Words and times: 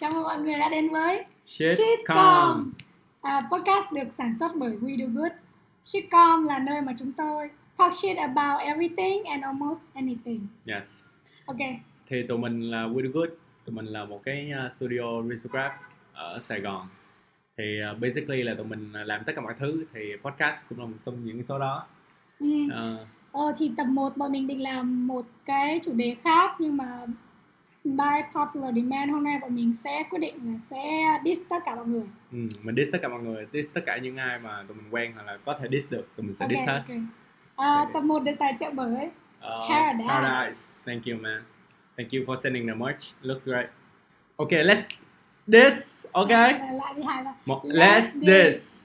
Chào 0.00 0.10
mừng 0.10 0.22
mọi 0.22 0.38
người 0.38 0.58
đã 0.58 0.68
đến 0.68 0.90
với 0.90 1.24
Shitcom 1.46 2.72
à, 3.22 3.48
Podcast 3.50 3.92
được 3.92 4.12
sản 4.12 4.38
xuất 4.38 4.52
bởi 4.56 4.70
We 4.70 4.96
Do 4.96 5.06
Good. 5.20 5.32
Shitcom 5.82 6.44
là 6.44 6.58
nơi 6.58 6.82
mà 6.82 6.92
chúng 6.98 7.12
tôi 7.12 7.50
talk 7.76 7.92
shit 7.94 8.16
about 8.16 8.60
everything 8.60 9.24
and 9.24 9.44
almost 9.44 9.80
anything. 9.94 10.46
Yes. 10.66 11.04
Ok, 11.46 11.56
Thì 12.08 12.22
tụi 12.28 12.38
mình 12.38 12.60
là 12.70 12.82
We 12.82 13.02
Do 13.02 13.10
Good. 13.14 13.28
Tụi 13.64 13.74
mình 13.74 13.86
là 13.86 14.04
một 14.04 14.20
cái 14.24 14.50
uh, 14.66 14.72
studio 14.72 15.22
risograph 15.30 15.72
ở 16.12 16.38
Sài 16.40 16.60
Gòn. 16.60 16.88
Thì 17.56 17.64
uh, 17.92 17.98
basically 18.00 18.42
là 18.42 18.54
tụi 18.54 18.66
mình 18.66 18.92
làm 18.92 19.24
tất 19.26 19.32
cả 19.36 19.42
mọi 19.42 19.54
thứ. 19.58 19.84
Thì 19.92 20.00
podcast 20.22 20.68
cũng 20.68 20.78
là 20.78 20.84
một 20.84 20.96
trong 21.04 21.24
những 21.24 21.42
số 21.42 21.58
đó. 21.58 21.86
Ừ. 22.38 22.68
Ờ, 22.74 23.06
ờ, 23.32 23.52
thì 23.58 23.72
tập 23.76 23.86
1 23.86 24.16
bọn 24.16 24.32
mình 24.32 24.46
định 24.46 24.62
làm 24.62 25.06
một 25.06 25.26
cái 25.44 25.80
chủ 25.84 25.92
đề 25.94 26.16
khác 26.24 26.56
Nhưng 26.58 26.76
mà 26.76 27.06
by 27.96 28.22
popular 28.34 28.74
demand 28.74 29.10
hôm 29.12 29.24
nay 29.24 29.38
bọn 29.42 29.54
mình 29.56 29.74
sẽ 29.74 30.02
quyết 30.10 30.18
định 30.18 30.34
là 30.44 30.58
sẽ 30.70 31.02
diss 31.24 31.40
tất 31.48 31.56
cả 31.64 31.74
mọi 31.74 31.86
người. 31.86 32.02
Ừ, 32.32 32.38
Mình 32.62 32.76
diss 32.76 32.92
tất 32.92 32.98
cả 33.02 33.08
mọi 33.08 33.20
người 33.22 33.46
Diss 33.52 33.72
tất 33.74 33.80
cả 33.86 33.96
những 33.98 34.16
ai 34.16 34.38
mà 34.38 34.64
tụi 34.68 34.76
mình 34.76 34.86
quen 34.90 35.12
hoặc 35.14 35.22
là 35.26 35.38
có 35.44 35.58
thể 35.60 35.68
diss 35.72 35.90
được 35.92 36.08
Tụi 36.16 36.26
mình 36.26 36.34
sẽ 36.34 36.44
Ok, 36.44 36.50
diss 36.50 36.62
hết. 36.66 36.80
ok. 36.88 36.98
À, 37.56 37.86
Tập 37.94 38.00
1 38.04 38.18
được 38.24 38.32
tài 38.38 38.56
trợ 38.60 38.70
bởi 38.74 39.08
Ờ, 39.40 39.60
Paradise. 39.70 40.08
Paradise. 40.08 40.60
Thank 40.86 41.04
you 41.06 41.16
man. 41.22 41.42
Thank 41.96 42.10
you 42.12 42.20
for 42.26 42.36
sending 42.36 42.66
the 42.66 42.74
merch. 42.74 43.04
Looks 43.22 43.44
great. 43.46 43.66
Okay, 44.36 44.64
let's 44.64 44.82
diss 45.46 46.06
Okay 46.12 46.52
Lại 46.52 46.72
lại 46.74 46.94
đi 46.96 47.02
hai 47.02 47.24
ba. 47.24 47.32
Một 47.46 47.60
Let's 47.64 48.26
this 48.26 48.82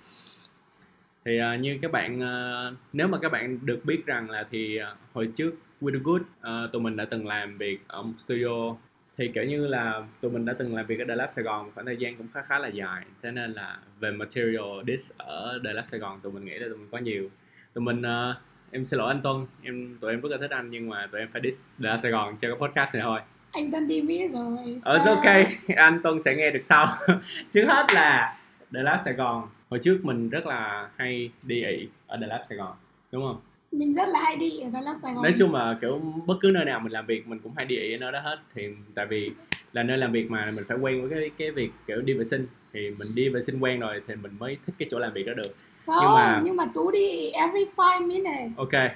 thì 1.26 1.38
à, 1.40 1.56
như 1.56 1.80
các 1.82 1.92
bạn 1.92 2.22
à, 2.24 2.72
nếu 2.94 3.08
mà 3.08 3.18
các 3.22 3.32
bạn 3.32 3.60
được 3.66 3.82
biết 3.86 4.06
rằng 4.06 4.30
là 4.30 4.44
thì 4.52 4.78
à, 4.78 4.96
hồi 5.14 5.32
trước 5.36 5.56
We 5.82 5.94
Do 5.94 6.00
Good 6.04 6.22
à, 6.42 6.52
tụi 6.74 6.82
mình 6.82 6.96
đã 6.98 7.06
từng 7.12 7.28
làm 7.28 7.58
việc 7.58 7.80
ở 7.88 8.02
một 8.02 8.14
studio 8.18 8.76
thì 9.18 9.28
kiểu 9.34 9.44
như 9.44 9.68
là 9.68 10.02
tụi 10.22 10.32
mình 10.32 10.46
đã 10.46 10.54
từng 10.60 10.76
làm 10.76 10.86
việc 10.86 11.00
ở 11.00 11.06
The 11.08 11.16
Lab 11.16 11.30
Sài 11.32 11.44
Gòn 11.44 11.72
khoảng 11.74 11.86
thời 11.86 11.98
gian 11.98 12.16
cũng 12.18 12.28
khá 12.34 12.42
khá 12.42 12.60
là 12.60 12.68
dài 12.68 13.04
thế 13.24 13.32
nên 13.32 13.54
là 13.54 13.78
về 14.00 14.12
material 14.12 14.64
disk 14.88 15.18
ở 15.18 15.60
The 15.66 15.74
Lab 15.74 15.86
Sài 15.86 16.00
Gòn 16.00 16.20
tụi 16.24 16.32
mình 16.32 16.46
nghĩ 16.46 16.54
là 16.60 16.68
tụi 16.68 16.78
mình 16.78 16.88
có 16.92 16.98
nhiều 16.98 17.30
tụi 17.74 17.82
mình 17.84 18.02
à, 18.02 18.36
em 18.72 18.86
xin 18.86 19.00
lỗi 19.00 19.08
anh 19.14 19.22
Tuân 19.22 19.46
em 19.64 19.98
tụi 20.02 20.12
em 20.12 20.22
rất 20.22 20.32
là 20.32 20.38
thích 20.38 20.52
anh 20.52 20.70
nhưng 20.72 20.90
mà 20.90 21.08
tụi 21.12 21.22
em 21.22 21.30
phải 21.34 21.42
diss 21.44 21.64
The 21.84 21.90
Lab 21.90 22.00
Sài 22.04 22.12
Gòn 22.12 22.38
cho 22.42 22.48
cái 22.48 22.58
podcast 22.70 22.96
này 22.96 23.04
thôi 23.04 23.20
Anh 23.52 23.72
Tân 23.72 23.88
TV 23.88 24.10
rồi 24.34 24.58
Ờ, 24.84 24.98
it's 24.98 25.06
sao? 25.06 25.16
ok, 25.16 25.48
anh 25.76 26.00
Tuân 26.04 26.22
sẽ 26.26 26.36
nghe 26.36 26.52
được 26.52 26.62
sau. 26.64 26.98
Trước 27.54 27.66
hết 27.68 27.86
là 27.94 28.38
The 28.74 28.84
Lab 28.84 29.00
Sài 29.06 29.14
Gòn. 29.14 29.50
Hồi 29.70 29.80
trước 29.84 30.00
mình 30.06 30.30
rất 30.30 30.46
là 30.46 30.90
hay 30.98 31.32
đi 31.44 31.64
ị 31.64 31.88
ở 32.08 32.18
The 32.22 32.28
Lab 32.28 32.42
Sài 32.50 32.58
Gòn, 32.58 32.76
đúng 33.12 33.24
không? 33.24 33.42
Mình 33.74 33.94
rất 33.94 34.10
là 34.10 34.20
hay 34.24 34.36
đi 34.36 34.60
ở 34.60 34.70
Đà 34.74 34.82
Lạt 34.82 34.96
Sài 35.02 35.14
Gòn 35.14 35.24
Nói 35.24 35.34
chung 35.40 35.54
là 35.54 35.78
kiểu 35.82 36.00
bất 36.26 36.36
cứ 36.42 36.52
nơi 36.54 36.66
nào 36.66 36.80
mình 36.80 36.92
làm 36.92 37.06
việc 37.06 37.28
mình 37.28 37.40
cũng 37.44 37.54
hay 37.58 37.66
đi 37.66 37.94
ở 37.94 37.98
nơi 37.98 38.12
đó 38.12 38.20
hết. 38.20 38.38
Thì 38.56 38.68
tại 38.96 39.06
vì 39.06 39.32
là 39.74 39.84
nơi 39.84 39.98
làm 39.98 40.12
việc 40.12 40.32
mà 40.32 40.52
mình 40.52 40.66
phải 40.68 40.78
quen 40.78 41.02
với 41.02 41.10
cái 41.20 41.32
cái 41.38 41.52
việc 41.52 41.72
kiểu 41.88 42.02
đi 42.02 42.14
vệ 42.14 42.24
sinh. 42.24 42.48
Thì 42.74 42.90
mình 42.98 43.16
đi 43.16 43.30
vệ 43.30 43.42
sinh 43.42 43.60
quen 43.60 43.80
rồi 43.80 44.02
thì 44.08 44.16
mình 44.16 44.32
mới 44.40 44.58
thích 44.66 44.76
cái 44.80 44.88
chỗ 44.92 45.00
làm 45.00 45.14
việc 45.14 45.24
đó 45.24 45.34
được. 45.34 45.56
Không, 45.86 45.96
nhưng 46.02 46.14
mà- 46.14 46.42
nhưng 46.44 46.56
mà 46.56 46.66
Tú 46.74 46.92
đi 46.92 47.30
every 47.30 47.66
5 47.78 48.08
minutes 48.08 48.52
Ok, 48.58 48.92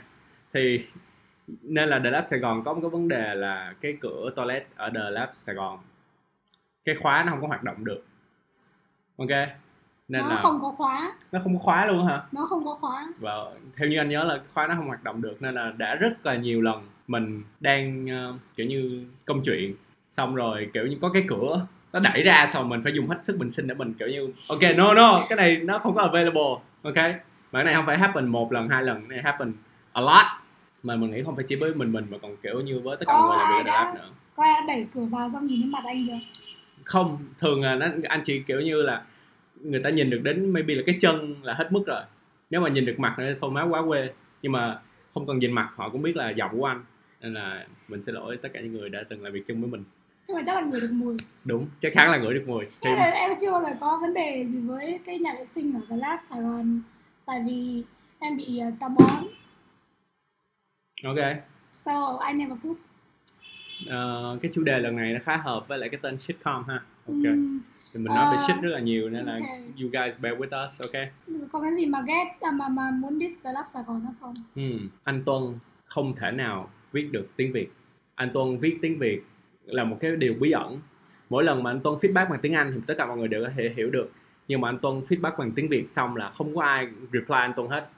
thì 0.53 0.81
nên 1.63 1.89
là 1.89 1.99
The 2.03 2.09
Lab 2.09 2.23
Sài 2.27 2.39
Gòn 2.39 2.63
có 2.65 2.73
một 2.73 2.81
cái 2.81 2.89
vấn 2.89 3.07
đề 3.07 3.35
là 3.35 3.73
cái 3.81 3.97
cửa 4.01 4.31
toilet 4.35 4.67
ở 4.75 4.89
The 4.95 5.09
Lab 5.11 5.29
Sài 5.33 5.55
Gòn 5.55 5.79
cái 6.85 6.95
khóa 6.95 7.23
nó 7.23 7.31
không 7.31 7.41
có 7.41 7.47
hoạt 7.47 7.63
động 7.63 7.85
được. 7.85 8.03
Ok, 9.17 9.29
nên 10.07 10.21
Nó 10.21 10.29
là 10.29 10.35
không 10.35 10.59
có 10.61 10.71
khóa. 10.77 11.11
Nó 11.31 11.39
không 11.43 11.53
có 11.57 11.59
khóa 11.63 11.85
luôn 11.85 12.05
hả? 12.05 12.21
Nó 12.31 12.45
không 12.49 12.65
có 12.65 12.77
khóa. 12.81 13.07
Và 13.19 13.33
theo 13.77 13.87
như 13.87 13.97
anh 13.97 14.09
nhớ 14.09 14.23
là 14.23 14.39
khóa 14.53 14.67
nó 14.67 14.75
không 14.75 14.87
hoạt 14.87 15.03
động 15.03 15.21
được 15.21 15.41
nên 15.41 15.55
là 15.55 15.73
đã 15.77 15.95
rất 15.95 16.25
là 16.25 16.35
nhiều 16.35 16.61
lần 16.61 16.81
mình 17.07 17.43
đang 17.59 18.07
ờ, 18.09 18.33
kiểu 18.55 18.65
như 18.67 19.05
công 19.25 19.41
chuyện. 19.45 19.75
Xong 20.09 20.35
rồi 20.35 20.69
kiểu 20.73 20.85
như 20.87 20.97
có 21.01 21.09
cái 21.09 21.23
cửa 21.27 21.65
nó 21.93 21.99
đẩy 21.99 22.23
ra 22.23 22.49
xong 22.53 22.69
mình 22.69 22.81
phải 22.83 22.93
dùng 22.93 23.07
hết 23.07 23.25
sức 23.25 23.37
bình 23.39 23.51
sinh 23.51 23.67
để 23.67 23.75
mình 23.75 23.93
kiểu 23.93 24.07
như 24.07 24.33
ok 24.49 24.59
no 24.77 24.93
no 24.93 25.21
cái 25.29 25.35
này 25.37 25.55
nó 25.63 25.77
không 25.79 25.95
có 25.95 26.01
available. 26.01 26.41
Ok? 26.83 26.95
Mà 27.51 27.59
cái 27.59 27.63
này 27.63 27.73
không 27.73 27.85
phải 27.85 27.97
happen 27.97 28.27
một 28.27 28.51
lần 28.51 28.69
hai 28.69 28.83
lần 28.83 28.99
cái 28.99 29.07
này 29.07 29.21
happen 29.23 29.53
a 29.93 30.01
lot. 30.01 30.25
Mà 30.83 30.95
mình 30.95 31.11
nghĩ 31.11 31.23
không 31.23 31.35
phải 31.35 31.45
chỉ 31.47 31.55
với 31.55 31.73
mình 31.73 31.91
mình 31.91 32.05
mà 32.09 32.17
còn 32.21 32.35
kiểu 32.43 32.61
như 32.61 32.79
với 32.83 32.97
tất 32.97 33.05
cả 33.07 33.13
mọi 33.13 33.27
người 33.27 33.37
làm 33.37 33.57
việc 33.57 33.65
đã- 33.71 33.93
nữa. 33.95 34.09
Có 34.35 34.43
ai 34.43 34.61
đẩy 34.67 34.87
cửa 34.93 35.05
vào 35.11 35.29
xong 35.33 35.47
nhìn 35.47 35.61
thấy 35.61 35.69
mặt 35.71 35.83
anh 35.85 36.07
chưa? 36.07 36.41
Không 36.83 37.17
thường 37.39 37.61
là 37.61 37.75
nó 37.75 37.87
anh 38.09 38.21
chỉ 38.25 38.39
kiểu 38.47 38.61
như 38.61 38.81
là 38.81 39.01
người 39.71 39.81
ta 39.83 39.89
nhìn 39.89 40.09
được 40.09 40.19
đến 40.23 40.53
maybe 40.53 40.75
là 40.75 40.81
cái 40.85 40.97
chân 41.01 41.35
là 41.43 41.53
hết 41.53 41.71
mức 41.71 41.83
rồi. 41.87 42.01
Nếu 42.49 42.61
mà 42.61 42.69
nhìn 42.69 42.85
được 42.85 42.99
mặt 42.99 43.15
nữa 43.19 43.25
thì 43.29 43.37
thôi 43.41 43.51
má 43.51 43.63
quá 43.63 43.83
quê. 43.87 44.09
Nhưng 44.41 44.51
mà 44.51 44.79
không 45.13 45.27
cần 45.27 45.39
nhìn 45.39 45.51
mặt 45.51 45.69
họ 45.75 45.89
cũng 45.89 46.01
biết 46.01 46.15
là 46.15 46.29
giọng 46.29 46.51
của 46.59 46.65
anh. 46.65 46.83
Nên 47.21 47.33
là 47.33 47.65
mình 47.89 48.01
xin 48.01 48.15
lỗi 48.15 48.37
tất 48.41 48.49
cả 48.53 48.61
những 48.61 48.73
người 48.73 48.89
đã 48.89 49.03
từng 49.09 49.23
làm 49.23 49.33
việc 49.33 49.47
chung 49.47 49.61
với 49.61 49.69
mình. 49.71 49.83
Nhưng 50.27 50.37
mà 50.37 50.43
chắc 50.45 50.55
là 50.55 50.61
người 50.61 50.81
được 50.81 50.91
mùi. 50.91 51.17
Đúng 51.45 51.67
chắc 51.79 51.93
chắn 51.95 52.11
là 52.11 52.17
ngửi 52.17 52.33
được 52.33 52.43
mùi. 52.47 52.65
Thì 52.81 52.89
là 52.89 53.11
em 53.11 53.31
chưa 53.41 53.51
bao 53.51 53.61
giờ 53.63 53.69
có 53.79 53.97
vấn 54.01 54.13
đề 54.13 54.45
gì 54.47 54.61
với 54.61 54.99
cái 55.05 55.19
nhà 55.19 55.33
vệ 55.39 55.45
sinh 55.45 55.73
ở 55.73 55.81
The 55.89 55.97
Lab 55.97 56.19
Sài 56.29 56.41
Gòn. 56.41 56.81
Tại 57.25 57.43
vì 57.47 57.83
em 58.19 58.37
bị 58.37 58.61
uh, 58.67 58.73
táo 58.79 58.89
bón. 58.89 59.27
Ok. 61.03 61.17
So 61.73 62.19
I 62.27 62.33
never 62.33 62.57
poop. 62.63 62.77
Ờ, 63.87 64.37
cái 64.41 64.51
chủ 64.55 64.63
đề 64.63 64.79
lần 64.79 64.95
này 64.95 65.13
nó 65.13 65.19
khá 65.25 65.37
hợp 65.37 65.67
với 65.67 65.77
lại 65.77 65.89
cái 65.89 65.99
tên 66.03 66.19
sitcom 66.19 66.63
ha. 66.67 66.75
Ok. 67.07 67.23
Ừm, 67.23 67.61
thì 67.93 67.99
mình 67.99 68.13
nói 68.13 68.31
về 68.31 68.37
Ờ, 68.37 68.43
shit 68.47 68.55
rất 68.61 68.69
là 68.69 68.79
nhiều 68.79 69.09
nên 69.09 69.25
là 69.25 69.33
ok. 69.33 69.59
you 69.81 69.89
guys 69.91 70.19
bear 70.21 70.37
with 70.37 70.65
us 70.65 70.81
ok 70.81 71.03
Có 71.51 71.61
cái 71.61 71.73
gì 71.75 71.85
mà 71.85 71.99
ghét 72.07 72.25
à, 72.41 72.51
mà 72.51 72.69
mà 72.69 72.91
muốn 72.91 73.19
diss 73.19 73.35
The 73.43 73.51
Lab 73.53 73.65
Sài 73.73 73.83
Gòn 73.87 74.01
không 74.21 74.33
Hmm, 74.55 74.89
anh 75.03 75.23
Tuân 75.25 75.43
không 75.85 76.15
thể 76.15 76.31
nào 76.31 76.69
viết 76.91 77.09
được 77.11 77.27
tiếng 77.35 77.51
Việt. 77.53 77.69
Anh 78.15 78.29
Tuân 78.33 78.57
viết 78.57 78.77
tiếng 78.81 78.99
Việt 78.99 79.21
là 79.65 79.83
một 79.83 79.97
cái 80.01 80.15
điều 80.15 80.33
bí 80.39 80.51
ẩn. 80.51 80.79
Mỗi 81.29 81.43
lần 81.43 81.63
mà 81.63 81.71
anh 81.71 81.79
Tuân 81.79 81.95
feedback 81.99 82.29
bằng 82.29 82.39
tiếng 82.41 82.53
Anh 82.53 82.71
thì 82.75 82.81
tất 82.87 82.93
cả 82.97 83.05
mọi 83.05 83.17
người 83.17 83.27
đều 83.27 83.43
có 83.43 83.49
thể 83.55 83.73
hiểu 83.77 83.89
được. 83.89 84.11
Nhưng 84.47 84.61
mà 84.61 84.69
anh 84.69 84.77
Tuân 84.79 84.99
feedback 85.01 85.37
bằng 85.37 85.51
tiếng 85.51 85.69
Việt 85.69 85.89
xong 85.89 86.15
là 86.15 86.29
không 86.29 86.55
có 86.55 86.61
ai 86.63 86.87
reply 87.13 87.35
anh 87.35 87.51
Tuân 87.55 87.67
hết. 87.69 87.89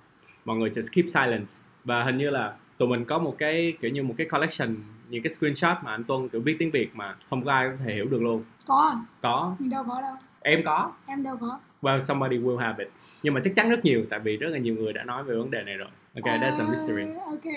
Mọi 0.45 0.57
người 0.57 0.69
just 0.69 0.89
keep 0.93 1.05
silence. 1.09 1.53
Và 1.83 2.03
hình 2.03 2.17
như 2.17 2.29
là 2.29 2.53
tụi 2.79 2.87
mình 2.87 3.05
có 3.05 3.17
một 3.17 3.35
cái 3.37 3.73
kiểu 3.81 3.91
như 3.91 4.03
một 4.03 4.13
cái 4.17 4.27
collection 4.31 4.75
những 5.09 5.23
cái 5.23 5.33
screenshot 5.33 5.77
mà 5.83 5.91
anh 5.91 6.03
Tuân 6.03 6.29
kiểu 6.29 6.41
viết 6.41 6.55
tiếng 6.59 6.71
Việt 6.71 6.95
mà 6.95 7.15
không 7.29 7.45
có 7.45 7.51
ai 7.51 7.69
có 7.69 7.83
thể 7.85 7.93
hiểu 7.93 8.05
được 8.05 8.21
luôn. 8.21 8.43
Có 8.67 8.89
à? 8.93 8.97
Có, 9.21 9.55
Mình 9.59 9.69
đâu 9.69 9.83
có 9.89 10.01
đâu 10.01 10.15
em 10.41 10.61
có. 10.65 10.91
Em 11.07 11.23
đâu 11.23 11.37
có 11.41 11.59
Well, 11.81 11.99
somebody 11.99 12.37
will 12.37 12.57
have 12.57 12.83
it. 12.83 12.93
Nhưng 13.23 13.33
mà 13.33 13.41
chắc 13.43 13.55
chắn 13.55 13.69
rất 13.69 13.85
nhiều 13.85 14.05
tại 14.09 14.19
vì 14.19 14.37
rất 14.37 14.49
là 14.49 14.57
nhiều 14.57 14.75
người 14.75 14.93
đã 14.93 15.03
nói 15.03 15.23
về 15.23 15.35
vấn 15.35 15.51
đề 15.51 15.63
này 15.63 15.75
rồi. 15.75 15.89
Ok, 16.15 16.25
that's 16.25 16.59
a 16.59 16.69
mystery. 16.69 17.03
Ok 17.25 17.53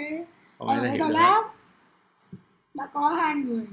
Không 0.59 0.69
ở 0.69 0.97
Đà. 0.99 1.09
Lạt 1.09 1.43
đã 2.75 2.87
có 2.93 3.09
hai 3.09 3.34
người 3.34 3.66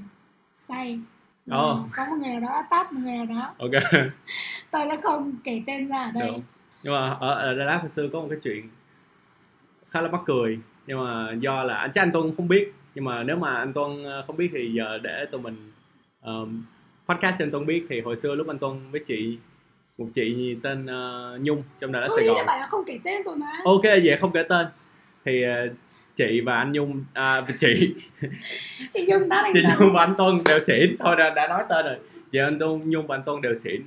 say. 0.52 1.00
Ừ, 1.46 1.74
có 1.96 2.04
một 2.10 2.16
người 2.20 2.28
nào 2.28 2.40
đó 2.40 2.48
đã 2.48 2.62
tát 2.70 2.92
một 2.92 3.00
người 3.04 3.16
nào 3.16 3.26
đó 3.26 3.54
Ok. 3.58 3.82
tôi 4.70 4.86
đã 4.86 4.96
không 5.02 5.32
kể 5.44 5.62
tên 5.66 5.88
ra 5.88 6.02
ở 6.02 6.10
đây 6.10 6.28
Đúng. 6.28 6.42
nhưng 6.82 6.92
mà 6.92 7.10
ở, 7.20 7.34
ở 7.34 7.54
Đà 7.54 7.64
Lạt 7.64 7.78
hồi 7.78 7.88
xưa 7.88 8.08
có 8.12 8.20
một 8.20 8.26
cái 8.30 8.38
chuyện 8.42 8.68
khá 9.90 10.00
là 10.00 10.08
mắc 10.08 10.20
cười 10.26 10.58
nhưng 10.90 11.04
mà 11.04 11.32
do 11.40 11.62
là 11.62 11.74
anh 11.74 11.90
chắc 11.94 12.02
anh 12.02 12.12
Tuân 12.12 12.32
không 12.36 12.48
biết. 12.48 12.72
Nhưng 12.94 13.04
mà 13.04 13.22
nếu 13.22 13.36
mà 13.36 13.56
anh 13.56 13.72
Tuân 13.72 14.04
ờ, 14.04 14.24
không 14.26 14.36
biết 14.36 14.50
thì 14.52 14.72
giờ 14.72 14.98
để 15.02 15.26
tụi 15.30 15.40
mình 15.40 15.72
um, 16.22 16.62
podcast 17.08 17.38
cho 17.38 17.44
anh 17.44 17.50
Tuân 17.50 17.66
biết. 17.66 17.86
Thì 17.88 18.00
hồi 18.00 18.16
xưa 18.16 18.34
lúc 18.34 18.48
anh 18.48 18.58
Tuân 18.58 18.90
với 18.90 19.00
chị 19.06 19.38
một 19.98 20.06
chị 20.14 20.56
tên 20.62 20.86
ờ, 20.86 21.38
Nhung 21.42 21.62
trong 21.80 21.92
Đà 21.92 22.00
Lạt 22.00 22.06
tôi 22.08 22.18
Sài 22.20 22.28
đã 22.28 22.34
Gòn. 22.34 22.46
bảo 22.46 22.58
là 22.58 22.66
không 22.66 22.84
kể 22.86 22.98
tên 23.04 23.22
rồi 23.22 23.36
mà 23.36 23.46
ok 23.64 23.82
vậy 23.82 24.16
không 24.20 24.32
kể 24.32 24.42
tên. 24.42 24.66
Thì 25.24 25.42
ờ, 25.42 25.68
chị 26.16 26.40
và 26.40 26.56
anh 26.56 26.72
Nhung 26.72 27.04
à, 27.12 27.46
chị. 27.60 27.94
Chị 28.92 29.06
Nhung 29.08 29.28
anh 29.28 29.52
chị 29.54 29.62
Nhung 29.80 29.92
và 29.94 30.04
anh 30.04 30.14
Tuân 30.18 30.38
đều 30.44 30.60
xỉn. 30.60 30.96
Thôi 30.98 31.16
đã, 31.18 31.30
đã 31.30 31.48
nói 31.48 31.62
tên 31.68 31.86
rồi. 31.86 31.96
Giờ 32.30 32.44
anh 32.44 32.58
Tuân 32.58 32.90
Nhung 32.90 33.06
và 33.06 33.16
anh 33.16 33.22
Tuân 33.26 33.40
đều 33.40 33.54
xỉn. 33.54 33.82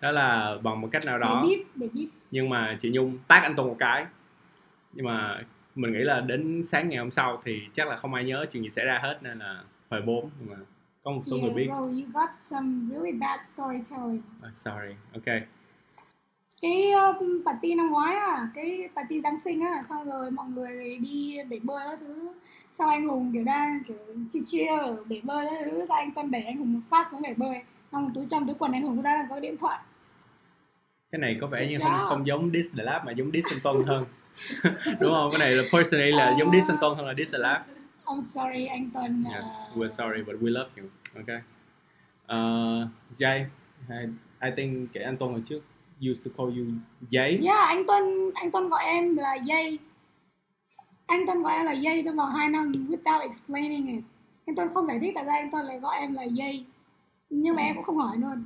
Đó 0.00 0.10
là 0.10 0.56
bằng 0.62 0.80
một 0.80 0.88
cách 0.92 1.04
nào 1.04 1.18
để 1.18 1.24
đó 1.24 1.42
bíp 1.48 1.58
để 1.74 1.88
bíp. 1.92 2.08
Nhưng 2.30 2.48
mà 2.48 2.76
chị 2.80 2.90
Nhung 2.90 3.18
tát 3.28 3.42
anh 3.42 3.56
Tuân 3.56 3.68
một 3.68 3.76
cái. 3.78 4.04
Nhưng 4.92 5.06
mà 5.06 5.40
mình 5.74 5.92
nghĩ 5.92 5.98
là 5.98 6.20
đến 6.20 6.64
sáng 6.64 6.88
ngày 6.88 6.98
hôm 6.98 7.10
sau 7.10 7.42
thì 7.44 7.60
chắc 7.72 7.88
là 7.88 7.96
không 7.96 8.14
ai 8.14 8.24
nhớ 8.24 8.46
chuyện 8.52 8.62
gì 8.62 8.70
xảy 8.70 8.84
ra 8.84 8.98
hết 9.02 9.18
nên 9.22 9.38
là 9.38 9.62
hồi 9.90 10.02
bốn 10.02 10.30
mà 10.48 10.56
có 11.02 11.10
một 11.10 11.22
số 11.24 11.36
người 11.36 11.44
yeah, 11.44 11.56
biết. 11.56 11.66
bro 11.66 11.76
you 11.76 12.12
got 12.14 12.30
some 12.40 12.68
really 12.90 13.12
bad 13.12 13.40
storytelling. 13.54 14.22
Ah, 14.42 14.54
sorry 14.54 14.94
ok. 15.12 15.42
Cái 16.62 16.92
uh, 17.10 17.46
party 17.46 17.74
năm 17.74 17.90
ngoái 17.90 18.14
à 18.14 18.48
cái 18.54 18.88
party 18.96 19.20
giáng 19.20 19.40
sinh 19.40 19.60
á 19.60 19.82
xong 19.88 20.06
rồi 20.06 20.30
mọi 20.30 20.48
người 20.48 20.98
đi 20.98 21.38
bể 21.48 21.58
bơi 21.62 21.78
các 21.90 22.00
thứ. 22.00 22.32
Sau 22.70 22.88
anh 22.88 23.08
hùng 23.08 23.30
kiểu 23.32 23.44
đang 23.44 23.82
kiểu 23.84 23.96
chill 24.30 24.44
chill 24.46 24.80
ở 24.80 25.04
bể 25.08 25.20
bơi 25.22 25.46
các 25.50 25.64
thứ 25.64 25.84
sau 25.88 25.96
anh 25.96 26.14
tân 26.14 26.30
đẩy 26.30 26.42
anh 26.42 26.56
hùng 26.56 26.72
một 26.72 26.80
phát 26.90 27.08
xuống 27.10 27.22
bể 27.22 27.34
bơi. 27.34 27.62
Xong 27.92 28.12
túi 28.14 28.26
trong 28.28 28.46
túi 28.46 28.56
quần 28.58 28.72
anh 28.72 28.82
hùng 28.82 28.96
cũng 28.96 29.02
đang 29.02 29.26
có 29.30 29.40
điện 29.40 29.56
thoại. 29.56 29.80
Cái 31.12 31.18
này 31.18 31.38
có 31.40 31.46
vẻ 31.46 31.60
Good 31.60 31.70
như 31.70 31.78
không 31.78 32.06
không 32.08 32.26
giống 32.26 32.50
Diss 32.50 32.76
the 32.76 32.82
Lab 32.84 33.04
mà 33.06 33.12
giống 33.12 33.30
anh 33.32 33.60
Tuân 33.62 33.76
hơn 33.86 34.04
đúng 35.00 35.12
không? 35.12 35.30
Cái 35.30 35.38
này 35.38 35.56
là 35.56 35.62
personally 35.72 36.12
là 36.12 36.36
giống 36.38 36.52
Diss 36.52 36.70
anh 36.70 36.78
Tuân 36.80 36.96
hơn 36.96 37.06
là 37.06 37.14
Diss 37.14 37.32
the 37.32 37.38
Lab 37.38 37.62
I'm 38.10 38.20
sorry 38.20 38.66
anh 38.66 38.90
Tuấn 38.94 39.24
yes 39.24 39.44
uh, 39.44 39.76
we're 39.76 39.88
sorry 39.88 40.22
but 40.22 40.36
we 40.42 40.50
love 40.50 40.70
you. 40.76 40.88
Ok. 41.14 41.30
Uh, 42.26 42.88
Jay 43.16 43.46
I, 43.88 44.06
I 44.40 44.50
think 44.56 44.92
cái 44.92 45.04
anh 45.04 45.16
Tuân 45.16 45.32
hồi 45.32 45.42
trước. 45.48 45.60
Used 46.10 46.26
to 46.26 46.30
call 46.38 46.58
you 46.58 46.66
Jay. 47.10 47.46
Yeah, 47.46 47.68
anh 47.68 47.86
Tuân 47.86 48.30
anh 48.34 48.50
Tuân 48.50 48.68
gọi 48.68 48.84
em 48.84 49.16
là 49.16 49.34
dây. 49.34 49.78
Anh 51.06 51.26
Tuân 51.26 51.42
gọi 51.42 51.56
em 51.56 51.66
là 51.66 51.72
dây 51.72 52.02
trong 52.04 52.16
vòng 52.16 52.30
2 52.30 52.48
năm 52.48 52.72
without 52.72 53.20
explaining 53.20 53.86
it. 53.86 54.04
anh 54.46 54.56
Tuân 54.56 54.68
không 54.74 54.86
giải 54.86 54.98
thích 55.00 55.12
tại 55.14 55.24
sao 55.26 55.34
anh 55.34 55.50
Tuân 55.50 55.66
lại 55.66 55.78
gọi 55.78 55.98
em 55.98 56.14
là 56.14 56.22
dây 56.22 56.64
nhưng 57.30 57.56
mà 57.56 57.62
em 57.62 57.74
cũng 57.74 57.84
không 57.84 57.98
hỏi 57.98 58.16
luôn. 58.16 58.44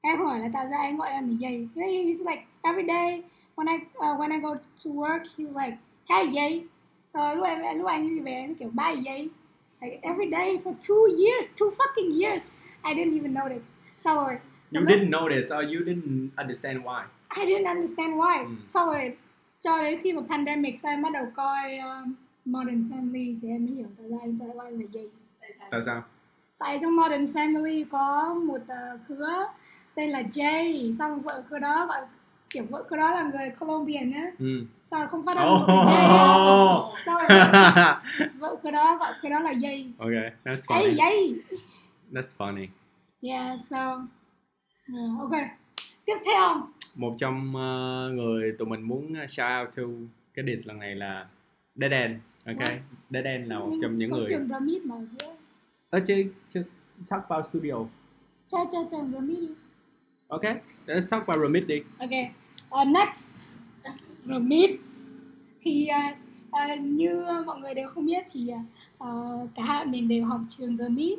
Em 0.00 0.16
không 0.16 0.26
hỏi 0.26 0.38
là 0.38 0.48
tại 0.52 0.66
sao 0.70 0.80
anh 0.80 0.98
gọi 0.98 1.10
em 1.10 1.28
là 1.28 1.34
dây 1.38 1.68
he's 1.74 2.30
like 2.30 2.44
every 2.62 2.86
day 2.88 3.22
when 3.58 3.68
I 3.68 3.76
uh, 3.98 4.16
when 4.20 4.30
I 4.32 4.38
go 4.40 4.54
to 4.84 4.90
work 4.90 5.22
he's 5.36 5.52
like 5.62 5.76
hey 6.08 6.26
dây 6.32 6.64
so 7.14 7.34
lúc 7.34 7.44
em 7.46 7.78
lúc 7.78 7.86
anh 7.86 8.08
đi 8.08 8.20
về 8.20 8.32
em 8.32 8.54
kiểu 8.54 8.70
bye 8.70 8.96
dây 9.04 9.30
like 9.80 9.98
every 10.02 10.30
day 10.30 10.58
for 10.64 10.72
two 10.88 11.06
years 11.24 11.54
two 11.56 11.70
fucking 11.70 12.22
years 12.22 12.42
I 12.82 12.94
didn't 12.94 13.12
even 13.20 13.34
notice 13.34 13.66
sau 13.98 14.14
rồi 14.16 14.34
You 14.70 14.80
lúc- 14.80 14.88
didn't 14.88 15.10
notice 15.10 15.48
or 15.56 15.64
you 15.64 15.80
didn't 15.86 16.28
understand 16.36 16.78
why. 16.84 17.02
I 17.28 17.46
didn't 17.46 17.66
understand 17.76 18.14
why. 18.14 18.38
Ừ. 18.44 18.48
Sau 18.68 18.86
rồi 18.86 19.16
cho 19.60 19.82
đến 19.82 20.00
khi 20.02 20.12
mà 20.12 20.22
pandemic 20.28 20.80
sau 20.80 20.90
em 20.92 21.02
bắt 21.02 21.12
đầu 21.12 21.26
coi 21.34 21.78
um, 21.78 22.14
Modern 22.44 22.90
Family 22.90 23.36
thì 23.42 23.48
em 23.48 23.66
mới 23.66 23.74
hiểu 23.74 23.86
tại 23.98 24.06
sao 24.10 24.18
anh 24.22 24.38
ta 24.38 24.44
gọi 24.54 24.72
là 24.72 24.86
gì. 24.92 25.08
Tại 25.70 25.82
sao? 25.86 26.02
Tại 26.58 26.78
trong 26.82 26.96
Modern 26.96 27.24
Family 27.24 27.84
có 27.90 28.34
một 28.34 28.60
uh, 28.62 29.00
khứa 29.08 29.46
tên 29.94 30.10
là 30.10 30.22
Jay, 30.22 30.92
xong 30.98 31.20
vợ 31.22 31.42
khứa 31.48 31.58
đó 31.58 31.86
gọi 31.88 32.00
kiểu 32.50 32.64
vợ 32.70 32.82
khứa 32.88 32.96
đó 32.96 33.10
là 33.10 33.22
người 33.22 33.50
Colombian 33.60 34.12
á, 34.12 34.26
Ừ. 34.38 34.64
sao 34.84 35.06
không 35.06 35.26
phát 35.26 35.36
âm 35.36 35.48
Oh. 35.48 36.94
Sau 37.06 37.18
rồi 37.28 37.38
vợ, 38.38 38.56
khứa 38.62 38.70
đó 38.70 38.96
gọi 39.00 39.12
khứa 39.22 39.28
đó 39.28 39.40
là 39.40 39.52
Jay. 39.52 39.90
okay, 39.98 40.30
that's 40.44 40.56
funny. 40.66 40.94
Jay. 40.96 41.34
That's 42.12 42.36
funny. 42.38 42.66
Yeah, 43.22 43.58
so 43.70 44.02
uh, 44.92 45.20
ok. 45.20 45.32
Tiếp 46.04 46.16
theo 46.24 46.66
Một 46.94 47.14
trong 47.18 47.56
ờ, 47.56 48.10
người 48.14 48.52
tụi 48.58 48.68
mình 48.68 48.82
muốn 48.82 49.14
shout 49.28 49.66
out 49.66 49.76
to 49.76 49.82
cái 50.34 50.44
diss 50.46 50.66
lần 50.66 50.78
này 50.78 50.94
là 50.94 51.26
Dead 51.76 51.92
End. 51.92 52.16
Okay. 52.46 52.80
Dead 53.10 53.24
End 53.24 53.46
là 53.48 53.58
một 53.58 53.72
trong 53.82 53.98
những 53.98 54.10
người. 54.10 54.26
trường 54.28 54.48
Ramit 54.48 54.82
mà 54.86 54.94
ở 54.96 55.04
giữa. 55.20 55.32
Ờ 55.90 56.00
chứ, 56.06 56.24
just 56.50 56.72
talk 57.08 57.28
about 57.28 57.46
studio. 57.46 57.74
Cho 58.46 58.58
cho 58.72 58.78
trường 58.90 59.28
đi. 59.28 59.48
Okay. 60.28 60.60
Let's 60.86 61.08
talk 61.10 61.26
about 61.26 61.40
Remit 61.40 61.66
đi. 61.66 61.82
Ok, 61.98 62.10
uh, 62.70 62.88
next 62.88 63.34
Remit 64.26 64.80
thì 65.60 65.88
uh, 65.90 66.16
uh, 66.48 66.80
như 66.80 67.24
mọi 67.46 67.60
người 67.60 67.74
đều 67.74 67.88
không 67.88 68.06
biết 68.06 68.24
thì 68.32 68.50
uh, 69.04 69.48
cả 69.54 69.62
hai 69.62 69.86
mình 69.86 70.08
đều 70.08 70.24
học 70.24 70.40
trường 70.48 70.76
Remit 70.76 71.18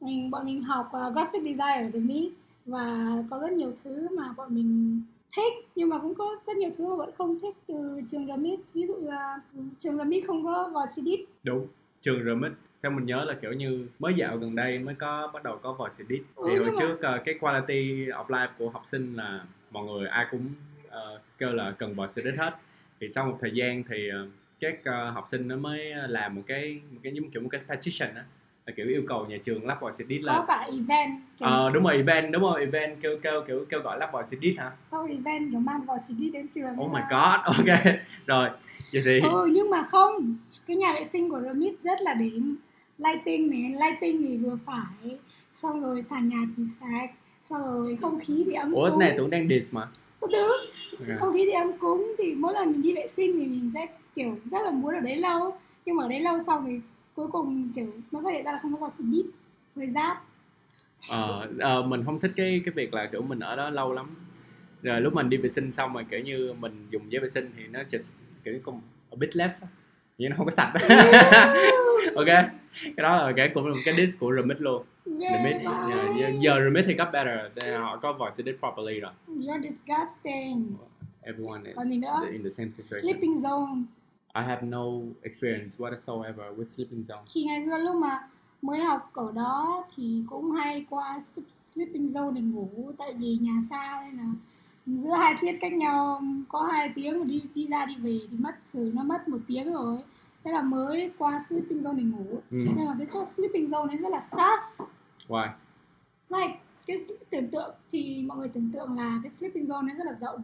mình 0.00 0.30
bọn 0.30 0.46
mình 0.46 0.62
học 0.62 0.86
uh, 0.86 1.12
graphic 1.12 1.42
design 1.42 1.84
ở 1.84 1.90
Remit 1.92 2.32
và 2.66 3.06
có 3.30 3.38
rất 3.40 3.52
nhiều 3.52 3.72
thứ 3.84 4.08
mà 4.16 4.32
bọn 4.36 4.54
mình 4.54 5.02
thích 5.36 5.52
nhưng 5.76 5.88
mà 5.88 5.98
cũng 5.98 6.14
có 6.14 6.36
rất 6.46 6.56
nhiều 6.56 6.70
thứ 6.78 6.88
mà 6.88 6.96
vẫn 6.96 7.10
không 7.14 7.38
thích 7.42 7.56
từ 7.66 8.00
trường 8.10 8.26
Remit 8.26 8.60
ví 8.74 8.86
dụ 8.86 8.94
là 9.02 9.40
trường 9.78 9.96
Remit 9.96 10.26
không 10.26 10.44
có 10.44 10.70
vào 10.74 10.86
CDIT 10.86 11.20
Đúng. 11.42 11.66
Trường 12.00 12.24
Remit 12.24 12.52
theo 12.82 12.92
mình 12.92 13.06
nhớ 13.06 13.24
là 13.24 13.34
kiểu 13.42 13.52
như 13.52 13.86
mới 13.98 14.14
dạo 14.14 14.36
gần 14.36 14.54
đây 14.56 14.78
mới 14.78 14.94
có 14.94 15.30
bắt 15.34 15.42
đầu 15.42 15.58
có 15.62 15.72
voice 15.72 15.94
edit. 15.98 16.22
Ừ, 16.36 16.44
thì 16.48 16.56
hồi 16.56 16.64
nhưng 16.66 16.74
mà- 16.74 16.80
trước 16.80 17.00
ờ, 17.02 17.18
cái 17.24 17.34
quality 17.40 18.06
of 18.06 18.26
life 18.26 18.48
của 18.58 18.70
học 18.70 18.82
sinh 18.86 19.14
là 19.16 19.40
mọi 19.70 19.84
người 19.86 20.08
ai 20.08 20.26
cũng 20.30 20.48
ờ, 20.88 21.20
kêu 21.38 21.52
là 21.52 21.74
cần 21.78 21.94
voice 21.94 22.12
edit 22.22 22.38
hết. 22.40 22.54
Thì 23.00 23.08
sau 23.08 23.26
một 23.26 23.38
thời 23.40 23.50
gian 23.54 23.82
thì 23.88 24.08
ờ, 24.08 24.26
các 24.60 24.78
ờ, 24.84 25.10
học 25.10 25.24
sinh 25.28 25.48
nó 25.48 25.56
mới 25.56 25.92
làm 26.08 26.34
một 26.34 26.42
cái 26.46 26.80
một 26.90 27.00
cái 27.02 27.12
giống 27.14 27.30
kiểu 27.30 27.42
một 27.42 27.48
cái 27.52 27.60
petition 27.68 28.14
á. 28.14 28.24
Là 28.66 28.72
kiểu 28.76 28.86
yêu 28.88 29.02
cầu 29.08 29.26
nhà 29.26 29.36
trường 29.44 29.66
lắp 29.66 29.80
voice 29.80 29.96
edit 30.04 30.22
lên. 30.22 30.34
có 30.38 30.44
cả 30.48 30.66
event 30.72 31.20
kiểu, 31.38 31.48
Ờ 31.48 31.70
đúng 31.70 31.82
rồi 31.84 31.96
event 31.96 32.32
đúng 32.32 32.42
rồi 32.42 32.60
event 32.60 32.96
kêu 33.02 33.18
kêu 33.22 33.44
kiểu 33.48 33.64
kêu 33.68 33.80
gọi 33.80 33.98
lắp 33.98 34.10
voice 34.12 34.28
edit 34.32 34.58
hả? 34.58 34.70
Sau 34.90 35.04
event 35.10 35.50
kiểu 35.50 35.60
mang 35.60 35.80
vào 35.86 35.96
CDIT 35.98 36.32
đến 36.32 36.46
trường 36.54 36.80
oh 36.80 36.90
my 36.92 37.00
là- 37.00 37.40
god 37.46 37.56
ok. 37.58 37.84
Rồi 38.26 38.48
vậy 38.92 39.02
thì 39.04 39.20
ừ 39.20 39.48
nhưng 39.52 39.70
mà 39.70 39.82
không. 39.82 40.36
Cái 40.66 40.76
nhà 40.76 40.92
vệ 40.94 41.04
sinh 41.04 41.30
của 41.30 41.40
Remit 41.40 41.74
rất 41.84 42.00
là 42.00 42.14
đỉnh 42.14 42.56
lighting 43.00 43.50
này 43.50 43.74
lighting 43.80 44.22
thì 44.22 44.36
vừa 44.36 44.58
phải. 44.66 45.18
Xong 45.54 45.80
rồi 45.80 46.02
sàn 46.02 46.28
nhà 46.28 46.36
thì 46.56 46.62
sạch. 46.80 47.10
Xong 47.42 47.60
rồi 47.62 47.96
không 47.96 48.18
khí 48.20 48.42
thì 48.46 48.52
ấm 48.52 48.72
ủa 48.72 48.90
cúng. 48.90 48.98
này 48.98 49.14
tưởng 49.16 49.30
đang 49.30 49.48
diss 49.48 49.74
mà. 49.74 49.88
Có 50.20 50.28
thứ 50.32 50.48
Ok. 50.98 51.18
không 51.18 51.32
khí 51.32 51.44
thì 51.44 51.50
ấm 51.52 51.72
cúng 51.78 52.14
thì 52.18 52.34
mỗi 52.34 52.52
lần 52.54 52.72
mình 52.72 52.82
đi 52.82 52.94
vệ 52.94 53.06
sinh 53.06 53.38
thì 53.38 53.46
mình 53.46 53.70
sẽ 53.74 53.86
kiểu 54.14 54.38
rất 54.44 54.58
là 54.64 54.70
muốn 54.70 54.94
ở 54.94 55.00
đấy 55.00 55.16
lâu. 55.16 55.58
Nhưng 55.86 55.96
mà 55.96 56.04
ở 56.04 56.08
đấy 56.08 56.20
lâu 56.20 56.38
xong 56.46 56.64
thì 56.66 56.80
cuối 57.14 57.26
cùng 57.32 57.72
kiểu 57.74 57.86
mới 58.10 58.22
phát 58.24 58.30
hiện 58.32 58.44
ra 58.44 58.52
là 58.52 58.58
không 58.62 58.72
có 58.72 58.78
vào 58.78 58.90
xịt 58.90 59.26
hơi 59.76 59.86
rát. 59.86 60.16
Ờ, 61.10 61.48
ờ, 61.58 61.82
mình 61.82 62.04
không 62.04 62.20
thích 62.20 62.30
cái 62.36 62.62
cái 62.64 62.72
việc 62.74 62.94
là 62.94 63.08
kiểu 63.12 63.22
mình 63.22 63.38
ở 63.38 63.56
đó 63.56 63.70
lâu 63.70 63.92
lắm. 63.92 64.06
Rồi 64.82 65.00
lúc 65.00 65.14
mình 65.14 65.28
đi 65.28 65.36
vệ 65.36 65.48
sinh 65.48 65.72
xong 65.72 65.92
mà 65.92 66.02
kiểu 66.02 66.20
như 66.20 66.54
mình 66.60 66.86
dùng 66.90 67.12
giấy 67.12 67.20
vệ 67.20 67.28
sinh 67.28 67.50
thì 67.56 67.62
nó 67.70 67.80
just 67.80 68.10
kiểu 68.44 68.54
như 68.54 68.60
a 69.10 69.16
bit 69.18 69.30
left 69.30 69.50
vậy 70.20 70.28
nó 70.28 70.36
không 70.36 70.46
có 70.46 70.50
sạch. 70.52 70.72
Ok. 72.14 72.26
Cái 72.82 73.02
đó 73.02 73.16
là 73.26 73.32
cái 73.36 73.50
cũng 73.54 73.66
là 73.66 73.74
một 73.74 73.80
cái 73.84 73.94
diss 73.96 74.18
của 74.20 74.32
remit 74.36 74.60
luôn. 74.60 74.82
Yeah, 75.20 75.32
remit 75.32 75.62
giờ, 75.62 76.14
giờ, 76.20 76.28
giờ 76.40 76.60
remit 76.64 76.84
thì 76.88 76.94
got 76.94 77.08
better. 77.12 77.58
They- 77.58 77.80
họ 77.80 77.96
có 78.02 78.12
voice 78.12 78.34
edit 78.38 78.56
properly 78.60 79.00
rồi. 79.00 79.12
You're 79.28 79.62
disgusting. 79.62 80.66
Everyone 81.22 81.62
is 81.70 81.76
in 82.32 82.42
the 82.42 82.50
same 82.50 82.70
situation. 82.70 83.00
Sleeping 83.02 83.34
zone. 83.34 83.82
I 84.34 84.42
have 84.42 84.62
no 84.66 84.84
experience 85.22 85.78
whatsoever 85.78 86.54
with 86.56 86.64
sleeping 86.64 87.00
zone. 87.02 87.22
Khi 87.34 87.44
ngày 87.44 87.62
xưa 87.66 87.78
lúc 87.78 87.96
mà 87.96 88.18
mới 88.62 88.80
học 88.80 89.10
ở 89.14 89.32
đó 89.34 89.84
thì 89.96 90.22
cũng 90.30 90.50
hay 90.50 90.86
qua 90.90 91.18
sleep- 91.18 91.42
sleeping 91.58 92.06
zone 92.06 92.32
để 92.34 92.40
ngủ 92.40 92.92
tại 92.98 93.12
vì 93.18 93.38
nhà 93.40 93.52
xa 93.70 94.02
nên 94.04 94.16
là 94.16 94.24
giữa 94.86 95.12
hai 95.18 95.34
tiết 95.40 95.52
cách 95.60 95.72
nhau 95.72 96.22
có 96.48 96.62
hai 96.72 96.92
tiếng 96.94 97.18
mà 97.18 97.24
đi 97.24 97.42
đi 97.54 97.66
ra 97.66 97.86
đi 97.86 97.94
về 97.96 98.18
thì 98.30 98.36
mất 98.38 98.54
xử 98.62 98.90
nó 98.94 99.02
mất 99.04 99.28
một 99.28 99.38
tiếng 99.48 99.72
rồi 99.74 99.96
thế 100.44 100.52
là 100.52 100.62
mới 100.62 101.12
qua 101.18 101.38
sleeping 101.38 101.80
zone 101.80 101.96
để 101.96 102.02
ngủ. 102.02 102.26
Ừ. 102.50 102.56
nhưng 102.76 102.84
mà 102.86 102.94
cái 102.98 103.06
chỗ 103.12 103.24
sleeping 103.24 103.64
zone 103.64 103.88
ấy 103.88 103.96
rất 103.96 104.12
là 104.12 104.20
sus. 104.20 104.88
Why? 105.28 105.48
Like 106.28 106.58
cái 106.86 106.96
tưởng 107.30 107.50
tượng 107.50 107.74
thì 107.90 108.24
mọi 108.26 108.38
người 108.38 108.48
tưởng 108.48 108.70
tượng 108.72 108.96
là 108.96 109.20
cái 109.22 109.30
sleeping 109.30 109.64
zone 109.64 109.86
nó 109.86 109.94
rất 109.94 110.06
là 110.06 110.12
rộng. 110.12 110.42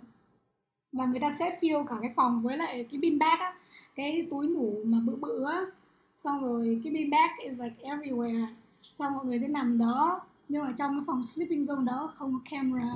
Và 0.93 1.07
người 1.07 1.21
ta 1.21 1.31
sẽ 1.39 1.59
fill 1.61 1.87
cả 1.87 1.95
cái 2.01 2.13
phòng 2.17 2.43
với 2.43 2.57
lại 2.57 2.87
cái 2.91 3.01
bean 3.01 3.19
bag 3.19 3.39
á. 3.39 3.55
Cái 3.95 4.27
túi 4.31 4.47
ngủ 4.47 4.75
mà 4.85 4.99
bự 5.07 5.17
bự 5.17 5.45
á. 5.45 5.65
Xong 6.17 6.41
rồi 6.41 6.81
cái 6.85 6.93
bean 6.93 7.11
bag 7.11 7.31
is 7.45 7.61
like 7.61 7.75
everywhere. 7.83 8.47
Xong 8.93 9.15
mọi 9.15 9.25
người 9.25 9.39
sẽ 9.39 9.49
nằm 9.49 9.79
đó. 9.79 10.21
Nhưng 10.49 10.65
mà 10.65 10.73
trong 10.77 10.95
cái 10.95 11.05
phòng 11.07 11.25
sleeping 11.25 11.63
zone 11.63 11.85
đó 11.85 12.13
không 12.15 12.33
có 12.33 12.41
camera. 12.51 12.95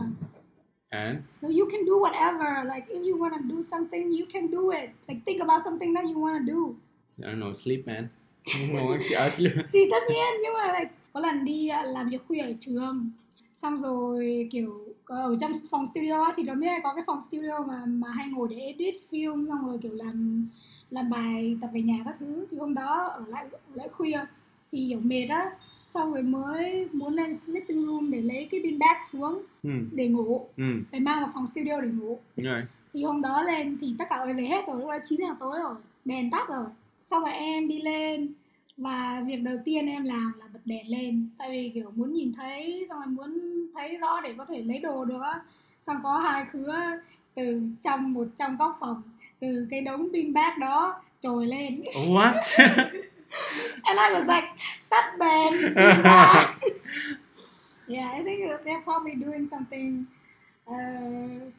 And? 0.88 1.19
So 1.26 1.49
you 1.49 1.69
can 1.70 1.81
do 1.87 1.93
whatever. 1.93 2.64
Like 2.64 2.87
if 2.94 3.03
you 3.05 3.19
wanna 3.19 3.49
do 3.49 3.62
something 3.62 4.11
you 4.11 4.26
can 4.32 4.50
do 4.50 4.70
it. 4.70 4.91
Like 5.08 5.20
think 5.26 5.41
about 5.41 5.62
something 5.64 5.94
that 5.94 6.05
you 6.05 6.20
wanna 6.20 6.44
do 6.46 6.75
I 7.22 7.32
don't 7.32 7.38
know 7.38 7.55
sleep 7.55 7.87
man. 7.87 8.08
Thì 9.72 9.81
tất 9.90 10.02
nhiên 10.08 10.34
nhưng 10.43 10.55
mà 10.55 10.78
like, 10.78 10.90
có 11.12 11.20
lần 11.20 11.44
đi 11.44 11.69
à, 11.69 11.82
làm 11.82 12.08
việc 12.08 12.22
khuya 12.28 12.40
ở 12.40 12.52
trường. 12.61 13.11
Xong 13.55 13.79
rồi 13.79 14.48
kiểu 14.50 14.84
ở 15.05 15.36
trong 15.41 15.53
phòng 15.70 15.86
studio 15.86 16.32
thì 16.36 16.43
nó 16.43 16.55
mới 16.55 16.69
có 16.84 16.94
cái 16.94 17.05
phòng 17.06 17.20
studio 17.29 17.65
mà 17.69 17.82
mà 17.86 18.08
hay 18.10 18.29
ngồi 18.29 18.48
để 18.50 18.56
edit 18.56 18.94
film 19.10 19.48
xong 19.48 19.67
rồi 19.67 19.79
kiểu 19.82 19.94
làm 19.94 20.48
làm 20.91 21.10
bài 21.10 21.56
tập 21.60 21.70
về 21.74 21.82
nhà 21.82 22.03
các 22.05 22.17
thứ. 22.19 22.46
Thì 22.50 22.58
hôm 22.58 22.74
đó 22.74 23.10
ở 23.15 23.24
lại 23.29 23.46
ở 23.53 23.74
lại 23.74 23.89
khuya 23.89 24.20
thì 24.72 24.86
kiểu 24.89 25.00
mệt 25.00 25.27
á. 25.29 25.50
Xong 25.84 26.12
rồi 26.12 26.22
mới 26.22 26.89
muốn 26.93 27.15
lên 27.15 27.34
sleeping 27.34 27.86
room 27.86 28.10
để 28.10 28.20
lấy 28.20 28.48
cái 28.50 28.60
bean 28.60 28.79
bag 28.79 29.00
xuống 29.12 29.43
ừ. 29.62 29.70
để 29.93 30.08
ngủ. 30.08 30.46
Ừ. 30.56 30.65
Để 30.91 30.98
mang 30.98 31.20
vào 31.20 31.31
phòng 31.34 31.46
studio 31.46 31.81
để 31.81 31.89
ngủ. 31.89 32.19
Đúng 32.36 32.46
rồi. 32.46 32.62
Thì 32.94 33.05
hôm 33.05 33.22
đó 33.22 33.43
lên 33.43 33.79
thì 33.81 33.94
tất 33.98 34.05
cả 34.10 34.17
mọi 34.17 34.27
người 34.27 34.34
về 34.34 34.48
hết 34.48 34.67
rồi 34.67 34.77
lúc 34.81 34.89
đó 34.89 34.98
9 35.08 35.19
giờ 35.19 35.34
tối 35.41 35.58
rồi 35.62 35.74
đèn 36.05 36.31
tắt 36.31 36.48
rồi 36.48 36.65
xong 37.10 37.22
rồi 37.22 37.32
em 37.32 37.69
đi 37.69 37.82
lên. 37.82 38.32
Và 38.76 39.22
việc 39.26 39.43
đầu 39.43 39.56
tiên 39.64 39.86
em 39.86 40.05
làm 40.05 40.32
là 40.38 40.46
bật 40.52 40.60
đèn 40.64 40.88
lên. 40.88 41.29
Tại 41.38 41.50
vì 41.50 41.70
kiểu 41.74 41.93
muốn 41.94 42.12
nhìn 42.12 42.32
thấy 42.32 42.86
xong 42.88 42.98
rồi 42.98 43.06
muốn 43.06 43.40
thấy 43.74 43.96
rõ 43.96 44.20
để 44.20 44.34
có 44.38 44.44
thể 44.44 44.62
lấy 44.62 44.79
đồ 44.79 45.05
được 45.05 45.20
xong 45.81 45.96
có 46.02 46.19
hai 46.19 46.44
khứa 46.52 46.76
từ 47.34 47.62
trong 47.82 48.12
một 48.12 48.26
trong 48.36 48.56
góc 48.56 48.76
phòng 48.81 49.02
từ 49.40 49.67
cái 49.70 49.81
đống 49.81 50.08
pin 50.12 50.32
bag 50.32 50.58
đó 50.60 51.02
trồi 51.20 51.46
lên. 51.46 51.82
What? 51.82 52.34
And 53.82 53.98
I 53.98 54.10
was 54.14 54.26
like 54.36 54.48
tắt 54.88 55.17
đèn 55.19 55.52
đi 55.76 56.02
ra. 56.05 56.43
Yeah 57.88 58.14
I 58.14 58.22
think 58.22 58.64
they're 58.64 58.82
probably 58.84 59.14
doing 59.14 59.46
something 59.46 60.05
uh, 60.70 61.52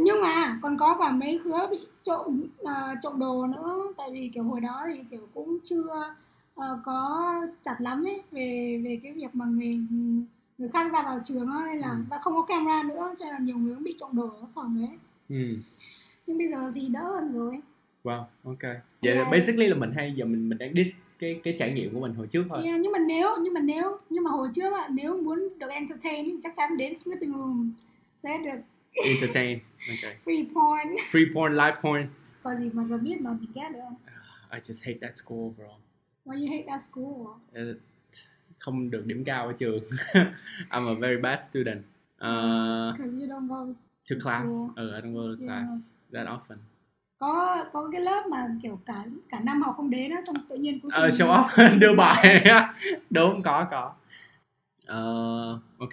nhưng 0.00 0.20
mà 0.20 0.58
còn 0.62 0.78
có 0.78 0.96
cả 1.00 1.12
mấy 1.12 1.40
khứa 1.44 1.68
bị 1.70 1.78
trộm 2.02 2.42
à, 2.64 2.94
trộm 3.02 3.18
đồ 3.18 3.46
nữa 3.46 3.82
tại 3.96 4.08
vì 4.12 4.30
kiểu 4.34 4.44
hồi 4.44 4.60
đó 4.60 4.84
thì 4.94 5.00
kiểu 5.10 5.28
cũng 5.34 5.58
chưa 5.64 6.14
ờ, 6.54 6.78
có 6.84 7.22
chặt 7.64 7.76
lắm 7.78 8.04
ấy 8.06 8.22
về 8.30 8.80
về 8.84 9.00
cái 9.02 9.12
việc 9.12 9.34
mà 9.34 9.44
người 9.44 9.78
người 10.58 10.68
khác 10.68 10.92
ra 10.92 11.02
vào 11.02 11.18
trường 11.24 11.48
nên 11.68 11.78
là 11.78 11.88
Ừ. 11.90 11.96
và 12.10 12.18
không 12.18 12.34
có 12.34 12.42
camera 12.42 12.82
nữa 12.82 13.14
cho 13.18 13.24
nên 13.24 13.34
là 13.34 13.38
nhiều 13.40 13.56
người 13.58 13.74
cũng 13.74 13.84
bị 13.84 13.94
trộm 13.98 14.10
đồ 14.12 14.26
ở 14.26 14.46
phòng 14.54 14.80
đấy 14.80 14.98
ừ 15.28 15.56
nhưng 16.26 16.38
bây 16.38 16.48
giờ 16.48 16.72
thì 16.74 16.88
đỡ 16.88 17.00
hơn 17.04 17.32
rồi 17.34 17.60
Wow, 18.04 18.22
ok. 18.44 18.62
Vậy 19.02 19.14
Yeah. 19.14 19.28
basically 19.30 19.66
là 19.66 19.74
mình 19.74 19.92
hay 19.96 20.12
giờ 20.16 20.24
mình 20.24 20.48
mình 20.48 20.58
đang 20.58 20.74
diss 20.74 20.90
cái 21.18 21.40
cái 21.44 21.56
trải 21.58 21.72
nghiệm 21.72 21.94
của 21.94 22.00
mình 22.00 22.14
hồi 22.14 22.26
trước 22.26 22.44
thôi. 22.48 22.62
yeah, 22.64 22.80
nhưng 22.80 22.92
mà 22.92 22.98
nếu 22.98 23.28
nhưng 23.42 23.54
mà 23.54 23.60
nếu 23.60 23.96
nhưng 24.10 24.24
mà 24.24 24.30
hồi 24.30 24.48
trước 24.54 24.72
nếu 24.90 25.22
muốn 25.22 25.48
được 25.58 25.68
entertain 25.70 26.40
chắc 26.42 26.52
chắn 26.56 26.76
đến 26.76 26.98
sleeping 26.98 27.32
room 27.32 27.72
sẽ 28.22 28.38
được 28.38 28.60
Entertain. 28.94 29.58
Ok. 29.88 30.12
free 30.24 30.44
porn 30.54 30.96
Free 31.12 31.34
porn, 31.34 31.52
live 31.52 31.76
porn. 31.82 32.06
có 32.42 32.54
gì 32.54 32.70
mà 32.72 32.84
rồi 32.84 32.98
biết 32.98 33.20
mà 33.20 33.30
mình 33.40 33.50
ghét 33.54 33.68
được 33.72 33.78
không 33.84 33.96
I 34.52 34.58
just 34.58 34.86
hate 34.86 34.98
that 35.00 35.16
school 35.18 35.38
overall. 35.38 35.80
Why 36.24 36.32
you 36.40 36.46
hate 36.50 36.64
that 36.68 36.80
school? 36.90 37.26
Ờ, 37.52 37.74
không 38.58 38.90
được 38.90 39.06
điểm 39.06 39.24
cao 39.24 39.46
ở 39.46 39.52
trường 39.52 39.78
I'm 40.70 40.88
a 40.88 40.94
very 41.00 41.20
bad 41.22 41.44
student 41.50 41.78
uh, 41.78 42.96
Because 42.96 43.12
you 43.20 43.26
don't 43.28 43.48
go 43.48 43.56
to 43.66 43.74
to 44.10 44.16
class 44.22 44.44
school. 44.44 44.70
ừ, 44.76 44.94
I 44.94 45.00
don't 45.00 45.14
go 45.14 45.22
to 45.22 45.36
Yeah. 45.40 45.48
class 45.48 45.92
that 46.12 46.26
often 46.26 46.56
có 47.18 47.64
có 47.72 47.88
cái 47.92 48.00
lớp 48.00 48.22
mà 48.30 48.48
kiểu 48.62 48.80
cả 48.86 49.04
cả 49.28 49.40
năm 49.44 49.62
học 49.62 49.74
không 49.76 49.90
đến 49.90 50.10
á 50.10 50.20
xong 50.26 50.36
tự 50.48 50.56
nhiên 50.56 50.80
cuối 50.80 50.90
ờ 50.94 51.08
cùng 51.10 51.18
show 51.18 51.42
off 51.44 51.78
đưa 51.78 51.94
bài 51.96 52.44
đúng 53.10 53.42
có 53.42 53.66
có 53.70 53.94
Ờ, 54.86 55.02
ok 55.78 55.90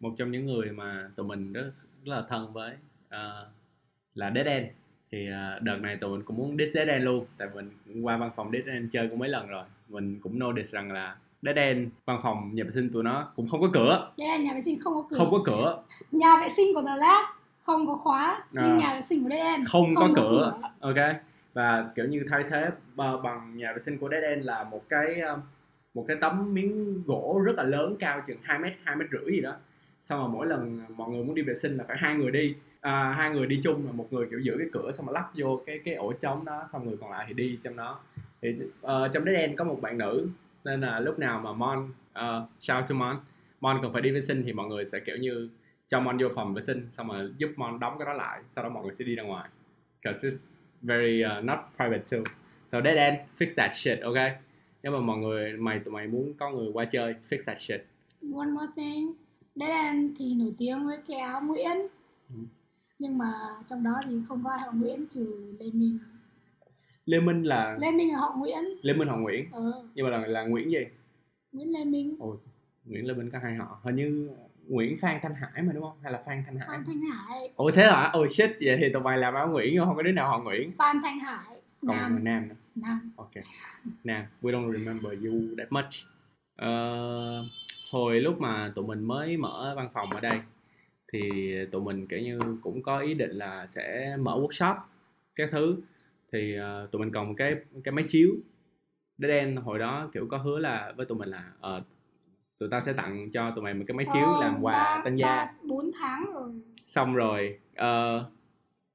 một 0.00 0.14
trong 0.18 0.30
những 0.32 0.46
người 0.46 0.70
mà 0.72 1.10
tụi 1.16 1.26
mình 1.26 1.52
rất 1.52 1.70
rất 2.08 2.14
là 2.16 2.22
thân 2.28 2.52
với 2.52 2.72
ờ, 3.08 3.48
là 4.14 4.32
Dead 4.34 4.46
End. 4.46 4.66
Thì 5.12 5.30
ờ, 5.30 5.58
đợt 5.62 5.78
này 5.80 5.96
tụi 5.96 6.10
mình 6.10 6.22
cũng 6.26 6.36
muốn 6.36 6.56
diss 6.58 6.74
Dead 6.74 6.88
End 6.88 7.04
luôn 7.04 7.26
tại 7.38 7.48
mình 7.54 7.70
qua 8.06 8.16
văn 8.16 8.30
phòng 8.36 8.50
Dead 8.52 8.66
End 8.66 8.92
chơi 8.92 9.08
cũng 9.08 9.18
mấy 9.18 9.28
lần 9.28 9.48
rồi. 9.48 9.64
Mình 9.88 10.20
cũng 10.22 10.38
notice 10.38 10.68
rằng 10.68 10.92
là 10.92 11.16
Dead 11.42 11.56
End 11.56 11.88
văn 12.04 12.20
phòng 12.22 12.50
nhà 12.54 12.64
vệ 12.64 12.70
sinh 12.70 12.90
tụi 12.92 13.02
nó 13.04 13.32
cũng 13.36 13.48
không 13.48 13.60
có 13.60 13.68
cửa. 13.72 14.10
Yeah, 14.16 14.40
nhà 14.40 14.54
vệ 14.54 14.60
sinh 14.60 14.78
không 14.80 14.94
có 14.94 15.04
cửa. 15.10 15.16
Không 15.16 15.30
có 15.30 15.38
cửa. 15.44 15.82
Nhà 16.12 16.36
vệ 16.40 16.48
sinh 16.48 16.74
của 16.74 16.82
The 16.82 16.96
Lab 16.96 17.26
không 17.62 17.86
có 17.86 17.94
khóa 17.94 18.42
nhưng 18.52 18.64
À. 18.64 18.78
nhà 18.80 18.94
vệ 18.94 19.00
sinh 19.00 19.22
của 19.24 19.30
Dead 19.30 19.42
End 19.46 19.68
không, 19.68 19.94
có, 19.94 20.08
cửa. 20.16 20.52
ok. 20.80 20.96
Và 21.54 21.90
kiểu 21.94 22.06
như 22.06 22.24
thay 22.30 22.42
thế 22.50 22.70
bằng 22.96 23.56
nhà 23.56 23.72
vệ 23.72 23.78
sinh 23.78 23.98
của 23.98 24.08
Dead 24.10 24.24
End 24.24 24.44
là 24.46 24.64
một 24.64 24.84
cái 24.88 25.20
um, 25.20 25.40
một 25.94 26.04
cái 26.08 26.16
tấm 26.20 26.54
miếng 26.54 27.02
gỗ 27.06 27.42
rất 27.44 27.52
là 27.56 27.62
lớn 27.62 27.96
cao 27.98 28.20
chừng 28.26 28.38
2 28.42 28.58
mét 28.58 28.72
2 28.84 28.96
mét 28.96 29.08
rưỡi 29.12 29.32
gì 29.32 29.40
đó 29.40 29.52
xong 30.00 30.20
rồi 30.20 30.28
mỗi 30.28 30.46
lần 30.46 30.80
mọi 30.96 31.10
người 31.10 31.24
muốn 31.24 31.34
đi 31.34 31.42
vệ 31.42 31.54
sinh 31.54 31.76
là 31.76 31.84
phải 31.88 31.96
hai 32.00 32.14
người 32.14 32.30
đi. 32.30 32.54
À, 32.80 33.12
hai 33.12 33.30
người 33.30 33.46
đi 33.46 33.60
chung 33.64 33.86
là 33.86 33.92
một 33.92 34.12
người 34.12 34.26
kiểu 34.30 34.38
giữ 34.38 34.54
cái 34.58 34.66
cửa 34.72 34.92
xong 34.92 35.06
mà 35.06 35.12
lắp 35.12 35.30
vô 35.34 35.60
cái 35.66 35.80
cái 35.84 35.94
ổ 35.94 36.12
trống 36.12 36.44
đó 36.44 36.68
xong 36.72 36.88
người 36.88 36.96
còn 37.00 37.10
lại 37.10 37.24
thì 37.28 37.34
đi 37.34 37.58
trong 37.62 37.76
đó. 37.76 38.00
Thì 38.42 38.48
uh, 38.82 39.12
trong 39.12 39.24
Dead 39.24 39.36
End 39.36 39.58
có 39.58 39.64
một 39.64 39.78
bạn 39.82 39.98
nữ 39.98 40.28
nên 40.64 40.80
là 40.80 41.00
lúc 41.00 41.18
nào 41.18 41.40
mà 41.40 41.52
Mon 41.52 41.90
uh, 42.18 42.48
shout 42.60 42.84
to 42.88 42.94
Mon. 42.94 43.16
Mon 43.60 43.78
cần 43.82 43.92
phải 43.92 44.02
đi 44.02 44.10
vệ 44.10 44.20
sinh 44.20 44.42
thì 44.46 44.52
mọi 44.52 44.68
người 44.68 44.84
sẽ 44.84 45.00
kiểu 45.00 45.16
như 45.16 45.48
cho 45.88 46.00
Mon 46.00 46.18
vô 46.18 46.28
phòng 46.34 46.54
vệ 46.54 46.62
sinh 46.62 46.88
xong 46.92 47.08
rồi 47.08 47.32
giúp 47.38 47.50
Mon 47.56 47.80
đóng 47.80 47.98
cái 47.98 48.06
đó 48.06 48.12
lại 48.12 48.42
sau 48.50 48.64
đó 48.64 48.70
mọi 48.70 48.82
người 48.82 48.92
sẽ 48.92 49.04
đi 49.04 49.14
ra 49.14 49.22
ngoài. 49.22 49.48
Because 50.02 50.28
it's 50.28 50.38
very 50.82 51.24
uh, 51.38 51.44
not 51.44 51.58
private 51.76 52.04
too. 52.12 52.32
So 52.66 52.80
dead 52.80 52.96
end 52.96 53.16
fix 53.38 53.48
that 53.56 53.76
shit 53.76 54.00
okay? 54.00 54.32
nếu 54.82 54.92
mà 54.92 55.00
mọi 55.00 55.18
người 55.18 55.52
mày 55.52 55.78
tụi 55.78 55.94
mày 55.94 56.06
muốn 56.06 56.34
có 56.38 56.50
người 56.50 56.70
qua 56.72 56.84
chơi 56.84 57.14
fix 57.30 57.38
that 57.46 57.60
shit. 57.60 57.84
One 58.34 58.46
more 58.46 58.72
thing. 58.76 59.12
Dead 59.58 59.70
End 59.70 60.16
thì 60.18 60.34
nổi 60.34 60.54
tiếng 60.58 60.86
với 60.86 60.98
cái 61.08 61.18
áo 61.18 61.40
Nguyễn. 61.40 61.76
Ừ. 62.28 62.34
nhưng 62.98 63.18
mà 63.18 63.32
trong 63.66 63.84
đó 63.84 64.00
thì 64.04 64.14
không 64.28 64.44
có 64.44 64.50
ai 64.50 64.58
họ 64.58 64.72
Nguyễn 64.72 65.06
trừ 65.10 65.54
Lê 65.60 65.66
Minh. 65.72 65.98
Lê 67.04 67.20
Minh 67.20 67.42
là 67.42 67.76
Lê 67.80 67.90
Minh 67.90 68.12
là 68.12 68.18
họ 68.18 68.34
Nguyễn. 68.38 68.64
Lê 68.82 68.94
Minh 68.94 69.08
họ 69.08 69.16
Nguyễn. 69.16 69.48
Ờ, 69.52 69.84
nhưng 69.94 70.06
mà 70.06 70.18
là 70.18 70.26
là 70.26 70.42
Nguyễn 70.42 70.70
gì? 70.70 70.84
Nguyễn 71.52 71.72
Lê 71.72 71.84
Minh. 71.84 72.16
Nguyễn 72.84 73.06
Lê 73.06 73.14
Minh 73.14 73.30
có 73.30 73.38
hai 73.42 73.54
họ. 73.54 73.80
Hình 73.82 73.96
như 73.96 74.30
Nguyễn 74.68 74.98
Phan 75.00 75.18
Thanh 75.22 75.34
Hải 75.34 75.62
mà 75.62 75.72
đúng 75.72 75.82
không? 75.82 75.98
Hay 76.02 76.12
là 76.12 76.22
Phan 76.26 76.42
Thanh 76.46 76.58
Hải? 76.58 76.68
Phan 76.68 76.84
Thanh 76.86 77.00
Hải. 77.00 77.50
Ồ 77.56 77.70
thế 77.70 77.82
hả? 77.86 78.10
Ồ 78.12 78.28
shit 78.28 78.50
vậy 78.60 78.76
thì 78.80 78.86
tụi 78.92 79.02
mày 79.02 79.18
làm 79.18 79.34
áo 79.34 79.48
Nguyễn 79.48 79.74
nhưng 79.74 79.84
không 79.84 79.96
có 79.96 80.02
đứa 80.02 80.12
nào 80.12 80.28
họ 80.28 80.38
Nguyễn. 80.38 80.70
Phan 80.78 80.96
Thanh 81.02 81.18
Hải. 81.18 81.60
Còn 81.86 81.96
Nam. 81.96 82.12
người 82.12 82.22
Nam 82.22 82.48
nữa. 82.48 82.54
Nam. 82.74 83.12
Ok. 83.16 83.30
Now, 84.04 84.22
we 84.42 84.50
don't 84.50 84.72
remember 84.72 85.12
you 85.24 85.40
that 85.58 85.72
much. 85.72 85.92
Ờ, 86.56 87.44
hồi 87.90 88.20
lúc 88.20 88.40
mà 88.40 88.72
tụi 88.74 88.86
mình 88.86 89.04
mới 89.04 89.36
mở 89.36 89.72
văn 89.76 89.88
phòng 89.94 90.14
ở 90.14 90.20
đây 90.20 90.40
thì 91.12 91.52
tụi 91.72 91.82
mình 91.82 92.06
kiểu 92.06 92.18
như 92.20 92.56
cũng 92.62 92.82
có 92.82 92.98
ý 92.98 93.14
định 93.14 93.30
là 93.30 93.66
sẽ 93.66 94.16
mở 94.20 94.32
workshop 94.32 94.74
các 95.34 95.48
thứ. 95.52 95.76
Thì 96.32 96.54
ờ, 96.56 96.88
tụi 96.92 97.00
mình 97.00 97.10
còn 97.12 97.28
một 97.28 97.34
cái 97.36 97.54
cái 97.84 97.92
máy 97.92 98.04
chiếu 98.08 98.30
Dead 99.18 99.30
End 99.30 99.58
hồi 99.58 99.78
đó 99.78 100.10
kiểu 100.12 100.26
có 100.30 100.36
hứa 100.38 100.58
là 100.58 100.92
với 100.96 101.06
tụi 101.06 101.18
mình 101.18 101.28
là 101.28 101.44
ờ, 101.60 101.80
tụi 102.58 102.68
tao 102.70 102.80
sẽ 102.80 102.92
tặng 102.92 103.30
cho 103.32 103.50
tụi 103.50 103.64
mày 103.64 103.74
một 103.74 103.84
cái 103.86 103.94
máy 103.96 104.06
chiếu 104.12 104.26
Ờ, 104.32 104.38
làm 104.40 104.62
quà 104.62 105.02
tân 105.04 105.16
gia. 105.16 105.26
ba- 105.36 105.52
bốn 105.68 105.90
tháng 106.00 106.24
rồi. 106.34 106.50
Xong 106.86 107.14
rồi 107.14 107.58
uh, 107.72 108.22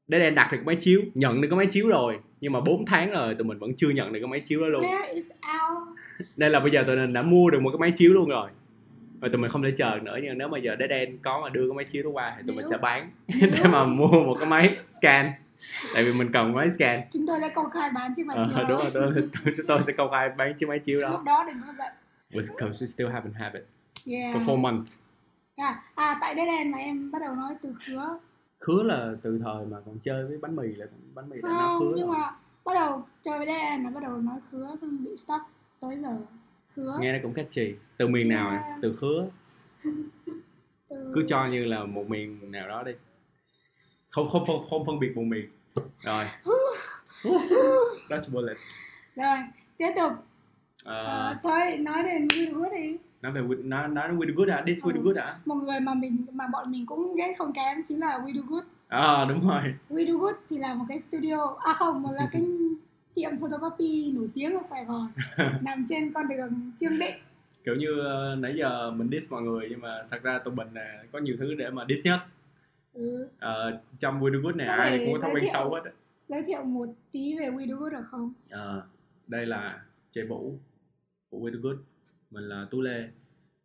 Dead 0.08 0.22
End 0.22 0.36
đặt 0.38 0.50
được 0.52 0.58
cái 0.58 0.66
máy 0.66 0.76
chiếu 0.76 1.02
nhận 1.16 1.42
được 1.42 1.48
cái 1.52 1.58
máy 1.58 1.66
chiếu 1.72 1.88
rồi 1.88 2.20
nhưng 2.42 2.52
mà 2.54 2.60
4 2.62 2.86
tháng 2.86 3.12
rồi 3.12 3.36
tụi 3.36 3.46
mình 3.48 3.60
vẫn 3.60 3.72
chưa 3.78 3.90
nhận 3.90 4.14
được 4.14 4.20
cái 4.20 4.28
máy 4.28 4.40
chiếu 4.40 4.62
đó 4.62 4.68
luôn. 4.68 4.84
Where 4.84 5.14
is 5.14 5.32
our 5.32 5.88
nên 6.36 6.52
là 6.52 6.60
bây 6.60 6.72
giờ 6.72 6.84
tụi 6.88 6.96
mình 6.96 7.14
đã 7.14 7.22
mua 7.22 7.50
được 7.50 7.62
một 7.62 7.70
cái 7.72 7.80
máy 7.80 7.92
chiếu 7.98 8.14
luôn 8.14 8.30
rồi 8.30 8.50
và 9.24 9.30
tụi 9.32 9.42
mình 9.42 9.52
không 9.52 9.64
thể 9.64 9.72
chờ 9.78 10.00
nữa 10.04 10.18
nhưng 10.24 10.38
nếu 10.38 10.48
mà 10.48 10.58
giờ 10.58 10.76
Dead 10.80 10.92
End 10.92 11.10
có 11.22 11.42
mà 11.42 11.50
đưa 11.50 11.68
cái 11.70 11.76
máy 11.76 11.86
chiếu 11.86 12.04
đó 12.04 12.10
qua 12.10 12.34
thì 12.38 12.44
tụi 12.48 12.56
mình 12.56 12.66
Nếu- 12.70 12.72
sẽ 12.72 12.78
bán 12.78 13.12
để 13.28 13.64
mà 13.70 13.86
mua 13.86 14.08
một 14.08 14.36
cái 14.40 14.50
máy 14.50 14.76
scan. 15.02 15.32
Tại 15.94 16.04
vì 16.04 16.14
mình 16.14 16.32
cần 16.34 16.54
máy 16.54 16.72
scan. 16.78 17.02
Chúng 17.12 17.28
tôi 17.28 17.40
đã 17.40 17.50
công 17.56 17.70
khai 17.70 17.90
bán 17.96 18.14
chiếc 18.16 18.26
máy 18.26 18.38
ờ, 18.38 18.44
chiếu 18.48 18.66
đúng 18.68 18.78
đó. 18.78 18.84
rồi 18.84 18.92
tôi, 18.94 19.30
chúng 19.58 19.66
tôi 19.68 19.80
sẽ 19.88 19.94
công 19.98 20.12
khai 20.12 20.30
bán 20.38 20.54
chiếc 20.54 20.70
máy 20.70 20.80
chiếu 20.80 21.02
lúc 21.02 21.10
đó 21.12 21.24
đó 21.26 21.44
đừng 21.48 21.62
có 21.68 21.74
giận. 21.78 21.94
Because 22.32 22.86
we 22.86 22.86
still 22.86 23.10
haven't 23.10 23.34
had 23.34 23.54
it. 23.54 23.64
Yeah. 24.06 24.36
for 24.36 24.46
four 24.46 24.58
months. 24.58 25.00
À, 25.56 25.84
à 25.96 26.18
tại 26.22 26.36
Dead 26.36 26.48
End 26.48 26.72
mà 26.74 26.78
em 26.78 27.12
bắt 27.12 27.22
đầu 27.22 27.36
nói 27.36 27.56
từ 27.62 27.76
khứa. 27.86 28.20
Khứa 28.60 28.84
là 28.84 29.12
từ 29.22 29.40
thời 29.44 29.66
mà 29.66 29.78
còn 29.86 30.00
chơi 30.04 30.26
với 30.26 30.38
bánh 30.42 30.56
mì 30.56 30.68
là 30.76 30.86
bánh 31.16 31.30
mì 31.30 31.38
đã 31.44 31.50
nói 31.50 31.60
không 31.68 31.80
khứa 31.80 31.94
nhưng 31.98 32.08
rồi. 32.08 32.18
mà 32.20 32.32
bắt 32.66 32.74
đầu 32.74 33.06
chơi 33.22 33.38
với 33.38 33.48
Dead 33.48 33.62
End 33.62 33.84
là 33.84 33.90
bắt 33.90 34.04
đầu 34.04 34.18
nói 34.18 34.40
khứa 34.52 34.76
xong 34.82 35.04
bị 35.04 35.16
stuck 35.18 35.42
tới 35.80 35.98
giờ 36.00 36.18
khứa. 36.76 36.98
Nghe 37.00 37.14
nó 37.14 37.20
cũng 37.24 37.34
catchy. 37.34 37.74
Từ 37.98 38.08
miền 38.08 38.30
nào 38.30 38.50
Yeah. 38.50 38.64
à? 38.64 38.78
từ 38.82 38.98
khứa. 39.02 39.26
Từ... 40.90 41.12
cứ 41.16 41.26
cho 41.28 41.46
như 41.48 41.66
là 41.66 41.86
một 41.86 42.10
miền 42.10 42.52
nào 42.52 42.68
đó 42.68 42.84
đi. 42.84 42.92
Không 44.10 44.30
không 44.30 44.46
không, 44.46 44.70
không 44.70 44.86
phân 44.86 45.00
biệt 45.00 45.12
vùng 45.16 45.30
miền. 45.30 45.50
Rồi. 46.04 46.26
Dutch 48.10 48.30
bullet 48.34 48.58
rồi 49.16 49.38
tiếp 49.78 49.90
tục. 49.96 50.12
Ờ, 50.86 51.04
Ờ, 51.06 51.36
thôi 51.44 51.78
nói 51.78 52.04
đến 52.04 52.28
Will 52.28 52.54
Good 52.54 52.72
đi. 52.74 52.98
Nói 53.22 53.32
về 53.32 53.42
nói 53.64 53.88
nói 53.88 54.08
đến 54.08 54.18
With 54.20 54.34
Good 54.36 54.50
hả? 54.50 54.64
This 54.68 54.84
With 54.84 54.96
Ừ. 54.96 55.02
Good 55.04 55.18
hả? 55.18 55.36
một 55.46 55.56
người 55.56 55.80
mà 55.80 55.94
mình 55.94 56.26
mà 56.32 56.48
bọn 56.48 56.72
mình 56.72 56.86
cũng 56.86 57.16
ghét 57.16 57.34
không 57.38 57.54
kém 57.54 57.84
chính 57.88 58.00
là 58.00 58.20
We 58.26 58.34
Do 58.34 58.42
Good. 58.48 58.64
À 58.88 59.26
đúng 59.30 59.48
rồi. 59.50 59.62
We 59.90 60.06
Do 60.06 60.18
Good 60.18 60.36
thì 60.50 60.58
là 60.58 60.74
một 60.74 60.86
cái 60.90 61.00
studio 61.00 61.56
à 61.60 61.74
không 61.74 62.02
một 62.02 62.10
là 62.14 62.28
cái 62.32 62.42
tiệm 63.14 63.32
photocopy 63.38 64.12
nổi 64.16 64.30
tiếng 64.34 64.54
ở 64.54 64.62
Sài 64.70 64.86
Gòn 64.86 65.08
nằm 65.62 65.86
trên 65.90 66.14
con 66.14 66.28
đường 66.28 66.72
Trương 66.80 67.00
Định 67.00 67.16
Kiểu 67.64 67.76
như 67.76 68.00
ờ, 68.00 68.36
nãy 68.36 68.54
giờ 68.58 68.92
mình 68.92 69.10
diss 69.12 69.32
mọi 69.32 69.42
người 69.42 69.68
nhưng 69.70 69.82
mà 69.82 70.04
thật 70.12 70.24
ra 70.24 70.40
tụi 70.40 70.56
mình 70.56 70.68
là 70.74 71.04
có 71.12 71.20
nhiều 71.20 71.36
thứ 71.40 71.54
để 71.54 71.70
mà 71.70 71.86
diss 71.90 72.06
nhất. 72.06 72.20
ừ. 72.94 73.28
Ờ, 73.40 73.80
trong 74.00 74.22
With 74.22 74.42
Good 74.42 74.56
này 74.56 74.68
ai 74.68 75.06
cũng 75.06 75.14
có 75.14 75.20
thói 75.20 75.32
giới 75.34 75.42
quen 75.42 75.50
sâu 75.54 75.74
hết. 75.74 75.82
á. 75.86 75.92
giới 76.28 76.44
thiệu 76.44 76.64
một 76.64 76.86
tí 77.12 77.38
về 77.40 77.50
We 77.50 77.68
Do 77.70 77.76
Good 77.76 77.92
được 77.94 78.02
không 78.06 78.34
Ờ, 78.50 78.84
đây 79.28 79.46
là 79.46 79.82
Trẻ 80.12 80.22
Vũ 80.30 80.54
của 81.30 81.38
With 81.38 81.62
Good. 81.62 81.78
Mình 82.32 82.44
là 82.44 82.66
Tú 82.72 82.82
Lê 82.82 83.08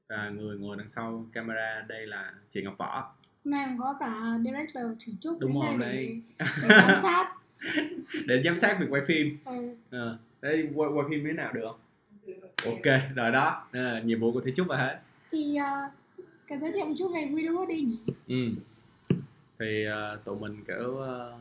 và 0.09 0.29
người 0.31 0.59
ngồi 0.59 0.77
đằng 0.77 0.89
sau 0.89 1.27
camera 1.33 1.85
đây 1.89 2.07
là 2.07 2.33
chị 2.51 2.63
Ngọc 2.63 2.75
Võ. 2.79 3.15
Hôm 3.45 3.51
nay 3.53 3.69
có 3.79 3.95
cả 4.01 4.15
director 4.45 4.85
Thủy 5.05 5.15
Trúc 5.21 5.39
Đúng 5.41 5.53
đến 5.53 5.63
rồi, 5.63 5.79
đây 5.79 5.97
đây. 5.97 6.23
để, 6.39 6.47
để 6.63 6.69
giám 6.69 6.99
sát 7.03 7.35
Để 8.27 8.43
giám 8.45 8.57
sát 8.57 8.77
việc 8.81 8.87
quay 8.91 9.03
phim. 9.07 9.39
ừ. 9.45 9.75
Ờ, 9.91 10.19
đấy 10.43 10.69
quay, 10.75 10.91
quay 10.95 11.07
phim 11.11 11.25
thế 11.25 11.33
nào 11.33 11.53
được 11.53 11.63
không? 11.65 11.79
Ok, 12.67 12.85
rồi 13.17 13.31
đó. 13.31 13.67
Là 13.73 14.01
nhiệm 14.05 14.21
vụ 14.21 14.33
của 14.33 14.41
Thủy 14.41 14.53
Trúc 14.57 14.69
rồi 14.69 14.79
hết. 14.79 14.99
thì 15.31 15.57
uh, 15.59 15.93
cái 16.47 16.59
giới 16.59 16.73
thiệu 16.73 16.87
một 16.87 16.95
chút 16.99 17.11
về 17.15 17.27
Good 17.27 17.69
đi 17.69 17.81
nhỉ 17.81 17.97
ừ. 18.29 18.63
thì 19.59 19.85
uh, 19.89 20.25
tụi 20.25 20.37
mình 20.41 20.65
kiểu 20.67 20.89
uh, 20.89 21.41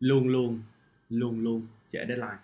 luôn 0.00 0.28
luôn 0.28 0.60
luôn 1.08 1.40
luôn 1.44 1.66
trễ 1.92 1.98
deadline 2.08 2.36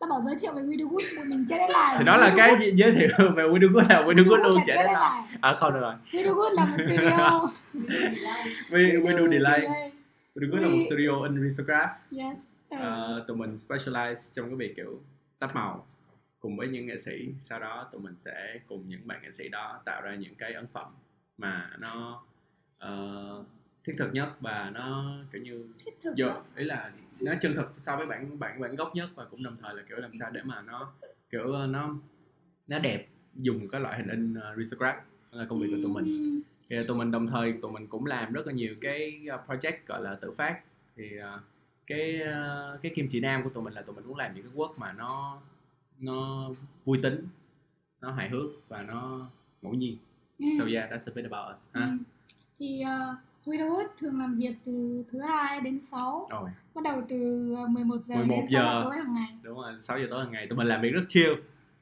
ta 0.00 0.06
bảo 0.10 0.20
giới 0.22 0.34
thiệu 0.40 0.52
về 0.52 0.62
We 0.62 0.76
Do 0.78 0.84
Good 0.90 1.04
một 1.16 1.22
mình 1.26 1.46
chết 1.48 1.56
đến 1.58 1.70
lại 1.70 1.96
thì 1.98 2.04
đó 2.04 2.16
là 2.16 2.34
cái 2.36 2.56
gì- 2.60 2.72
giới 2.74 2.92
thiệu 2.92 3.08
về 3.36 3.44
We 3.44 3.60
Do 3.62 3.68
Good 3.72 3.90
là 3.90 4.02
We 4.02 4.16
Do 4.16 4.22
Good 4.28 4.40
luôn 4.40 4.56
là 4.56 4.62
chết 4.66 4.74
đến 4.76 4.92
lại 4.92 5.22
à 5.40 5.54
không 5.54 5.72
được 5.72 5.80
rồi 5.80 5.94
We 6.12 6.24
Do 6.24 6.32
Good 6.34 6.52
là 6.52 6.64
một 6.64 6.76
studio 6.78 7.48
do 9.18 9.28
delay 9.30 9.90
Do 10.40 10.46
Good 10.50 10.62
là 10.62 10.68
một 10.68 10.80
studio 10.86 11.22
in 11.22 11.42
risograph 11.42 11.90
yes. 12.18 12.54
Ờ, 12.68 13.24
tụi 13.28 13.36
mình 13.36 13.54
specialize 13.54 14.34
trong 14.34 14.46
cái 14.46 14.56
việc 14.56 14.76
kiểu 14.76 15.02
tách 15.38 15.54
màu 15.54 15.86
cùng 16.40 16.56
với 16.56 16.68
những 16.68 16.86
nghệ 16.86 16.98
sĩ 16.98 17.34
sau 17.40 17.60
đó 17.60 17.88
tụi 17.92 18.00
mình 18.00 18.14
sẽ 18.18 18.60
cùng 18.66 18.88
những 18.88 19.06
bạn 19.06 19.22
nghệ 19.22 19.30
sĩ 19.30 19.48
đó 19.48 19.80
tạo 19.84 20.02
ra 20.02 20.14
những 20.14 20.34
cái 20.34 20.52
ấn 20.52 20.66
phẩm 20.72 20.92
mà 21.38 21.70
nó 21.78 22.22
ờ, 22.78 23.44
thiết 23.84 23.94
thực 23.98 24.14
nhất 24.14 24.28
và 24.40 24.70
nó 24.74 25.14
kiểu 25.32 25.42
như 25.42 25.64
thiết 25.78 25.92
thực 26.02 26.14
đó. 26.18 26.42
ý 26.56 26.64
là 26.64 26.92
nó 27.22 27.32
chân 27.40 27.54
thực 27.54 27.74
so 27.80 27.96
với 27.96 28.06
bản 28.06 28.38
bản 28.38 28.60
bản 28.60 28.76
gốc 28.76 28.92
nhất 28.94 29.08
và 29.14 29.24
cũng 29.24 29.42
đồng 29.42 29.56
thời 29.62 29.74
là 29.74 29.82
kiểu 29.88 29.98
làm 29.98 30.10
sao 30.14 30.30
để 30.30 30.40
mà 30.44 30.62
nó 30.62 30.92
kiểu 31.30 31.52
ờ, 31.52 31.66
nó 31.66 31.96
nó 32.68 32.78
đẹp 32.78 33.06
dùng 33.34 33.68
cái 33.68 33.80
loại 33.80 33.98
hình 33.98 34.08
in 34.08 34.34
uh, 34.34 34.58
risograph 34.58 34.98
là 35.30 35.44
công 35.48 35.60
việc 35.60 35.68
của 35.70 35.78
tụi 35.82 35.94
mình 35.94 36.40
thì 36.70 36.76
tụi 36.88 36.96
mình 36.96 37.10
đồng 37.10 37.26
thời 37.26 37.52
tụi 37.62 37.72
mình 37.72 37.86
cũng 37.86 38.06
làm 38.06 38.32
rất 38.32 38.46
là 38.46 38.52
nhiều 38.52 38.74
cái 38.80 39.20
uh, 39.34 39.50
project 39.50 39.76
gọi 39.86 40.02
là 40.02 40.14
tự 40.14 40.32
phát. 40.32 40.60
Thì 40.96 41.04
uh, 41.18 41.40
cái 41.86 42.20
uh, 42.22 42.82
cái 42.82 42.92
kim 42.94 43.06
chỉ 43.10 43.20
nam 43.20 43.42
của 43.44 43.50
tụi 43.50 43.64
mình 43.64 43.72
là 43.74 43.82
tụi 43.82 43.96
mình 43.96 44.06
muốn 44.06 44.16
làm 44.16 44.34
những 44.34 44.44
cái 44.44 44.52
work 44.54 44.72
mà 44.76 44.92
nó 44.92 45.40
nó 45.98 46.50
vui 46.84 46.98
tính 47.02 47.28
nó 48.00 48.12
hài 48.12 48.28
hước 48.28 48.68
và 48.68 48.82
nó 48.82 49.26
ngẫu 49.62 49.74
nhiên. 49.74 49.96
Ừm, 50.38 50.48
so 50.58 50.64
yeah 50.64 50.90
that's 50.90 51.12
a 51.12 51.12
bit 51.14 51.24
about 51.30 51.54
us 51.54 51.68
ha? 51.74 51.84
Ừm. 51.84 51.98
thì 52.58 52.82
uh, 52.84 53.16
We 53.48 53.58
Do 53.58 53.64
Good 53.64 53.86
thường 53.98 54.18
làm 54.18 54.38
việc 54.38 54.54
từ 54.64 55.04
thứ 55.08 55.20
hai 55.20 55.60
đến 55.60 55.80
6 55.80 56.26
rồi. 56.30 56.50
Bắt 56.74 56.84
đầu 56.84 57.02
từ 57.08 57.54
ờ, 57.56 57.66
11 57.66 57.96
giờ 58.02 58.14
11 58.14 58.36
đến 58.36 58.46
6 58.52 58.62
giờ 58.62 58.80
tối 58.82 58.96
hàng 58.96 59.14
ngày. 59.14 59.38
Đúng 59.42 59.58
rồi 59.58 59.78
6 59.78 59.98
giờ 59.98 60.06
tối 60.10 60.24
hàng 60.24 60.32
ngày. 60.32 60.46
Tụi 60.46 60.56
mình 60.58 60.66
làm 60.66 60.82
việc 60.82 60.90
rất 60.90 61.04
chill. 61.08 61.32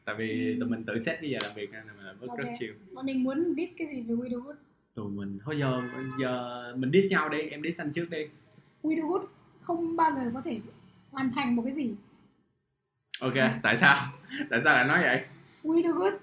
Tại 0.05 0.15
vì 0.19 0.55
Ừ. 0.55 0.61
tụi 0.61 0.69
mình 0.69 0.85
tự 0.85 0.99
set 0.99 1.19
cái 1.21 1.31
giờ 1.31 1.39
làm 1.43 1.53
việc 1.55 1.73
nên 1.73 1.87
là 1.87 1.93
mình 1.93 2.07
làm 2.07 2.19
rất 2.21 2.29
Ok. 2.29 2.39
rất 2.39 2.45
chill. 2.59 2.73
Bọn 2.95 3.07
mình 3.07 3.25
muốn 3.25 3.55
diss 3.57 3.75
cái 3.79 3.89
gì 3.89 4.03
về 4.03 4.15
Widowwood? 4.15 4.55
Tụi 4.97 5.11
mình 5.11 5.39
thôi 5.45 5.57
giờ 5.59 5.83
giờ 6.21 6.63
mình 6.77 6.91
diss 6.93 7.13
nhau 7.13 7.29
đi 7.29 7.39
em 7.39 7.63
diss 7.63 7.81
anh 7.81 7.93
trước 7.93 8.11
đi. 8.11 8.19
Widowwood 8.83 9.23
không 9.61 9.97
bao 9.97 10.11
giờ 10.17 10.31
có 10.35 10.41
thể 10.41 10.61
hoàn 11.11 11.33
thành 11.33 11.57
một 11.57 11.63
cái 11.67 11.75
gì. 11.75 11.95
ok 13.21 13.35
tại 13.63 13.77
sao? 13.77 13.97
Tại 14.51 14.61
sao 14.65 14.75
lại 14.75 14.87
nói 14.87 15.03
vậy? 15.03 15.25
Widowwood 15.63 16.19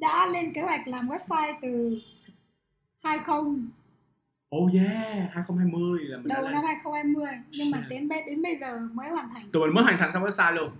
đã 0.00 0.26
lên 0.26 0.52
kế 0.52 0.62
hoạch 0.62 0.88
làm 0.88 1.08
website 1.08 1.54
từ 1.62 1.98
20 3.02 3.36
oh 4.56 4.74
yeah 4.74 5.30
2020 5.32 6.04
là 6.04 6.16
mình 6.16 6.26
đầu 6.28 6.42
lên. 6.42 6.52
năm 6.52 6.64
2020 6.64 7.26
nhưng 7.50 7.70
mà 7.70 7.86
đến 7.90 8.08
đến 8.26 8.42
bây 8.42 8.56
giờ 8.56 8.78
mới 8.92 9.08
hoàn 9.08 9.30
thành. 9.34 9.50
tụi 9.52 9.66
mình 9.66 9.74
mới 9.74 9.84
hoàn 9.84 9.98
thành 9.98 10.12
xong 10.12 10.22
website 10.22 10.52
luôn. 10.52 10.70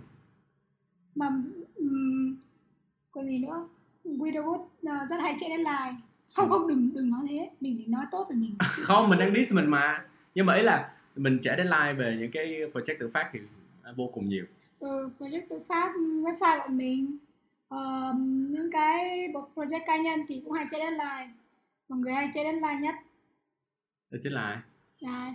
Mà 1.15 1.27
um, 1.75 2.35
còn 3.11 3.27
gì 3.27 3.39
nữa? 3.39 3.67
Widowwood 4.05 4.61
uh, 4.61 5.09
rất 5.09 5.17
hay 5.21 5.35
chạy 5.39 5.49
deadline. 5.49 6.06
Không 6.35 6.49
không 6.49 6.67
đừng 6.67 6.93
đừng 6.93 7.09
nói 7.09 7.21
thế, 7.29 7.49
mình 7.61 7.83
nói 7.87 8.05
tốt 8.11 8.27
về 8.29 8.35
mình. 8.35 8.55
không 8.59 9.09
mình 9.09 9.19
đang 9.19 9.33
diss 9.35 9.53
mình 9.53 9.67
mà. 9.67 10.05
Nhưng 10.35 10.45
mà 10.45 10.55
ý 10.55 10.61
là 10.61 10.91
mình 11.15 11.39
trả 11.41 11.55
deadline 11.55 11.93
về 11.93 12.17
những 12.19 12.31
cái 12.31 12.45
project 12.73 12.95
tự 12.99 13.09
phát 13.13 13.29
thì 13.33 13.39
vô 13.95 14.09
cùng 14.13 14.29
nhiều. 14.29 14.45
Ừ, 14.79 15.09
project 15.19 15.41
tự 15.49 15.59
phát 15.69 15.91
website 15.97 16.59
của 16.63 16.73
mình. 16.73 17.17
Ờm, 17.69 18.47
những 18.51 18.71
cái 18.71 19.27
project 19.55 19.81
cá 19.85 19.97
nhân 19.97 20.19
thì 20.27 20.41
cũng 20.45 20.53
hay 20.53 20.65
chạy 20.71 20.79
deadline. 20.79 21.33
Mọi 21.89 21.99
người 21.99 22.13
hay 22.13 22.29
chạy 22.33 22.43
deadline 22.43 22.79
nhất. 22.81 22.95
Đó 24.11 24.17
chính 24.23 24.33
là 24.33 24.61
là 24.99 25.33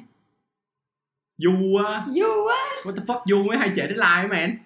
du 1.36 1.76
á. 1.86 2.06
You 2.06 2.46
á. 2.46 2.62
What 2.82 2.96
the 2.96 3.02
fuck 3.06 3.22
du 3.26 3.42
mới 3.48 3.58
hay 3.58 3.68
trả 3.76 3.82
deadline 3.86 4.28
man. 4.28 4.56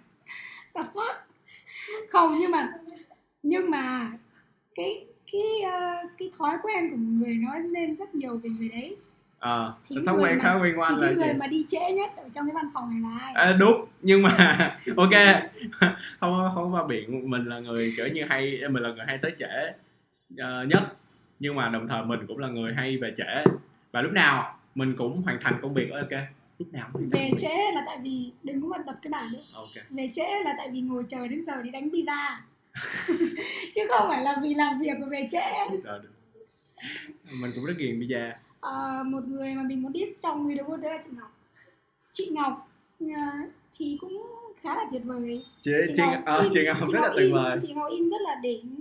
The 0.74 0.82
fuck? 0.94 1.14
Không 2.08 2.38
nhưng 2.38 2.50
mà 2.50 2.72
nhưng 3.42 3.70
mà 3.70 4.10
cái 4.74 5.05
cái 5.32 5.70
ờ, 5.72 6.08
cái 6.18 6.30
thói 6.38 6.56
quen 6.62 6.90
của 6.90 6.96
người 6.96 7.34
nói 7.34 7.60
lên 7.60 7.96
rất 7.96 8.14
nhiều 8.14 8.38
về 8.38 8.50
người 8.58 8.68
đấy. 8.68 8.96
Ờ 9.38 9.74
Chính 9.82 10.04
thói 10.04 10.16
quen 10.18 10.38
khá 10.40 10.58
quen 10.62 10.76
của 10.76 10.82
anh 10.82 10.98
là 10.98 11.10
người 11.10 11.28
gì? 11.28 11.38
mà 11.38 11.46
đi 11.46 11.64
trễ 11.68 11.92
nhất 11.92 12.10
ở 12.16 12.28
trong 12.32 12.46
cái 12.46 12.54
văn 12.54 12.70
phòng 12.74 12.90
này 12.90 13.00
là 13.00 13.18
ai? 13.20 13.34
À, 13.34 13.52
đúng 13.52 13.86
nhưng 14.02 14.22
mà 14.22 14.36
ok 14.96 15.10
không 16.20 16.48
không 16.54 16.74
qua 16.74 16.86
biện 16.86 17.30
mình 17.30 17.44
là 17.44 17.58
người 17.58 17.92
kiểu 17.96 18.08
như 18.08 18.24
hay 18.28 18.60
mình 18.70 18.82
là 18.82 18.88
người 18.88 19.04
hay 19.06 19.18
tới 19.22 19.32
trễ 19.38 19.72
ờ, 20.38 20.64
nhất. 20.64 20.82
Nhưng 21.40 21.54
mà 21.54 21.68
đồng 21.68 21.88
thời 21.88 22.04
mình 22.04 22.20
cũng 22.28 22.38
là 22.38 22.48
người 22.48 22.74
hay 22.74 22.96
về 22.96 23.12
trễ. 23.16 23.52
Và 23.92 24.02
lúc 24.02 24.12
nào 24.12 24.58
mình 24.74 24.94
cũng 24.98 25.22
hoàn 25.22 25.38
thành 25.40 25.58
công 25.62 25.74
việc 25.74 25.90
ok. 25.90 26.20
Lúc 26.58 26.72
nào 26.72 26.88
cũng 26.92 27.08
về 27.10 27.30
trễ 27.38 27.56
là 27.74 27.82
tại 27.86 27.98
vì 28.02 28.30
đừng 28.42 28.62
có 28.62 28.68
mà 28.68 28.78
tập 28.86 28.96
cái 29.02 29.10
bản 29.10 29.32
nữa. 29.32 29.42
Ok. 29.52 29.70
Về 29.90 30.10
trễ 30.14 30.26
là 30.44 30.54
tại 30.58 30.70
vì 30.72 30.80
ngồi 30.80 31.04
chờ 31.08 31.26
đến 31.28 31.42
giờ 31.46 31.62
đi 31.62 31.70
đánh 31.70 31.88
pizza 31.88 32.36
chứ 33.74 33.80
không 33.88 34.08
phải 34.08 34.22
là 34.24 34.36
vì 34.42 34.54
làm 34.54 34.80
việc 34.80 34.92
mà 35.00 35.06
về 35.10 35.28
trễ. 35.32 35.70
Được. 35.70 35.98
Mình 37.32 37.52
cũng 37.54 37.64
rất 37.64 37.74
ghiền 37.78 38.00
pizza 38.00 38.32
Ờ, 38.60 39.02
một 39.06 39.24
người 39.26 39.54
mà 39.54 39.62
mình 39.62 39.82
muốn 39.82 39.92
diss 39.92 40.12
trong 40.22 40.48
Widowwood 40.48 40.76
đó 40.80 40.88
là 40.88 40.98
chị 41.04 41.10
Ngọc. 41.16 41.38
Chị 42.12 42.28
Ngọc 42.32 42.68
ờ, 43.00 43.06
thì 43.78 43.98
cũng 44.00 44.26
khá 44.62 44.74
là 44.74 44.84
tuyệt 44.90 45.02
vời. 45.04 45.44
Chị 45.62 45.72
chị 45.96 46.02
ờ, 46.24 46.42
in- 46.42 46.50
chị 46.52 46.60
ngọc 46.66 46.88
rất 46.92 47.00
là 47.00 47.12
tuyệt 47.16 47.32
vời. 47.32 47.58
chị 47.62 47.72
Ngọc 47.74 47.90
in 47.90 48.10
rất 48.10 48.20
là 48.20 48.34
đỉnh. 48.42 48.80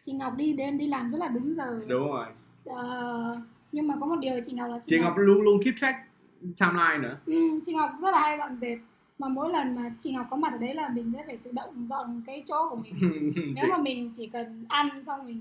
Chị 0.00 0.12
Ngọc 0.12 0.36
đi 0.36 0.52
đến 0.52 0.78
đi 0.78 0.86
làm 0.86 1.10
rất 1.10 1.18
là 1.18 1.28
đúng 1.28 1.54
giờ. 1.56 1.80
Đúng 1.88 2.08
rồi. 2.08 2.26
Ờ, 2.66 3.36
nhưng 3.72 3.88
mà 3.88 3.94
có 4.00 4.06
một 4.06 4.16
điều 4.20 4.40
chị 4.46 4.52
Ngọc 4.52 4.70
là 4.70 4.78
chị, 4.82 4.86
chị 4.90 4.98
ngọc 5.02 5.14
luôn 5.16 5.42
luôn 5.42 5.60
keep 5.64 5.74
track 5.76 5.98
timeline 6.40 6.98
nữa. 6.98 7.16
Ừ, 7.26 7.60
chị 7.66 7.72
Ngọc 7.74 7.90
rất 8.02 8.10
là 8.10 8.20
hay 8.20 8.38
dọn 8.38 8.58
dẹp 8.60 8.78
mà 9.18 9.28
mỗi 9.28 9.50
lần 9.50 9.74
mà 9.74 9.82
chị 9.98 10.12
Ngọc 10.12 10.26
có 10.30 10.36
mặt 10.36 10.52
ở 10.52 10.58
đấy 10.58 10.74
là 10.74 10.88
mình 10.88 11.12
sẽ 11.16 11.22
phải 11.26 11.36
tự 11.36 11.50
động 11.52 11.86
dọn 11.86 12.22
cái 12.26 12.42
chỗ 12.46 12.68
của 12.70 12.76
mình. 12.76 12.94
Nếu 13.54 13.66
mà 13.70 13.78
mình 13.78 14.10
chỉ 14.14 14.26
cần 14.26 14.64
ăn 14.68 15.04
xong 15.04 15.26
mình 15.26 15.40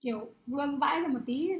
kiểu 0.00 0.30
vương 0.46 0.78
vãi 0.78 1.00
ra 1.00 1.08
một 1.08 1.20
tí 1.26 1.50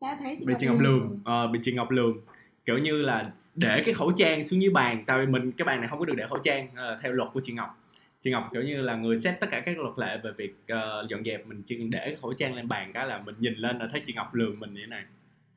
đã 0.00 0.16
thấy 0.20 0.36
chị 0.38 0.44
bị 0.46 0.52
Ngọc 0.52 0.60
chị 0.60 0.66
ngọc 0.66 0.80
lường. 0.80 0.98
rồi. 0.98 1.18
ờ, 1.24 1.46
bị 1.46 1.60
chị 1.62 1.72
ngọc 1.72 1.90
lường. 1.90 2.20
Kiểu 2.64 2.78
như 2.78 3.02
là 3.02 3.32
để 3.54 3.82
cái 3.84 3.94
khẩu 3.94 4.12
trang 4.12 4.46
xuống 4.46 4.62
dưới 4.62 4.70
bàn 4.70 5.04
tại 5.06 5.18
vì 5.20 5.26
mình 5.26 5.52
cái 5.52 5.66
bàn 5.66 5.80
này 5.80 5.88
không 5.88 5.98
có 5.98 6.04
được 6.04 6.14
để 6.16 6.26
khẩu 6.28 6.38
trang 6.38 6.68
ờ, 6.76 6.98
theo 7.02 7.12
luật 7.12 7.28
của 7.32 7.40
chị 7.44 7.52
ngọc. 7.52 7.78
Chị 8.22 8.30
ngọc 8.30 8.48
kiểu 8.52 8.62
như 8.62 8.82
là 8.82 8.96
người 8.96 9.16
set 9.16 9.40
tất 9.40 9.46
cả 9.50 9.60
các 9.60 9.78
luật 9.78 9.98
lệ 9.98 10.20
về 10.24 10.30
việc 10.36 10.54
ờ, 10.68 11.06
dọn 11.10 11.24
dẹp 11.24 11.46
mình 11.46 11.62
chỉ 11.66 11.76
để 11.90 12.16
khẩu 12.22 12.32
trang 12.32 12.54
lên 12.54 12.68
bàn 12.68 12.92
cái 12.92 13.06
là 13.06 13.18
mình 13.18 13.34
nhìn 13.38 13.54
lên 13.54 13.78
là 13.78 13.88
thấy 13.92 14.02
chị 14.06 14.12
ngọc 14.12 14.34
lường 14.34 14.60
mình 14.60 14.74
như 14.74 14.80
thế 14.80 14.86
này. 14.86 15.04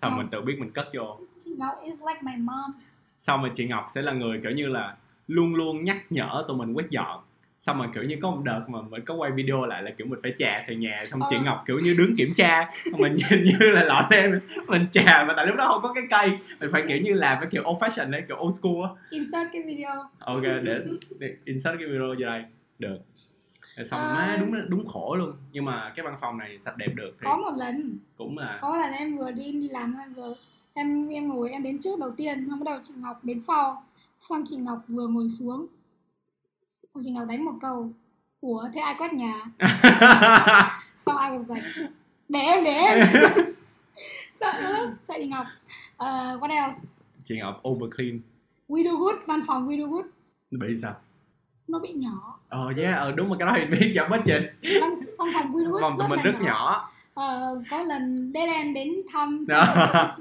Xong 0.01 0.17
mình 0.17 0.27
tự 0.31 0.41
biết 0.41 0.55
mình 0.59 0.71
cất 0.71 0.89
vô. 0.93 1.19
Chị 1.37 1.51
Ngọc 1.57 1.75
is 1.83 1.95
like 2.07 2.19
my 2.21 2.37
mom 2.37 2.71
xong 3.21 3.41
rồi 3.41 3.51
chị 3.55 3.65
ngọc 3.67 3.85
sẽ 3.95 4.01
là 4.01 4.11
người 4.11 4.39
kiểu 4.43 4.51
như 4.51 4.67
là 4.67 4.95
luôn 5.27 5.55
luôn 5.55 5.83
nhắc 5.83 5.97
nhở 6.09 6.43
tụi 6.47 6.57
mình 6.57 6.73
quét 6.73 6.89
dọn. 6.89 7.19
Xong 7.59 7.77
rồi 7.77 7.87
kiểu 7.93 8.03
như 8.03 8.17
có 8.21 8.31
một 8.31 8.41
đợt 8.43 8.61
mà 8.67 8.81
mình 8.81 9.05
có 9.05 9.13
quay 9.15 9.31
video 9.31 9.65
lại 9.65 9.83
là 9.83 9.91
kiểu 9.97 10.07
mình 10.07 10.19
phải 10.23 10.33
trà 10.37 10.61
sàn 10.67 10.79
nhà 10.79 11.05
xong 11.07 11.21
chị 11.29 11.35
Ờ. 11.35 11.41
ngọc 11.43 11.63
kiểu 11.67 11.79
như 11.83 11.95
đứng 11.97 12.15
kiểm 12.17 12.29
tra 12.35 12.69
mình 12.99 13.15
nhìn 13.15 13.43
như 13.43 13.71
là 13.71 13.83
lọ 13.83 14.07
tem 14.09 14.39
mình 14.67 14.85
trà 14.91 15.23
mà 15.27 15.33
tại 15.37 15.45
lúc 15.47 15.55
đó 15.55 15.67
không 15.67 15.81
có 15.81 15.93
cái 15.93 16.03
cây. 16.09 16.37
Mình 16.59 16.69
phải 16.71 16.83
kiểu 16.87 16.97
như 16.97 17.13
làm 17.13 17.37
cái 17.41 17.49
kiểu 17.51 17.63
old 17.69 17.83
fashion 17.83 18.09
đấy 18.09 18.23
kiểu 18.27 18.37
old 18.41 18.59
school 18.59 18.83
á. 18.83 18.89
Insert 19.09 19.47
cái 19.53 19.61
video. 19.63 19.91
Ok 20.19 20.41
để, 20.43 20.79
để 21.19 21.35
insert 21.45 21.77
cái 21.79 21.87
video 21.87 22.07
vô 22.07 22.15
đây. 22.25 22.43
Được. 22.79 22.97
Xong 23.85 23.99
Ờ. 23.99 24.13
má 24.13 24.37
đúng 24.39 24.69
đúng 24.69 24.87
khổ 24.87 25.15
luôn. 25.15 25.33
Nhưng 25.51 25.65
mà 25.65 25.93
cái 25.95 26.05
văn 26.05 26.15
phòng 26.21 26.37
này 26.37 26.59
sạch 26.59 26.77
đẹp 26.77 26.89
được 26.95 27.11
thì 27.19 27.23
có 27.25 27.37
một 27.37 27.51
lần. 27.57 27.97
cũng 28.17 28.37
là 28.37 28.57
có 28.61 28.77
lần 28.77 28.91
em 28.91 29.17
vừa 29.17 29.31
đi 29.31 29.51
đi 29.51 29.67
làm 29.71 29.95
em 30.03 30.13
vừa 30.13 30.33
em 30.73 31.07
em 31.07 31.27
ngồi 31.27 31.49
em 31.49 31.63
đến 31.63 31.79
trước 31.79 31.99
đầu 31.99 32.11
tiên 32.11 32.47
xong 32.49 32.59
bắt 32.59 32.65
đầu 32.65 32.79
chị 32.83 32.93
Ngọc 32.97 33.23
đến 33.23 33.41
sau. 33.41 33.83
Xong 34.19 34.43
chị 34.47 34.55
Ngọc 34.55 34.79
vừa 34.87 35.07
ngồi 35.07 35.29
xuống. 35.29 35.67
Xong 36.93 37.03
chị 37.05 37.11
Ngọc 37.11 37.27
đánh 37.27 37.45
một 37.45 37.53
câu 37.61 37.89
ủa 38.41 38.67
thế 38.73 38.81
ai 38.81 38.95
quét 38.97 39.13
nhà? 39.13 39.33
Xong 40.95 41.17
I 41.17 41.37
was 41.37 41.55
like 41.55 41.67
để 42.29 42.39
em 42.39 42.63
để 42.63 42.71
em. 42.71 43.07
Sợ 44.39 44.59
lắm. 44.59 44.95
Sợ 45.07 45.13
chị 45.17 45.27
Ngọc. 45.27 45.45
Uh, 46.01 46.41
what 46.41 46.51
else? 46.51 46.79
Chị 47.25 47.37
ngọc 47.37 47.61
over 47.69 47.89
clean 47.95 48.19
Widowwood 48.69 49.17
văn 49.25 49.41
phòng 49.47 49.69
Widowwood 49.69 50.03
bị 50.51 50.75
sao? 50.81 50.95
Nó 51.67 51.79
bị 51.79 51.93
nhỏ. 51.93 52.39
Ờ 52.49 52.73
yeah 52.77 52.97
ờ 52.97 53.11
đúng 53.11 53.27
rồi 53.27 53.37
cái 53.39 53.45
đó 53.45 53.53
thì 53.55 53.65
biết 53.65 53.93
giảm 53.95 54.11
budget 54.11 54.43
văn, 54.81 54.93
văn 55.17 55.29
phòng 55.33 55.53
Widowwood 55.53 55.81
vòng 55.81 55.97
rất 55.97 56.05
tụi 56.09 56.09
mình 56.09 56.17
là 56.17 56.23
rất 56.23 56.41
nhỏ, 56.41 56.45
nhỏ 56.45 56.91
Ờ, 57.13 57.61
có 57.69 57.83
lần 57.83 58.31
Dead 58.33 58.49
End 58.49 58.75
đến 58.75 58.89
thăm 59.13 59.45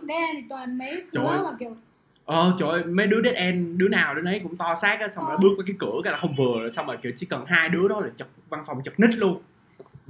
End 0.09 0.31
thì 0.33 0.43
toàn 0.49 0.79
mấy 0.79 1.03
khứa 1.13 1.41
mà 1.45 1.51
kiểu 1.59 1.77
Ờ 2.25 2.55
trời 2.59 2.69
ơi, 2.69 2.85
mấy 2.85 3.07
đứa 3.07 3.23
dead 3.25 3.35
end 3.35 3.77
đứa 3.79 3.89
nào 3.89 4.15
đứa 4.15 4.23
nấy 4.23 4.41
cũng 4.43 4.57
to 4.57 4.75
xác 4.75 5.01
á 5.01 5.09
xong 5.09 5.25
rồi 5.25 5.35
Ờ. 5.37 5.39
bước 5.43 5.49
qua 5.57 5.65
cái 5.67 5.77
cửa 5.79 6.01
cái 6.05 6.11
là 6.13 6.19
không 6.19 6.35
vừa 6.39 6.61
rồi 6.61 6.71
xong 6.71 6.87
rồi 6.87 6.97
kiểu 7.03 7.13
chỉ 7.17 7.27
cần 7.27 7.45
hai 7.47 7.69
đứa 7.69 7.89
đó 7.89 8.01
là 8.01 8.09
chật 8.17 8.29
văn 8.49 8.63
phòng 8.67 8.83
chật 8.85 9.01
nít 9.01 9.15
luôn. 9.15 9.43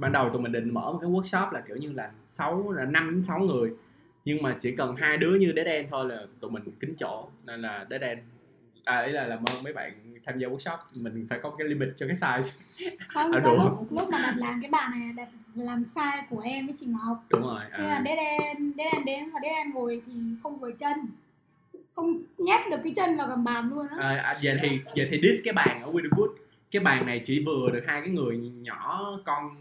Ban 0.01 0.11
đầu 0.11 0.29
tụi 0.33 0.41
mình 0.41 0.51
định 0.51 0.73
mở 0.73 0.81
một 0.91 0.99
cái 1.01 1.09
workshop 1.09 1.51
là 1.51 1.61
kiểu 1.67 1.75
như 1.77 1.91
là 1.93 2.11
sáu 2.25 2.71
là 2.71 2.85
năm 2.85 3.11
đến 3.11 3.21
sáu 3.23 3.39
người 3.39 3.71
nhưng 4.25 4.43
mà 4.43 4.55
chỉ 4.59 4.71
cần 4.75 4.95
hai 4.95 5.17
đứa 5.17 5.35
như 5.35 5.53
dead 5.55 5.67
end 5.67 5.87
thôi 5.91 6.05
là 6.09 6.17
tụi 6.39 6.51
mình 6.51 6.63
kín 6.79 6.93
chỗ 6.99 7.27
nên 7.45 7.61
là 7.61 7.85
dead 7.89 8.01
end 8.01 8.19
à 8.83 9.01
ý 9.01 9.11
là 9.11 9.27
làm 9.27 9.43
ơn 9.45 9.63
mấy 9.63 9.73
bạn 9.73 9.93
tham 10.25 10.39
gia 10.39 10.47
workshop 10.47 10.77
mình 10.95 11.27
phải 11.29 11.39
có 11.43 11.55
cái 11.57 11.67
limit 11.67 11.89
cho 11.95 12.07
cái 12.07 12.15
size. 12.15 12.49
Không 13.07 13.31
À, 13.31 13.39
đủ. 13.43 13.53
lúc, 13.53 13.91
lúc 13.91 14.09
mà 14.09 14.19
đặt 14.21 14.33
làm 14.37 14.61
cái 14.61 14.71
bàn 14.71 14.91
này 14.99 15.13
đặt 15.15 15.29
làm 15.55 15.85
sai 15.85 16.23
của 16.29 16.39
em 16.39 16.67
với 16.67 16.75
chị 16.79 16.85
Ngọc. 16.85 17.23
Đúng 17.29 17.41
rồi 17.41 17.61
thế 17.73 17.83
là 17.83 17.95
à, 17.95 18.03
Dead 18.05 18.17
End 18.17 18.75
Dead 18.77 18.93
End 18.93 19.05
đến 19.05 19.29
và 19.33 19.39
Dead 19.43 19.55
End 19.55 19.73
ngồi 19.75 20.01
thì 20.05 20.13
không 20.43 20.57
vừa 20.57 20.71
chân. 20.71 20.97
Không 21.95 22.21
nhét 22.37 22.61
được 22.71 22.77
cái 22.83 22.93
chân 22.95 23.17
vào 23.17 23.27
gầm 23.27 23.43
bàn 23.43 23.69
luôn 23.69 23.87
á. 23.87 23.97
À, 23.99 24.21
à, 24.23 24.39
giờ 24.41 24.55
thì 24.61 24.79
giờ 24.95 25.05
thì 25.11 25.21
diss 25.21 25.45
cái 25.45 25.53
bàn 25.53 25.77
ở 25.83 25.91
Widowwood 25.91 26.33
cái 26.71 26.83
bàn 26.83 27.05
này 27.05 27.21
chỉ 27.25 27.43
vừa 27.45 27.69
được 27.73 27.83
hai 27.87 28.01
cái 28.01 28.09
người 28.09 28.37
nhỏ 28.37 29.11
con 29.25 29.55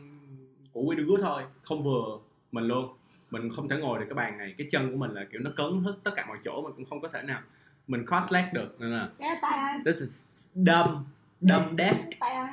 của 0.73 0.81
Widowwood 0.83 1.23
thôi 1.23 1.43
không 1.63 1.85
vừa 1.85 2.19
mình 2.53 2.65
luôn. 2.65 2.89
Mình 3.31 3.51
không 3.57 3.69
thể 3.69 3.77
ngồi 3.77 3.99
được 3.99 4.05
cái 4.09 4.15
bàn 4.15 4.39
này. 4.39 4.55
Cái 4.59 4.67
chân 4.71 4.91
của 4.93 4.97
mình 4.97 5.11
là 5.11 5.25
kiểu 5.33 5.41
nó 5.41 5.51
cấn 5.57 5.81
hết 5.85 5.95
tất 6.05 6.11
cả 6.17 6.25
mọi 6.29 6.39
chỗ 6.45 6.63
mình 6.63 6.73
cũng 6.77 6.85
không 6.85 7.01
có 7.01 7.09
thể 7.09 7.23
nào 7.23 7.41
mình 7.87 8.07
cross 8.07 8.33
leg 8.33 8.45
được 8.53 8.81
nên 8.81 8.91
là 8.91 9.09
thế 9.19 9.27
là 9.29 9.39
tại 9.43 9.59
ai? 9.59 9.79
This 9.85 10.01
is 10.01 10.25
dumb 10.55 11.05
dumb 11.41 11.79
desk. 11.79 12.09
Tại 12.21 12.31
ai? 12.35 12.53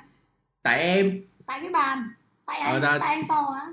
Tại 0.63 0.79
em. 0.81 1.21
Tại 1.45 1.59
cái 1.61 1.69
bàn. 1.69 2.03
Tại 2.45 2.59
anh 2.59 2.73
Ờ, 2.73 2.79
ta- 2.81 2.97
tại 2.99 3.15
anh 3.15 3.27
to 3.27 3.53
á 3.55 3.67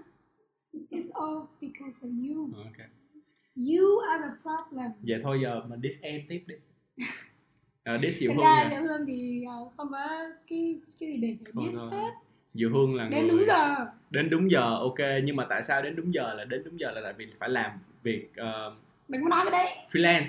it's 0.90 1.10
all 1.14 1.46
because 1.60 2.06
of 2.06 2.12
you. 2.28 2.50
Ok. 2.56 2.86
You 3.56 3.98
are 4.10 4.24
the 4.24 4.34
problem. 4.42 4.90
Vậy 5.02 5.20
thôi 5.22 5.40
giờ 5.42 5.62
mình 5.68 5.80
diss 5.82 6.02
em 6.02 6.20
tiếp 6.28 6.42
đi. 6.46 6.54
Uh, 7.94 8.00
diss 8.02 8.20
Diệu 8.20 8.32
Hương 8.34 8.44
ra 8.44 8.68
Diệu 8.70 8.80
Hương 8.82 9.06
thì 9.06 9.44
ờ, 9.48 9.68
không 9.76 9.90
có 9.90 10.08
cái 10.48 10.80
cái 11.00 11.08
gì 11.08 11.16
để 11.16 11.36
phải 11.54 11.68
thôi. 11.74 11.90
hết. 11.90 12.10
Diệu 12.54 12.70
Hương 12.70 12.94
là 12.94 13.08
đến 13.08 13.26
người 13.26 13.30
đúng 13.30 13.46
giờ. 13.46 13.74
Đến 14.10 14.30
đúng 14.30 14.50
giờ 14.50 14.78
ok. 14.80 14.98
Nhưng 15.24 15.36
mà 15.36 15.46
tại 15.48 15.62
sao 15.62 15.82
đến 15.82 15.96
đúng 15.96 16.14
giờ 16.14 16.34
là 16.34 16.44
đến 16.44 16.62
đúng 16.64 16.80
giờ 16.80 16.90
là 16.90 17.00
tại 17.04 17.12
vì 17.12 17.26
phải 17.38 17.48
làm 17.48 17.70
việc 18.02 18.30
uh, 18.40 18.74
đừng 19.08 19.22
có 19.22 19.28
nói 19.28 19.44
cái 19.50 19.64
đấy. 19.64 19.76
freelance 19.92 20.28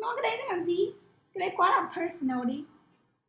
nói 0.00 0.14
cái 0.16 0.30
đấy 0.30 0.38
để 0.38 0.44
làm 0.54 0.62
gì? 0.62 0.78
Cái 1.34 1.40
đấy 1.40 1.50
quá 1.56 1.70
là 1.70 1.90
personal 1.96 2.46
đi. 2.46 2.64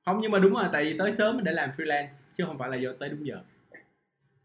Không 0.05 0.19
nhưng 0.21 0.31
mà 0.31 0.39
đúng 0.39 0.53
rồi 0.53 0.65
tại 0.73 0.83
vì 0.83 0.97
tới 0.97 1.13
sớm 1.17 1.35
mình 1.35 1.45
để 1.45 1.51
làm 1.51 1.69
freelance 1.77 2.23
chứ 2.37 2.43
không 2.47 2.57
phải 2.57 2.69
là 2.69 2.77
do 2.77 2.89
tới 2.99 3.09
đúng 3.09 3.27
giờ. 3.27 3.41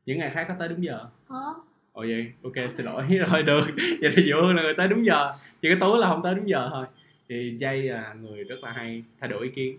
Những 0.07 0.19
ngày 0.19 0.31
khác 0.31 0.45
có 0.49 0.55
tới 0.59 0.69
đúng 0.69 0.85
giờ? 0.85 1.07
Có. 1.29 1.55
Ồ 1.93 2.03
vậy. 2.03 2.33
Ok 2.43 2.71
xin 2.73 2.87
lỗi. 2.87 3.05
Rồi 3.31 3.43
được. 3.43 3.65
Vậy 4.01 4.13
thì 4.17 4.33
Hương 4.33 4.57
là 4.57 4.63
người 4.63 4.75
tới 4.75 4.89
đúng 4.89 5.07
giờ. 5.07 5.33
Chỉ 5.63 5.69
cái 5.69 5.77
Tú 5.81 5.97
là 5.97 6.09
không 6.09 6.23
tới 6.23 6.35
đúng 6.35 6.49
giờ 6.49 6.69
thôi. 6.73 6.87
Thì 7.29 7.57
Jay 7.61 7.93
là 7.93 8.15
người 8.15 8.45
rất 8.45 8.57
là 8.63 8.73
hay 8.73 9.05
thay 9.21 9.29
đổi 9.29 9.45
ý 9.45 9.51
kiến. 9.55 9.79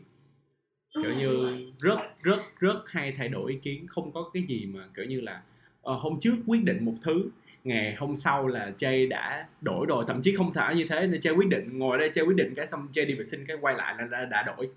Kiểu 0.93 1.13
như 1.13 1.57
rất 1.79 1.99
rất 2.21 2.39
rất 2.59 2.83
hay 2.85 3.11
thay 3.11 3.29
đổi 3.29 3.51
ý 3.51 3.57
kiến. 3.61 3.87
Không 3.87 4.11
có 4.11 4.29
cái 4.33 4.43
gì 4.47 4.65
mà 4.65 4.87
kiểu 4.95 5.05
như 5.05 5.21
là 5.21 5.41
ờ, 5.81 5.93
hôm 5.93 6.19
trước 6.19 6.35
quyết 6.47 6.63
định 6.63 6.85
một 6.85 6.93
thứ 7.01 7.29
ngày 7.65 7.95
hôm 7.95 8.15
sau 8.15 8.47
là 8.47 8.71
Jay 8.77 9.09
đã 9.09 9.47
đổi 9.61 9.85
rồi 9.85 10.05
thậm 10.07 10.21
chí 10.21 10.35
không 10.35 10.53
phải 10.53 10.75
như 10.75 10.85
thế 10.89 11.07
nên 11.07 11.19
Jay 11.19 11.37
quyết 11.37 11.47
định 11.47 11.79
ngồi 11.79 11.97
đây 11.97 12.09
Jay 12.09 12.27
quyết 12.27 12.35
định 12.35 12.53
cái 12.55 12.67
xong 12.67 12.87
Jay 12.93 13.05
đi 13.05 13.13
vệ 13.13 13.23
sinh 13.23 13.45
cái 13.47 13.57
quay 13.61 13.75
lại 13.75 13.95
là 13.97 14.05
đã, 14.05 14.25
đã 14.25 14.43
đổi. 14.43 14.69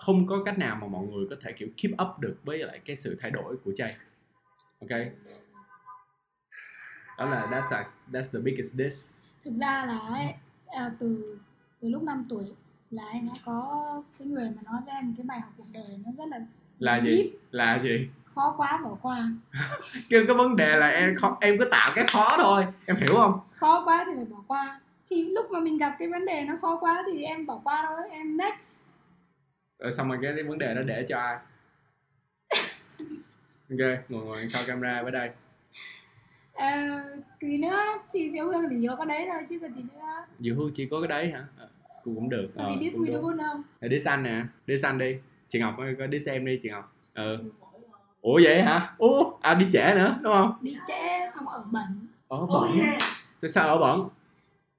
Không 0.00 0.26
có 0.26 0.42
cách 0.44 0.58
nào 0.58 0.78
mà 0.80 0.86
mọi 0.86 1.06
người 1.06 1.26
có 1.30 1.36
thể 1.42 1.52
kiểu 1.52 1.68
keep 1.82 1.92
up 1.92 2.18
được 2.18 2.36
với 2.44 2.58
lại 2.58 2.80
cái 2.84 2.96
sự 2.96 3.18
thay 3.20 3.30
đổi 3.30 3.56
của 3.64 3.70
Jay. 3.70 3.92
Ok? 4.80 5.00
Đó 7.18 7.26
là 7.26 7.46
that's 7.50 7.76
a, 7.76 7.90
that's 8.12 8.32
the 8.32 8.38
biggest 8.38 8.72
diss. 8.72 9.12
Thực 9.44 9.54
ra 9.54 9.86
là 9.86 9.98
ấy, 9.98 10.34
à, 10.66 10.90
từ 10.98 11.38
từ 11.80 11.88
lúc 11.88 12.02
5 12.02 12.26
tuổi 12.28 12.44
là 12.90 13.02
em 13.12 13.26
đã 13.26 13.32
có 13.44 14.02
cái 14.18 14.28
người 14.28 14.50
mà 14.56 14.62
nói 14.64 14.80
với 14.86 14.94
em 14.94 15.14
cái 15.16 15.24
bài 15.28 15.40
học 15.40 15.52
cuộc 15.56 15.66
đời 15.74 15.98
nó 16.06 16.12
rất 16.12 16.28
là 16.28 16.38
là 16.78 17.00
gì? 17.06 17.16
deep, 17.16 17.26
là 17.50 17.82
gì 17.82 18.08
khó 18.38 18.54
quá 18.56 18.80
bỏ 18.84 18.96
qua. 19.02 19.28
Cái 20.10 20.20
cái 20.26 20.36
vấn 20.36 20.56
đề 20.56 20.76
là 20.76 20.88
em 20.88 21.14
khó, 21.16 21.38
em 21.40 21.58
cứ 21.58 21.64
tạo 21.70 21.90
cái 21.94 22.06
khó 22.06 22.28
thôi. 22.36 22.64
Em 22.86 22.96
hiểu 22.96 23.14
không? 23.14 23.40
Khó 23.50 23.82
quá 23.84 24.04
thì 24.06 24.12
phải 24.16 24.24
bỏ 24.24 24.38
qua. 24.46 24.80
Thì 25.10 25.24
lúc 25.24 25.50
mà 25.50 25.60
mình 25.60 25.78
gặp 25.78 25.96
cái 25.98 26.08
vấn 26.08 26.24
đề 26.24 26.44
nó 26.44 26.54
khó 26.60 26.78
quá 26.80 27.04
thì 27.12 27.22
em 27.22 27.46
bỏ 27.46 27.60
qua 27.64 27.84
thôi 27.86 28.08
em 28.10 28.36
next. 28.36 28.76
Rồi 29.78 29.92
xong 29.92 30.08
rồi 30.08 30.18
cái, 30.22 30.32
cái 30.34 30.44
vấn 30.44 30.58
đề 30.58 30.74
đó 30.74 30.82
để 30.86 31.06
cho 31.08 31.18
ai? 31.18 31.36
Ok 33.70 33.78
ngồi 34.08 34.24
ngồi 34.24 34.48
sau 34.48 34.62
camera 34.66 35.02
với 35.02 35.12
đây. 35.12 35.30
À, 36.54 37.02
gì 37.40 37.58
nữa 37.58 37.78
thì 38.12 38.30
diệu 38.30 38.44
hương 38.44 38.70
thì 38.70 38.76
chỉ 38.82 38.88
có 38.98 39.04
đấy 39.04 39.26
thôi 39.32 39.42
chứ 39.48 39.58
còn 39.58 39.72
gì 39.72 39.82
nữa. 39.82 40.24
Diệu 40.40 40.54
Hương 40.54 40.70
chỉ 40.74 40.88
có 40.90 41.00
cái 41.00 41.08
đấy 41.08 41.30
hả? 41.30 41.46
Ờ, 41.58 41.68
cũng 42.04 42.14
cũng 42.14 42.28
được. 42.28 42.48
Ờ, 42.54 42.70
do 42.80 43.04
được. 43.06 43.20
good 43.22 43.36
không? 43.40 43.62
Diss 43.90 44.08
anh 44.08 44.22
nè. 44.22 44.44
Diss 44.66 44.84
anh 44.84 44.98
đi. 44.98 45.16
Chị 45.48 45.58
Ngọc 45.58 45.74
có 45.98 46.06
diss 46.12 46.28
em 46.28 46.44
đi 46.46 46.60
chị 46.62 46.68
Ngọc. 46.68 46.94
Ừ 47.14 47.38
ủa 48.20 48.40
vậy 48.44 48.62
hả? 48.62 48.94
Ủa 48.98 49.32
à 49.40 49.54
đi 49.54 49.66
trễ 49.72 49.94
nữa 49.94 50.18
đúng 50.22 50.32
không? 50.32 50.58
Đi 50.60 50.76
trễ 50.86 51.28
xong 51.34 51.48
ở 51.48 51.64
bẩn 51.72 52.06
ở 52.28 52.46
bẩn 52.46 52.80
Tại 53.40 53.48
sao 53.48 53.68
ở 53.68 53.78
bẩn 53.78 54.08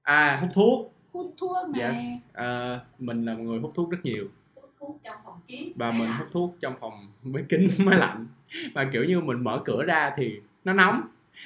à 0.03 0.37
hút 0.41 0.49
thuốc. 0.53 0.93
Hút 1.13 1.33
thuốc 1.37 1.69
này 1.69 1.81
yes. 1.81 1.97
Ờ, 2.33 2.79
mình 2.99 3.25
là 3.25 3.33
một 3.33 3.43
người 3.43 3.59
hút 3.59 3.71
thuốc 3.75 3.91
rất 3.91 3.97
nhiều. 4.03 4.27
Hút 4.55 4.71
thuốc 4.79 4.99
trong 5.03 5.17
phòng 5.25 5.39
kín. 5.47 5.71
Và 5.75 5.91
mình 5.91 6.09
hút 6.17 6.27
thuốc 6.31 6.55
trong 6.59 6.73
phòng 6.79 7.07
với 7.23 7.43
kính 7.49 7.67
máy 7.85 7.99
lạnh. 7.99 8.27
Và 8.73 8.89
kiểu 8.93 9.03
như 9.03 9.19
mình 9.19 9.43
mở 9.43 9.61
cửa 9.65 9.83
ra 9.83 10.13
thì 10.17 10.39
nó 10.63 10.73
nóng. 10.73 11.01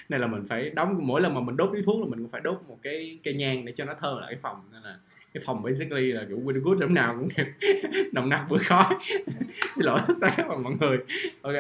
Nên 0.10 0.22
là 0.22 0.28
mình 0.28 0.46
phải 0.50 0.70
đóng 0.70 1.00
mỗi 1.02 1.22
lần 1.22 1.34
mà 1.34 1.42
mình 1.42 1.58
đốt 1.58 1.74
điếu 1.74 1.84
thuốc 1.86 2.00
là 2.00 2.06
mình 2.10 2.20
cũng 2.20 2.32
phải 2.32 2.42
đốt 2.42 2.62
một 2.68 2.78
cái 2.82 3.20
cây 3.24 3.34
nhang 3.34 3.66
để 3.66 3.74
cho 3.76 3.86
nó 3.86 3.94
thơm 3.94 4.18
lại 4.18 4.28
cái 4.34 4.40
phòng. 4.42 4.62
Nên 4.72 4.82
là 4.82 4.96
cái 5.34 5.44
phòng 5.46 5.64
basically 5.64 6.12
là 6.12 6.26
kiểu 6.28 6.40
Winnie 6.40 6.62
Good 6.62 6.78
lúc 6.80 6.90
nào 6.92 7.16
cũng 7.20 7.30
kiểu 7.30 7.46
nồng 8.14 8.30
nặc 8.30 8.46
vừa 8.50 8.58
khói. 8.58 8.86
Xin 9.76 9.86
lỗi 9.86 10.00
tất 10.08 10.28
cả 10.38 10.48
mọi 10.48 10.74
người. 10.80 10.98
Ok. 11.42 11.54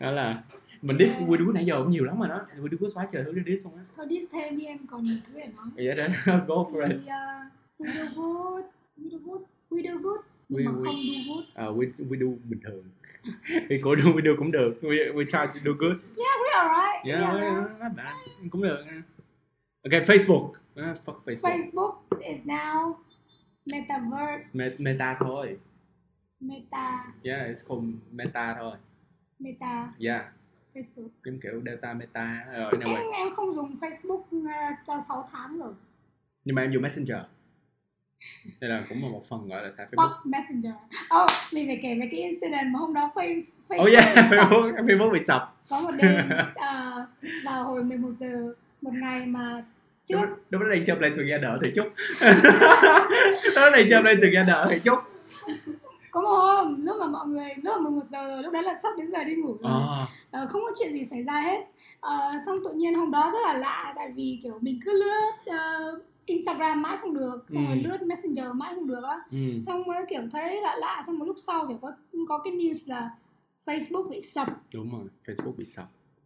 Đó 0.00 0.10
là 0.10 0.42
mình 0.82 0.96
diss 0.98 1.18
Winnie 1.20 1.44
Good 1.44 1.54
nãy 1.54 1.64
giờ 1.66 1.82
cũng 1.82 1.90
nhiều 1.92 2.04
lắm 2.04 2.18
rồi 2.18 2.28
đó. 2.28 2.40
Winnie 2.60 2.76
Good 2.80 2.92
xóa 2.94 3.06
trời 3.12 3.24
thứ 3.24 3.32
để 3.32 3.42
diss 3.46 3.64
không 3.64 3.76
á. 3.76 3.82
Thôi 3.96 4.06
dis 4.10 4.24
thêm 4.32 4.56
đi 4.58 4.64
em 4.64 4.78
còn 4.90 5.04
nhiều 5.04 5.16
thứ 5.26 5.32
để 5.36 5.46
nói. 5.56 5.66
Vậy 5.76 5.96
đến 5.96 6.12
go 6.46 6.54
for 6.54 6.88
thì 6.88 6.94
it. 6.94 7.00
Uh, 7.00 7.86
we 7.86 7.92
do 7.94 8.04
good 8.14 8.64
we 9.00 9.10
do 9.10 9.18
good 9.24 9.40
we 9.70 9.82
do 9.82 9.94
good. 10.02 10.20
Nhưng 10.48 10.64
We- 10.64 10.64
mà 10.64 10.72
we- 10.72 10.84
không 10.84 10.96
do 10.96 11.34
good. 11.34 11.68
Uh, 11.70 11.76
we, 11.78 12.08
we 12.10 12.20
do 12.20 12.36
bình 12.48 12.60
thường. 12.64 12.84
Thì 13.68 13.78
cô 13.82 13.96
do 13.96 14.02
we 14.04 14.24
do 14.24 14.30
cũng 14.38 14.50
được. 14.52 14.74
We, 14.82 15.14
we 15.14 15.24
try 15.24 15.46
to 15.54 15.60
do 15.64 15.72
good. 15.78 15.96
Yeah 16.16 16.36
we 16.42 16.58
alright. 16.58 17.04
Yeah, 17.04 17.34
we 17.34 17.46
alright. 17.46 17.80
not 17.80 17.92
bad. 17.96 18.14
cũng 18.50 18.62
được. 18.62 18.84
Ok, 19.84 19.92
Facebook. 20.06 20.52
Ah, 20.76 20.94
fuck 21.04 21.24
Facebook. 21.24 21.50
Facebook 21.50 21.94
is 22.20 22.38
now 22.46 22.94
metaverse 23.72 24.54
Me- 24.54 24.78
meta 24.92 25.16
thôi. 25.20 25.56
meta 26.40 27.04
Yeah, 27.24 27.48
it's 27.50 27.62
called 27.68 27.84
meta 28.12 28.54
thôi. 28.58 28.76
meta 29.38 29.88
Yeah, 29.98 30.22
Facebook 30.74 31.08
giống 31.24 31.38
kiểu 31.42 31.62
delta 31.66 31.94
meta. 31.94 32.44
Rồi, 32.52 32.72
em 32.72 32.80
anyway. 32.80 33.12
em 33.12 33.28
không 33.34 33.54
dùng 33.54 33.74
Facebook 33.80 34.22
uh, 34.42 34.50
cho 34.84 34.94
6 35.08 35.24
tháng 35.32 35.58
rồi 35.58 35.74
Nhưng 36.44 36.54
mà 36.56 36.62
em 36.62 36.72
dùng 36.72 36.82
Messenger. 36.82 37.18
Đây 38.60 38.70
là 38.70 38.84
cũng 38.88 39.02
là 39.02 39.08
một 39.08 39.22
phần 39.28 39.48
gọi 39.48 39.62
là 39.62 39.70
xài 39.70 39.86
Facebook. 39.86 40.08
Fuck 40.08 40.20
Messenger 40.24 40.72
oh 41.22 41.30
mình 41.52 41.66
phải 41.66 41.78
kể 41.82 41.94
về 42.00 42.08
cái 42.10 42.20
incident 42.20 42.72
mà 42.72 42.78
hôm 42.78 42.94
đó 42.94 43.10
face, 43.14 43.40
Facebook 43.68 43.82
Oh 43.82 43.88
yeah, 43.92 44.16
Facebook, 44.30 44.74
Facebook 44.86 45.12
bị 45.12 45.20
sập. 45.20 45.54
có 45.68 45.80
một 45.80 45.90
đêm 46.02 46.28
uh, 46.30 47.08
vào 47.44 47.64
hồi 47.64 47.84
11 47.84 48.08
giờ 48.20 48.54
một 48.82 48.92
ngày 48.94 49.26
mà 49.26 49.64
trước 50.06 50.16
Đúng, 50.20 50.26
đúng 50.50 50.62
đó 50.62 50.68
đây 50.68 50.82
chụp 50.86 50.98
lại 51.00 51.10
together 51.16 51.50
thì 51.64 51.70
chút. 51.74 51.86
đó 53.56 53.70
đây 53.70 53.86
chụp 53.90 54.04
lại 54.04 54.14
together 54.22 54.56
thì 54.70 54.78
chút. 54.84 54.98
có 56.10 56.20
một 56.22 56.30
hôm 56.30 56.80
lúc 56.86 56.96
mà 57.00 57.06
mọi 57.06 57.26
người 57.26 57.48
lúc 57.62 57.74
mà 57.76 57.80
11 57.90 58.04
giờ 58.08 58.28
rồi 58.28 58.42
lúc 58.42 58.52
đấy 58.52 58.62
là 58.62 58.78
sắp 58.82 58.88
đến 58.98 59.10
giờ 59.12 59.24
đi 59.24 59.34
ngủ 59.34 59.56
rồi 59.62 59.72
À, 59.72 60.06
Ờ, 60.30 60.46
không 60.46 60.62
có 60.62 60.70
chuyện 60.78 60.92
gì 60.92 61.04
xảy 61.04 61.22
ra 61.22 61.40
hết 61.40 61.64
Ờ, 62.00 62.18
xong 62.46 62.58
tự 62.64 62.72
nhiên 62.76 62.94
hôm 62.94 63.10
đó 63.10 63.30
rất 63.32 63.38
là 63.44 63.54
lạ 63.58 63.92
tại 63.96 64.12
vì 64.16 64.40
kiểu 64.42 64.58
mình 64.60 64.80
cứ 64.84 64.92
lướt 65.04 65.52
ờ, 65.58 66.00
Instagram 66.26 66.82
mãi 66.82 66.96
không 67.00 67.14
được 67.14 67.44
xong 67.48 67.66
rồi 67.66 67.76
Ừ. 67.84 67.88
lướt 67.88 68.02
Messenger 68.06 68.44
mãi 68.54 68.72
không 68.74 68.86
được 68.86 69.02
á 69.04 69.16
ừ. 69.32 69.38
xong 69.66 69.82
mới 69.86 70.04
kiểu 70.08 70.20
thấy 70.32 70.60
lạ 70.60 70.76
lạ 70.78 71.02
xong 71.06 71.18
một 71.18 71.24
lúc 71.24 71.36
sau 71.46 71.66
kiểu 71.68 71.78
có 71.82 71.92
có 72.28 72.38
cái 72.44 72.52
news 72.52 72.76
là 72.86 73.10
Facebook 73.66 74.08
bị 74.08 74.20
sập 74.20 74.46
Đúng 74.74 74.90
rồi, 74.92 75.04
Facebook 75.26 75.52
bị 75.56 75.64
sập. 75.64 75.84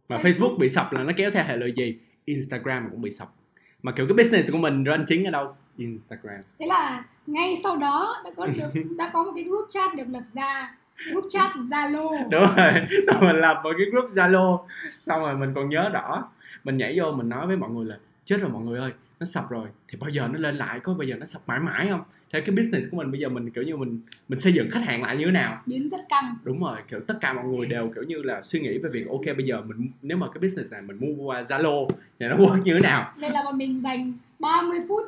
Mà 0.09 0.17
Facebook- 0.17 0.21
Facebook 0.23 0.57
bị 0.57 0.69
sập 0.69 0.93
là 0.93 1.03
nó 1.03 1.13
kéo 1.17 1.31
theo 1.31 1.43
hệ 1.43 1.57
lụy 1.57 1.73
gì? 1.77 1.97
Instagram 2.25 2.87
cũng 2.91 3.01
bị 3.01 3.11
sập. 3.11 3.33
Mà 3.83 3.91
kiểu 3.91 4.07
cái 4.07 4.17
business 4.17 4.51
của 4.51 4.57
mình 4.57 4.83
run 4.83 5.05
chính 5.07 5.25
ở 5.25 5.31
đâu? 5.31 5.55
Instagram. 5.77 6.41
thế 6.59 6.65
là 6.65 7.03
ngay 7.27 7.57
sau 7.63 7.77
đó 7.77 8.21
đã 8.25 8.31
có 8.37 8.47
được 8.47 8.81
đã 8.97 9.09
có 9.13 9.23
một 9.23 9.31
cái 9.35 9.43
group 9.43 9.65
chat 9.69 9.95
được 9.95 10.03
lập 10.09 10.23
ra 10.33 10.75
group 11.11 11.25
chat 11.29 11.51
Zalo 11.55 12.29
đúng 12.29 12.45
rồi 12.57 12.71
xong 13.07 13.19
mình 13.21 13.35
lập 13.35 13.61
một 13.63 13.71
cái 13.77 13.87
group 13.91 14.11
zalo 14.11 14.59
xong 14.89 15.21
rồi 15.21 15.37
mình 15.37 15.53
còn 15.55 15.69
nhớ 15.69 15.89
rõ 15.89 16.23
mình 16.63 16.77
nhảy 16.77 16.99
vô 16.99 17.11
mình 17.11 17.29
nói 17.29 17.47
với 17.47 17.57
mọi 17.57 17.69
người 17.69 17.85
là 17.85 17.97
chết 18.25 18.37
rồi 18.41 18.49
mọi 18.49 18.63
người 18.63 18.79
ơi 18.79 18.91
nó 19.21 19.25
sập 19.25 19.49
rồi 19.49 19.67
thì 19.87 19.97
bao 20.01 20.09
giờ 20.09 20.27
nó 20.27 20.39
lên 20.39 20.55
lại 20.55 20.79
có 20.79 20.93
bao 20.93 21.07
giờ 21.07 21.15
nó 21.15 21.25
sập 21.25 21.41
mãi 21.47 21.59
mãi 21.59 21.87
không? 21.89 22.01
Theo 22.33 22.41
cái 22.45 22.55
business 22.55 22.91
của 22.91 22.97
mình 22.97 23.11
bây 23.11 23.19
giờ 23.19 23.29
mình 23.29 23.51
kiểu 23.51 23.63
như 23.63 23.77
mình 23.77 23.99
mình 24.27 24.39
xây 24.39 24.53
dựng 24.53 24.69
khách 24.69 24.83
hàng 24.83 25.03
lại 25.03 25.17
như 25.17 25.25
thế 25.25 25.31
nào? 25.31 25.61
Biến 25.65 25.89
rất 25.89 26.01
căng. 26.09 26.35
Đúng 26.43 26.63
rồi 26.63 26.77
kiểu 26.89 26.99
tất 27.07 27.17
cả 27.21 27.33
mọi 27.33 27.45
người 27.45 27.65
đều 27.65 27.91
kiểu 27.95 28.03
như 28.03 28.21
là 28.21 28.41
suy 28.41 28.59
nghĩ 28.59 28.77
về 28.77 28.89
việc 28.93 29.07
ok 29.09 29.37
bây 29.37 29.45
giờ 29.45 29.61
mình 29.61 29.91
nếu 30.01 30.17
mà 30.17 30.27
cái 30.33 30.41
business 30.41 30.71
này 30.71 30.81
mình 30.81 30.97
mua 30.99 31.23
qua 31.23 31.41
zalo 31.41 31.87
thì 32.19 32.25
nó 32.25 32.37
work 32.37 32.63
như 32.63 32.73
thế 32.73 32.79
nào? 32.79 33.13
Nên 33.17 33.31
là 33.31 33.43
bọn 33.43 33.57
mình 33.57 33.79
dành 33.79 34.13
30 34.39 34.79
phút 34.87 35.03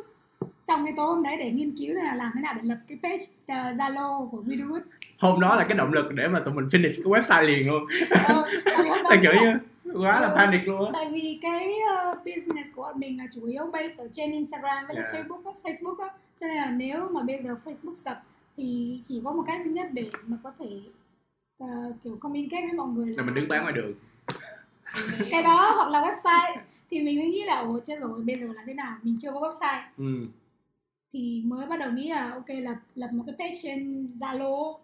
trong 0.67 0.85
cái 0.85 0.93
tối 0.97 1.07
hôm 1.07 1.23
đấy 1.23 1.37
để 1.39 1.51
nghiên 1.51 1.71
cứu 1.77 1.95
là 1.95 2.15
làm 2.15 2.31
thế 2.35 2.41
nào 2.41 2.53
để 2.53 2.61
lập 2.63 2.77
cái 2.87 2.97
page 3.03 3.23
ờ, 3.47 3.71
Zalo 3.71 4.29
của 4.29 4.43
We 4.47 4.57
Do 4.57 4.79
hôm 5.17 5.39
đó 5.39 5.55
là 5.55 5.63
cái 5.63 5.77
động 5.77 5.93
lực 5.93 6.13
để 6.13 6.27
mà 6.27 6.39
tụi 6.39 6.53
mình 6.53 6.65
finish 6.65 6.93
cái 7.03 7.21
website 7.21 7.47
liền 7.47 7.67
luôn. 7.67 7.85
Ờ, 8.27 8.47
tại 9.09 9.19
kiểu 9.21 9.33
như 9.33 9.53
quá 9.93 10.19
là 10.19 10.27
Ừ. 10.27 10.33
panic 10.35 10.67
luôn 10.67 10.85
á 10.85 10.91
tại 10.93 11.09
vì 11.13 11.39
cái 11.41 11.73
ờ, 11.95 12.13
business 12.25 12.69
của 12.75 12.81
bọn 12.81 12.99
mình 12.99 13.17
là 13.17 13.23
chủ 13.33 13.45
yếu 13.45 13.65
base 13.65 13.95
ở 13.97 14.07
trên 14.11 14.31
Instagram 14.31 14.87
với 14.87 14.95
Yeah. 14.95 15.13
Facebook 15.15 15.41
á, 15.45 15.51
Facebook 15.63 15.95
á 15.97 16.09
cho 16.37 16.47
nên 16.47 16.55
là 16.57 16.71
nếu 16.71 17.09
mà 17.09 17.21
bây 17.21 17.43
giờ 17.43 17.55
Facebook 17.65 17.95
sập 17.95 18.23
thì 18.57 18.99
chỉ 19.03 19.21
có 19.25 19.31
một 19.31 19.43
cách 19.47 19.61
duy 19.65 19.71
nhất 19.71 19.87
để 19.91 20.09
mà 20.27 20.37
có 20.43 20.51
thể 20.59 20.69
ờ, 21.59 21.67
kiểu 22.03 22.17
communicate 22.19 22.61
với 22.61 22.73
mọi 22.73 22.87
người 22.87 23.13
là 23.17 23.23
mình 23.23 23.33
đứng 23.35 23.47
bán 23.47 23.61
ngoài 23.61 23.73
đường 23.73 23.93
cái 25.31 25.43
đó 25.43 25.71
hoặc 25.75 25.89
là 25.89 26.01
website 26.01 26.55
thì 26.89 27.01
mình 27.01 27.19
mới 27.19 27.27
nghĩ 27.27 27.43
là 27.43 27.55
ồ 27.59 27.79
chết 27.85 27.99
rồi 27.99 28.21
bây 28.23 28.39
giờ 28.39 28.47
là 28.55 28.63
thế 28.67 28.73
nào 28.73 28.97
mình 29.03 29.17
chưa 29.21 29.31
có 29.31 29.39
website 29.39 29.81
ừ. 29.97 30.27
thì 31.11 31.41
mới 31.45 31.65
bắt 31.65 31.79
đầu 31.79 31.91
nghĩ 31.91 32.09
là 32.09 32.31
ok 32.31 32.45
lập 32.49 32.75
lập 32.95 33.09
một 33.13 33.23
cái 33.27 33.35
page 33.39 33.59
trên 33.63 34.05
Zalo 34.19 34.77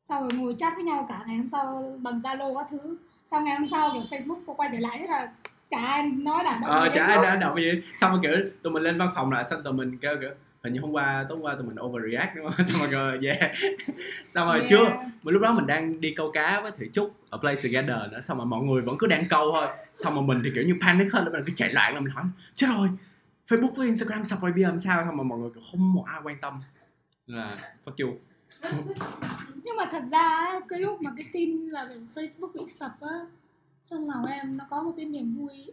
sau 0.00 0.20
rồi 0.22 0.32
ngồi 0.32 0.54
chat 0.58 0.72
với 0.74 0.84
nhau 0.84 1.06
cả 1.08 1.24
ngày 1.26 1.36
hôm 1.36 1.48
sau 1.48 1.82
bằng 1.98 2.18
Zalo 2.18 2.54
các 2.56 2.66
thứ 2.70 2.96
sau 3.32 3.40
ngày 3.40 3.56
hôm 3.56 3.68
sau 3.68 3.90
kiểu 3.92 4.02
Facebook 4.10 4.40
có 4.46 4.52
quay 4.52 4.68
trở 4.72 4.78
lại 4.78 4.98
thế 5.00 5.06
là 5.06 5.28
chả 5.68 5.78
ai 5.78 6.02
nói 6.02 6.44
động 6.44 6.64
ờ 6.64 6.88
chả 6.94 7.06
ai 7.06 7.16
đã 7.22 7.36
động 7.40 7.56
gì. 7.56 7.82
Xong 8.00 8.10
rồi 8.10 8.20
kiểu 8.22 8.50
tụi 8.62 8.72
mình 8.72 8.82
lên 8.82 8.98
văn 8.98 9.10
phòng 9.14 9.32
lại 9.32 9.44
xong 9.44 9.62
tụi 9.62 9.72
mình 9.72 9.98
kêu 9.98 10.16
kiểu 10.20 10.30
hình 10.64 10.72
như 10.72 10.80
hôm 10.80 10.90
qua 10.92 11.26
tối 11.28 11.38
hôm 11.38 11.44
qua 11.44 11.54
tụi 11.54 11.66
mình 11.66 11.76
overreact 11.80 12.36
đúng 12.36 12.50
không? 12.50 12.66
Xong 12.68 12.90
rồi 12.90 13.18
kêu, 13.20 13.32
yeah. 13.32 13.52
Xong 14.34 14.46
rồi 14.48 14.58
Yeah. 14.58 14.70
chưa 14.70 14.84
mà 15.22 15.32
lúc 15.32 15.42
đó 15.42 15.52
mình 15.52 15.66
đang 15.66 16.00
đi 16.00 16.14
câu 16.16 16.30
cá 16.32 16.60
với 16.60 16.72
thủy 16.78 16.90
trúc 16.92 17.16
ở 17.30 17.38
play 17.38 17.56
together 17.56 18.12
nữa 18.12 18.20
xong 18.20 18.38
mà 18.38 18.44
mọi 18.44 18.62
người 18.62 18.82
vẫn 18.82 18.96
cứ 18.98 19.06
đang 19.06 19.24
câu 19.30 19.52
thôi. 19.52 19.66
Xong 19.96 20.14
mà 20.14 20.22
mình 20.22 20.40
thì 20.44 20.50
kiểu 20.54 20.64
như 20.66 20.74
panic 20.80 21.12
hơn 21.12 21.24
mình 21.32 21.42
cứ 21.46 21.52
chạy 21.56 21.72
lại 21.72 21.92
là 21.92 22.00
mình 22.00 22.12
hỏi 22.12 22.24
chết 22.54 22.66
rồi 22.76 22.88
facebook 23.48 23.74
với 23.74 23.86
instagram 23.86 24.24
sập 24.24 24.40
rồi 24.42 24.52
bây 24.52 24.62
giờ 24.62 24.68
làm 24.68 24.78
sao? 24.78 25.04
Xong 25.06 25.16
mà 25.16 25.22
mọi 25.22 25.38
người 25.38 25.50
kiểu 25.54 25.62
không 25.70 25.92
một 25.92 26.04
ai 26.06 26.20
quan 26.24 26.36
tâm. 26.40 26.60
Là 27.26 27.56
fuck 27.84 28.06
you 28.06 28.14
nhưng 29.64 29.76
mà 29.76 29.84
thật 29.90 30.02
ra 30.10 30.60
cái 30.68 30.80
lúc 30.80 31.02
mà 31.02 31.10
cái 31.16 31.26
tin 31.32 31.56
là 31.56 31.88
Facebook 32.14 32.52
bị 32.54 32.62
sập 32.66 33.00
á 33.00 33.26
trong 33.84 34.10
lòng 34.10 34.26
em 34.26 34.56
nó 34.56 34.64
có 34.70 34.82
một 34.82 34.92
cái 34.96 35.06
niềm 35.06 35.34
vui. 35.36 35.66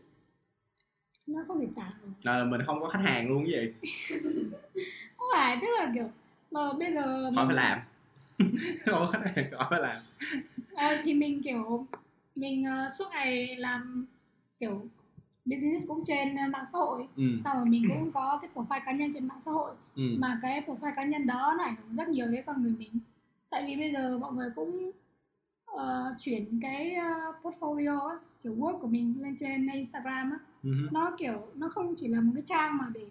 Nó 1.28 1.44
không 1.48 1.60
thể 1.60 1.68
tả 1.76 1.92
được. 2.02 2.10
Là 2.24 2.44
mình 2.44 2.62
không 2.66 2.82
có 2.82 2.90
khách 2.90 3.02
hàng 3.04 3.30
luôn 3.30 3.46
cái 3.46 3.74
gì. 3.82 3.90
Không 5.18 5.28
phải 5.34 5.58
tức 5.62 5.68
là 5.80 5.92
kiểu 5.94 6.10
mà 6.52 6.74
bây 6.74 6.94
giờ 6.94 7.04
khỏi 7.24 7.32
mình- 7.32 7.48
phải 7.48 7.56
làm. 7.56 7.80
Không 8.86 9.00
có 9.00 9.10
khách 9.12 9.32
hàng 9.36 9.52
khỏi 9.52 9.68
phải 9.70 9.80
làm. 9.82 10.02
Ờ, 10.76 10.98
thì 11.04 11.14
mình 11.14 11.42
kiểu 11.44 11.86
mình 12.36 12.66
ờ, 12.66 12.88
suốt 12.98 13.06
ngày 13.12 13.56
làm 13.56 14.06
kiểu 14.60 14.88
business 15.50 15.88
cũng 15.88 16.04
trên 16.06 16.36
ờ, 16.36 16.48
mạng 16.48 16.66
xã 16.72 16.78
hội. 16.80 17.08
Ừ. 17.16 17.24
Sau 17.44 17.56
rồi 17.56 17.66
mình 17.66 17.84
cũng 17.90 18.12
có 18.12 18.40
cái 18.42 18.50
profile 18.54 18.82
cá 18.86 18.92
nhân 18.92 19.12
trên 19.14 19.28
mạng 19.28 19.40
xã 19.42 19.52
hội. 19.52 19.72
Ừ. 19.96 20.04
Mà 20.18 20.40
cái 20.42 20.62
profile 20.68 20.96
cá 20.96 21.04
nhân 21.06 21.28
đó 21.28 21.56
nó 21.58 21.64
ảnh 21.64 21.76
hưởng 21.76 21.96
rất 21.96 22.10
nhiều 22.10 22.28
đến 22.28 22.44
con 22.46 22.64
người 22.64 22.74
mình. 22.80 22.92
Tại 23.50 23.64
vì 23.68 23.76
bây 23.76 23.92
giờ 23.92 24.18
mọi 24.18 24.34
người 24.34 24.50
cũng 24.56 24.92
ờ, 25.66 26.16
chuyển 26.20 26.60
cái 26.62 26.94
ờ, 26.94 27.34
portfolio 27.44 28.08
á, 28.08 28.16
kiểu 28.44 28.56
work 28.56 28.80
của 28.80 28.88
mình 28.88 29.14
lên 29.20 29.36
trên 29.40 29.68
Instagram 29.74 30.32
á. 30.32 30.38
Ừ 30.64 30.70
nó 30.92 31.12
kiểu 31.18 31.48
nó 31.56 31.70
không 31.70 31.94
chỉ 31.98 32.08
là 32.08 32.22
một 32.22 32.32
cái 32.36 32.44
trang 32.46 32.78
mà 32.78 32.86
để 32.94 33.06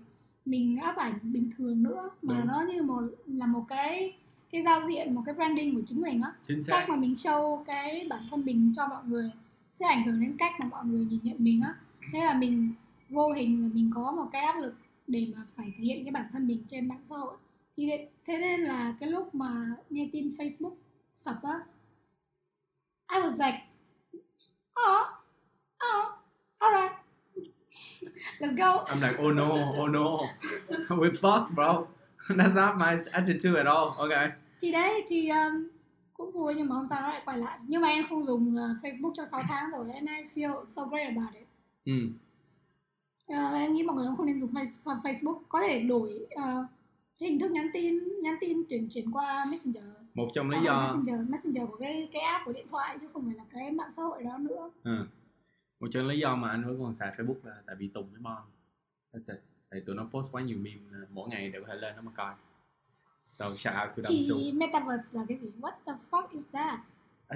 mình 0.45 0.77
áp 0.77 0.97
ảnh 0.97 1.19
bình 1.23 1.51
thường 1.57 1.83
nữa 1.83 2.11
mà 2.23 2.39
Đúng. 2.39 2.47
nó 2.47 2.61
như 2.73 2.83
một 2.83 3.03
là 3.27 3.47
một 3.47 3.65
cái 3.69 4.17
cái 4.51 4.63
giao 4.63 4.81
diện 4.89 5.15
một 5.15 5.23
cái 5.27 5.35
branding 5.35 5.75
của 5.75 5.83
chính 5.87 6.01
mình 6.03 6.21
á. 6.23 6.33
Cách 6.67 6.89
mà 6.89 6.97
mình 6.97 7.13
show 7.13 7.65
cái 7.65 8.07
bản 8.11 8.27
thân 8.31 8.45
mình 8.45 8.73
cho 8.77 8.87
mọi 8.89 9.05
người 9.07 9.31
sẽ 9.73 9.87
ảnh 9.87 10.07
hưởng 10.07 10.21
đến 10.21 10.37
cách 10.39 10.53
mà 10.61 10.67
mọi 10.67 10.85
người 10.87 11.05
nhìn 11.05 11.21
nhận 11.23 11.37
mình 11.39 11.61
á 11.61 11.75
thế 12.13 12.25
là 12.25 12.35
mình 12.35 12.73
vô 13.09 13.33
hình 13.33 13.63
là 13.63 13.69
mình 13.73 13.91
có 13.95 14.13
một 14.13 14.27
cái 14.33 14.43
áp 14.43 14.61
lực 14.61 14.75
để 15.07 15.27
mà 15.37 15.43
phải 15.57 15.73
thể 15.77 15.85
hiện 15.85 16.05
cái 16.05 16.13
bản 16.13 16.27
thân 16.33 16.47
mình 16.47 16.63
trên 16.67 16.89
mạng 16.89 17.01
xã 17.05 17.17
hội. 17.17 17.37
Thì 17.77 17.91
thế- 18.25 18.39
nên 18.39 18.61
là 18.61 18.95
cái 19.01 19.11
lúc 19.11 19.35
mà 19.35 19.77
nghe 19.91 20.09
tin 20.13 20.35
Facebook 20.39 20.75
sập 21.15 21.43
á 21.43 21.61
I 23.13 23.19
was 23.21 23.47
like 23.47 23.59
oh 24.89 25.07
oh 25.85 26.13
alright 26.59 26.93
let's 28.39 28.57
go. 28.57 28.85
I'm 28.85 29.01
like 29.01 29.23
oh 29.23 29.35
no 29.35 29.75
oh 29.83 29.91
no 29.91 30.19
we 30.97 31.11
fucked 31.11 31.55
bro. 31.55 31.87
That's 32.37 32.55
not 32.55 32.77
my 32.77 32.99
attitude 33.13 33.59
at 33.59 33.67
all. 33.67 33.89
Okay 33.97 34.31
thì 34.61 34.73
đấy 34.73 35.05
thì 35.09 35.29
um, 35.29 35.69
cũng 36.15 36.33
vui 36.33 36.55
nhưng 36.55 36.69
mà 36.69 36.75
hôm 36.75 36.87
sau 36.89 37.03
nó 37.03 37.09
lại 37.09 37.23
quay 37.25 37.39
lại. 37.39 37.59
Nhưng 37.67 37.83
mà 37.83 37.89
em 37.89 38.05
không 38.09 38.27
dùng 38.27 38.57
uh, 38.57 38.85
Facebook 38.85 39.13
cho 39.17 39.25
6 39.31 39.43
tháng 39.49 39.71
rồi 39.71 39.91
and 39.93 40.09
I 40.09 40.25
feel 40.35 40.65
so 40.65 40.85
great 40.85 41.07
about 41.07 41.35
it 41.35 41.48
ừ. 41.93 42.09
Ờ, 43.29 43.55
em 43.55 43.73
nghĩ 43.73 43.83
mọi 43.83 43.97
người 43.97 44.07
cũng 44.07 44.17
không 44.17 44.27
nên 44.27 44.39
dùng 44.39 44.53
face- 44.53 45.01
Facebook. 45.03 45.41
Có 45.49 45.61
thể 45.61 45.83
đổi 45.83 46.27
ờ, 46.31 46.67
hình 47.21 47.39
thức 47.39 47.51
nhắn 47.51 47.69
tin 47.73 47.95
nhắn 48.23 48.35
tin 48.41 48.65
chuyển 48.65 48.89
chuyển 48.89 49.11
qua 49.13 49.45
Messenger. 49.51 49.85
Một 50.15 50.29
trong 50.35 50.51
lý 50.51 50.59
do 50.65 50.83
Messenger 50.83 51.31
Messenger 51.31 51.63
của 51.71 51.77
cái 51.77 52.09
cái 52.13 52.23
app 52.23 52.47
của 52.47 52.53
điện 52.53 52.67
thoại 52.69 52.99
chứ 53.01 53.07
không 53.13 53.27
phải 53.27 53.35
là 53.37 53.45
cái 53.51 53.71
mạng 53.71 53.91
xã 53.97 54.03
hội 54.03 54.23
đó 54.23 54.39
nữa. 54.39 54.71
Ừ. 54.85 55.07
một 55.81 55.89
trong 55.93 56.07
lý 56.09 56.19
do 56.19 56.37
mà 56.37 56.51
anh 56.51 56.63
vẫn 56.65 56.79
còn 56.83 56.95
xài 56.95 57.15
Facebook 57.17 57.37
là 57.45 57.63
tại 57.67 57.77
vì 57.77 57.89
Tùng 57.89 58.11
với 58.13 58.21
Mon. 58.21 58.43
That's 59.13 59.35
it. 59.35 59.41
Tại 59.71 59.81
tụi 59.81 59.97
nó 59.97 60.09
post 60.13 60.33
quá 60.33 60.43
nhiều 60.43 60.59
meme 60.59 60.81
là 60.91 61.07
mỗi 61.11 61.29
ngày 61.29 61.49
đều 61.51 61.63
có 61.63 61.69
thể 61.69 61.75
lên 61.75 61.97
nó 61.97 62.03
mà 62.03 62.13
coi. 62.17 62.35
So 63.31 63.45
shout 63.57 63.75
out 63.75 63.97
to 63.97 64.03
them 64.03 64.25
too. 64.29 64.37
Thì 64.39 64.53
Metaverse 64.53 65.05
là 65.13 65.25
cái 65.29 65.39
gì? 65.39 65.51
What 65.61 65.73
the 65.87 65.93
fuck 66.11 66.29
is 66.33 66.47
that? 66.53 66.81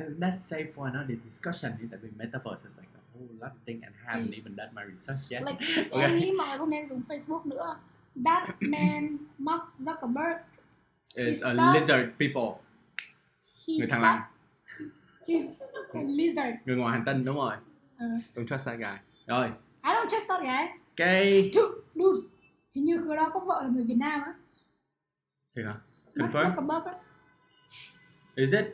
Uh, 0.00 0.18
let's 0.18 0.30
save 0.36 0.72
for 0.76 0.82
another 0.84 1.18
discussion 1.24 1.72
tại 1.90 2.00
vì 2.02 2.10
metaverse 2.16 2.64
is 2.64 2.78
like 2.80 2.92
a 2.94 3.01
whole 3.14 3.28
lot 3.40 3.50
of 3.52 3.62
thing 3.66 3.80
and 3.82 3.94
haven't 4.04 4.30
Ừ. 4.34 4.38
even 4.40 4.56
done 4.56 4.70
my 4.74 4.82
research 4.92 5.20
yet 5.30 5.42
like 5.42 5.58
Okay. 5.90 6.02
em 6.02 6.16
nghĩ 6.16 6.32
mọi 6.32 6.48
người 6.48 6.58
không 6.58 6.70
nên 6.70 6.86
dùng 6.86 7.02
Facebook 7.08 7.46
nữa. 7.46 7.76
That 8.24 8.48
man 8.60 9.16
Mark 9.38 9.62
Zuckerberg 9.78 10.38
is 11.14 11.42
a 11.44 11.54
so- 11.54 11.72
lizard 11.72 12.10
people. 12.18 12.62
He 13.68 13.74
người 13.78 13.86
thằng 13.86 14.02
lằn 14.02 14.20
he's 15.26 15.48
a 15.92 16.00
lizard. 16.00 16.56
Người 16.64 16.76
ngoài 16.76 16.92
hành 16.92 17.04
tinh 17.06 17.24
đúng 17.24 17.36
rồi. 17.36 17.56
Ờ, 17.98 18.06
don't 18.34 18.46
trust 18.46 18.64
that 18.64 18.78
guy. 18.78 18.96
Rồi. 19.26 19.46
I 19.82 19.90
don't 19.94 20.08
trust 20.08 20.28
that 20.28 20.40
guy. 20.42 20.78
Cái 20.96 21.50
dude, 21.54 21.74
dude. 21.94 22.28
Hình 22.74 22.84
như 22.84 22.98
người 22.98 23.16
đó 23.16 23.30
có 23.34 23.40
vợ 23.40 23.60
là 23.64 23.68
người 23.68 23.84
Việt 23.84 23.96
Nam 23.98 24.20
á. 24.20 24.34
Thì 25.56 25.62
hả? 25.64 25.74
Mark 26.14 26.32
confirm. 26.34 26.52
Zuckerberg 26.54 26.84
á. 26.84 26.94
Is 28.34 28.52
it 28.52 28.66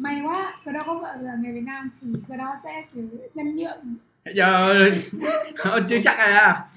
may 0.00 0.22
quá 0.24 0.56
người 0.64 0.74
đó 0.74 0.80
có 0.86 0.94
vợ 0.98 1.16
là 1.20 1.34
người 1.42 1.52
Việt 1.52 1.60
Nam 1.60 1.90
thì 2.00 2.08
người 2.28 2.38
đó 2.38 2.54
sẽ 2.64 2.84
kiểu 2.94 3.08
nhân 3.34 3.56
nhượng. 3.56 3.96
Giờ 4.34 4.74
chưa 5.88 5.98
chắc 6.04 6.16
à. 6.18 6.68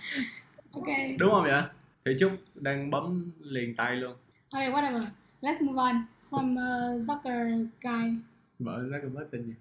Ok. 0.74 0.88
Đúng 1.20 1.32
không 1.32 1.44
vậy? 1.44 1.62
Thì 2.06 2.12
chúc 2.20 2.32
đang 2.56 2.92
bấm 2.92 3.32
liền 3.42 3.76
tay 3.76 3.96
luôn. 3.96 4.16
Okay 4.52 4.72
whatever. 4.72 5.02
Let's 5.42 5.66
move 5.66 5.78
on. 5.78 5.96
From 6.32 6.54
uh, 6.54 7.02
Zucker 7.02 7.68
guy. 7.82 8.18
Vợ 8.60 8.84
cũng 9.02 9.16
có 9.16 9.24
tin 9.32 9.46
gì? 9.46 9.54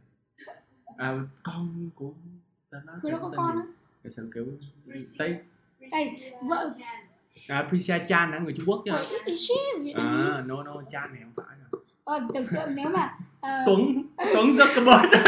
À 0.97 1.13
con 1.43 1.91
của 1.95 2.13
tên 2.71 2.81
nó 2.87 2.93
người 3.03 3.13
đó 3.13 3.19
có 3.23 3.33
con 3.37 3.57
á. 3.57 3.63
Cái 4.03 4.11
sự 4.11 4.31
kiểu 4.35 4.47
tây. 5.19 5.37
Đây, 5.91 6.33
vợ- 6.43 6.71
à 7.49 7.67
Prisha 7.69 7.99
Chan 8.09 8.31
là 8.31 8.39
người 8.39 8.55
Trung 8.57 8.67
Quốc 8.69 8.83
nha 8.87 8.93
Wait, 8.93 9.25
is 9.25 9.49
she 9.49 9.55
à 9.55 9.83
Vietnamese 9.83 10.43
no 10.47 10.63
no 10.63 10.83
Chan 10.91 11.13
này 11.13 11.23
không 11.23 11.33
phải 11.47 11.57
rồi 11.73 11.82
ờ 12.05 12.21
tưởng 12.35 12.47
tượng 12.55 12.75
nếu 12.75 12.89
mà 12.89 13.15
uh, 13.41 13.67
Tuấn 13.67 14.03
Tuấn 14.33 14.51
Zuckerberg. 14.57 15.11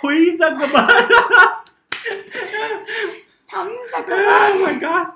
Thúy 0.00 0.36
Zuckerberg. 0.38 1.08
Thắm 3.48 3.68
Zuckerberg. 3.92 4.52
oh 4.52 4.66
my 4.66 4.74
god. 4.80 5.06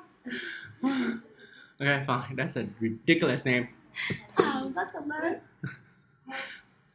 Okay 1.81 2.05
fine. 2.07 2.37
That's 2.37 2.57
a 2.57 2.63
ridiculous 2.81 3.47
name. 3.47 3.67
Thảo 4.37 4.71
Zuckerberg. 4.75 5.35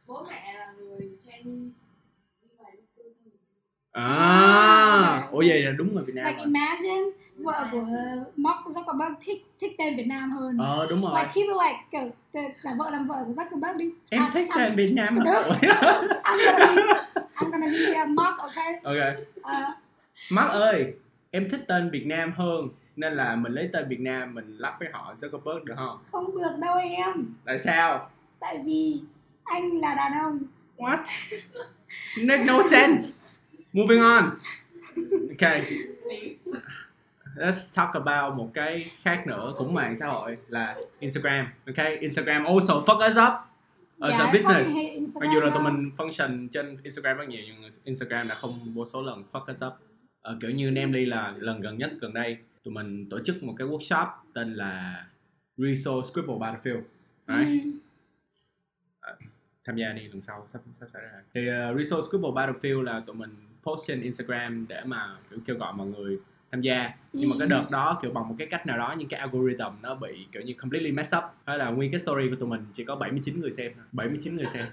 Bố 0.06 0.26
mẹ 0.30 0.54
là 0.58 0.72
người 0.78 1.16
Chinese. 1.26 1.86
Việt 3.92 4.02
à 4.02 5.28
ủa 5.32 5.44
vậy 5.48 5.62
là 5.62 5.70
đúng 5.72 5.94
người 5.94 6.04
Việt 6.04 6.12
Nam 6.16 6.26
like 6.26 6.36
rồi. 6.38 6.46
imagine 6.46 7.10
vợ 7.36 7.68
của 7.72 7.86
Mark 8.36 8.58
Zuckerberg 8.66 9.14
thích 9.20 9.46
thích 9.60 9.72
tên 9.78 9.96
Việt 9.96 10.06
Nam 10.06 10.30
hơn. 10.30 10.58
Ờ 10.58 10.86
đúng 10.90 11.02
rồi. 11.02 11.12
Like 11.14 11.32
he 11.36 11.42
will 11.42 11.68
like 11.68 11.78
kiểu 11.90 12.10
giả 12.62 12.74
vợ 12.78 12.90
làm 12.90 13.06
vợ 13.08 13.24
của 13.26 13.32
Zuckerberg 13.42 13.76
đi. 13.76 13.90
Em 14.08 14.22
I'm- 14.22 14.30
thích 14.32 14.48
I'm- 14.50 14.56
tên 14.68 14.76
Việt 14.76 14.92
Nam 14.94 15.14
Đúng. 15.14 15.24
lắm 15.24 15.44
I'm 16.24 16.38
gonna 16.44 16.74
be 16.74 16.82
I'm 17.36 17.50
gonna 17.50 17.66
be 17.66 18.02
uh, 18.02 18.08
Mark 18.08 18.38
okay 18.38 18.74
ok. 18.82 19.18
Uh, 19.40 19.74
Mark 20.30 20.50
ơi 20.50 20.92
em 21.30 21.48
thích 21.50 21.60
tên 21.68 21.90
Việt 21.90 22.06
Nam 22.06 22.32
hơn 22.36 22.68
nên 22.96 23.12
là 23.12 23.36
mình 23.36 23.52
lấy 23.52 23.70
tên 23.72 23.88
Việt 23.88 24.00
Nam 24.00 24.34
mình 24.34 24.56
lắp 24.58 24.76
với 24.80 24.88
họ 24.92 25.14
Zuckerberg 25.20 25.64
được 25.64 25.74
không? 25.76 25.98
Không 26.12 26.34
được 26.34 26.56
đâu 26.60 26.76
em. 26.78 27.34
Tại 27.44 27.58
sao? 27.58 28.10
Tại 28.40 28.58
vì 28.64 29.00
anh 29.44 29.70
là 29.76 29.94
đàn 29.94 30.12
ông. 30.22 30.38
What? 30.78 30.98
Make 32.22 32.44
no 32.44 32.62
sense. 32.70 33.04
Moving 33.72 34.00
on. 34.00 34.30
Okay 35.30 35.64
let's 37.36 37.74
talk 37.76 37.94
about 38.04 38.38
một 38.38 38.50
cái 38.54 38.90
khác 39.02 39.26
nữa 39.26 39.54
cũng 39.58 39.74
mạng 39.74 39.96
xã 39.96 40.06
hội 40.06 40.36
là 40.48 40.76
Instagram 40.98 41.46
okay 41.66 41.96
Instagram 41.96 42.44
also 42.44 42.74
fuck 42.86 43.10
us 43.10 43.16
up 43.16 43.32
as 44.00 44.12
Dạ, 44.18 44.30
business. 44.32 44.70
mặc 45.20 45.28
dù 45.34 45.40
là 45.40 45.50
tụi 45.54 45.64
mình 45.64 45.90
function 45.96 46.48
trên 46.48 46.76
Instagram 46.82 47.16
rất 47.16 47.28
nhiều 47.28 47.40
nhưng 47.46 47.70
Instagram 47.84 48.28
đã 48.28 48.34
không 48.40 48.74
vô 48.74 48.84
số 48.84 49.02
lần 49.02 49.24
fuck 49.32 49.50
us 49.52 49.62
up. 49.66 49.72
Ờ, 50.22 50.38
kiểu 50.40 50.50
như 50.50 50.70
Namely 50.70 51.06
là 51.06 51.34
lần 51.38 51.60
gần 51.60 51.78
nhất 51.78 51.90
gần 52.00 52.14
đây 52.14 52.38
tụi 52.64 52.74
mình 52.74 53.08
tổ 53.10 53.18
chức 53.24 53.42
một 53.42 53.54
cái 53.58 53.68
workshop 53.68 54.06
tên 54.34 54.54
là 54.54 55.06
Resource 55.56 56.10
Scribble 56.10 56.34
Battlefield. 56.34 56.82
Đấy, 57.26 57.60
Ừ. 59.00 59.12
tham 59.64 59.76
gia 59.76 59.92
đi 59.92 60.02
lần 60.08 60.20
sau 60.20 60.44
sắp 60.46 60.62
sắp 60.80 60.86
xảy 60.92 61.02
ra. 61.02 61.10
Thì 61.34 61.40
uh, 61.50 61.78
Resource 61.78 62.08
Scribble 62.08 62.30
Battlefield 62.30 62.82
là 62.82 63.02
tụi 63.06 63.16
mình 63.16 63.30
post 63.62 63.88
trên 63.88 64.02
Instagram 64.02 64.66
để 64.68 64.82
mà 64.84 65.16
kiểu 65.30 65.38
kêu 65.46 65.56
gọi 65.56 65.72
mọi 65.72 65.86
người 65.86 66.18
tham 66.54 66.60
gia 66.60 66.90
nhưng 67.12 67.30
mà 67.30 67.34
Ừ. 67.34 67.38
cái 67.38 67.48
đợt 67.48 67.64
đó 67.70 67.98
kiểu 68.02 68.10
bằng 68.10 68.28
một 68.28 68.34
cái 68.38 68.46
cách 68.50 68.66
nào 68.66 68.78
đó 68.78 68.94
những 68.98 69.08
cái 69.08 69.20
algorithm 69.20 69.72
nó 69.82 69.94
bị 69.94 70.26
kiểu 70.32 70.42
như 70.42 70.54
completely 70.58 70.92
mess 70.92 71.14
up 71.16 71.22
thế 71.46 71.56
là 71.56 71.70
nguyên 71.70 71.90
cái 71.90 71.98
story 72.00 72.28
của 72.30 72.36
tụi 72.36 72.48
mình 72.48 72.60
chỉ 72.72 72.84
có 72.84 72.96
79 72.96 73.40
người 73.40 73.52
xem 73.52 73.72
thôi. 73.76 73.84
79 73.92 74.36
người 74.36 74.46
xem 74.54 74.66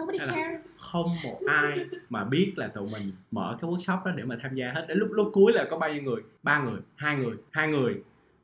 Nobody 0.00 0.18
Hay 0.18 0.28
cares. 0.28 0.80
không 0.80 1.06
một 1.24 1.40
ai 1.48 1.78
mà 2.10 2.24
biết 2.24 2.52
là 2.56 2.66
tụi 2.66 2.88
mình 2.90 3.12
mở 3.30 3.56
cái 3.62 3.70
workshop 3.70 4.04
đó 4.04 4.10
để 4.16 4.22
mà 4.24 4.36
tham 4.42 4.54
gia 4.54 4.72
hết 4.72 4.84
đến 4.88 4.98
lúc 4.98 5.08
lúc 5.12 5.30
cuối 5.32 5.52
là 5.52 5.64
có 5.70 5.78
bao 5.78 5.92
nhiêu 5.92 6.02
người 6.02 6.22
ba 6.42 6.58
người 6.58 6.80
hai 6.96 7.16
người 7.16 7.34
hai 7.50 7.68
người 7.68 7.94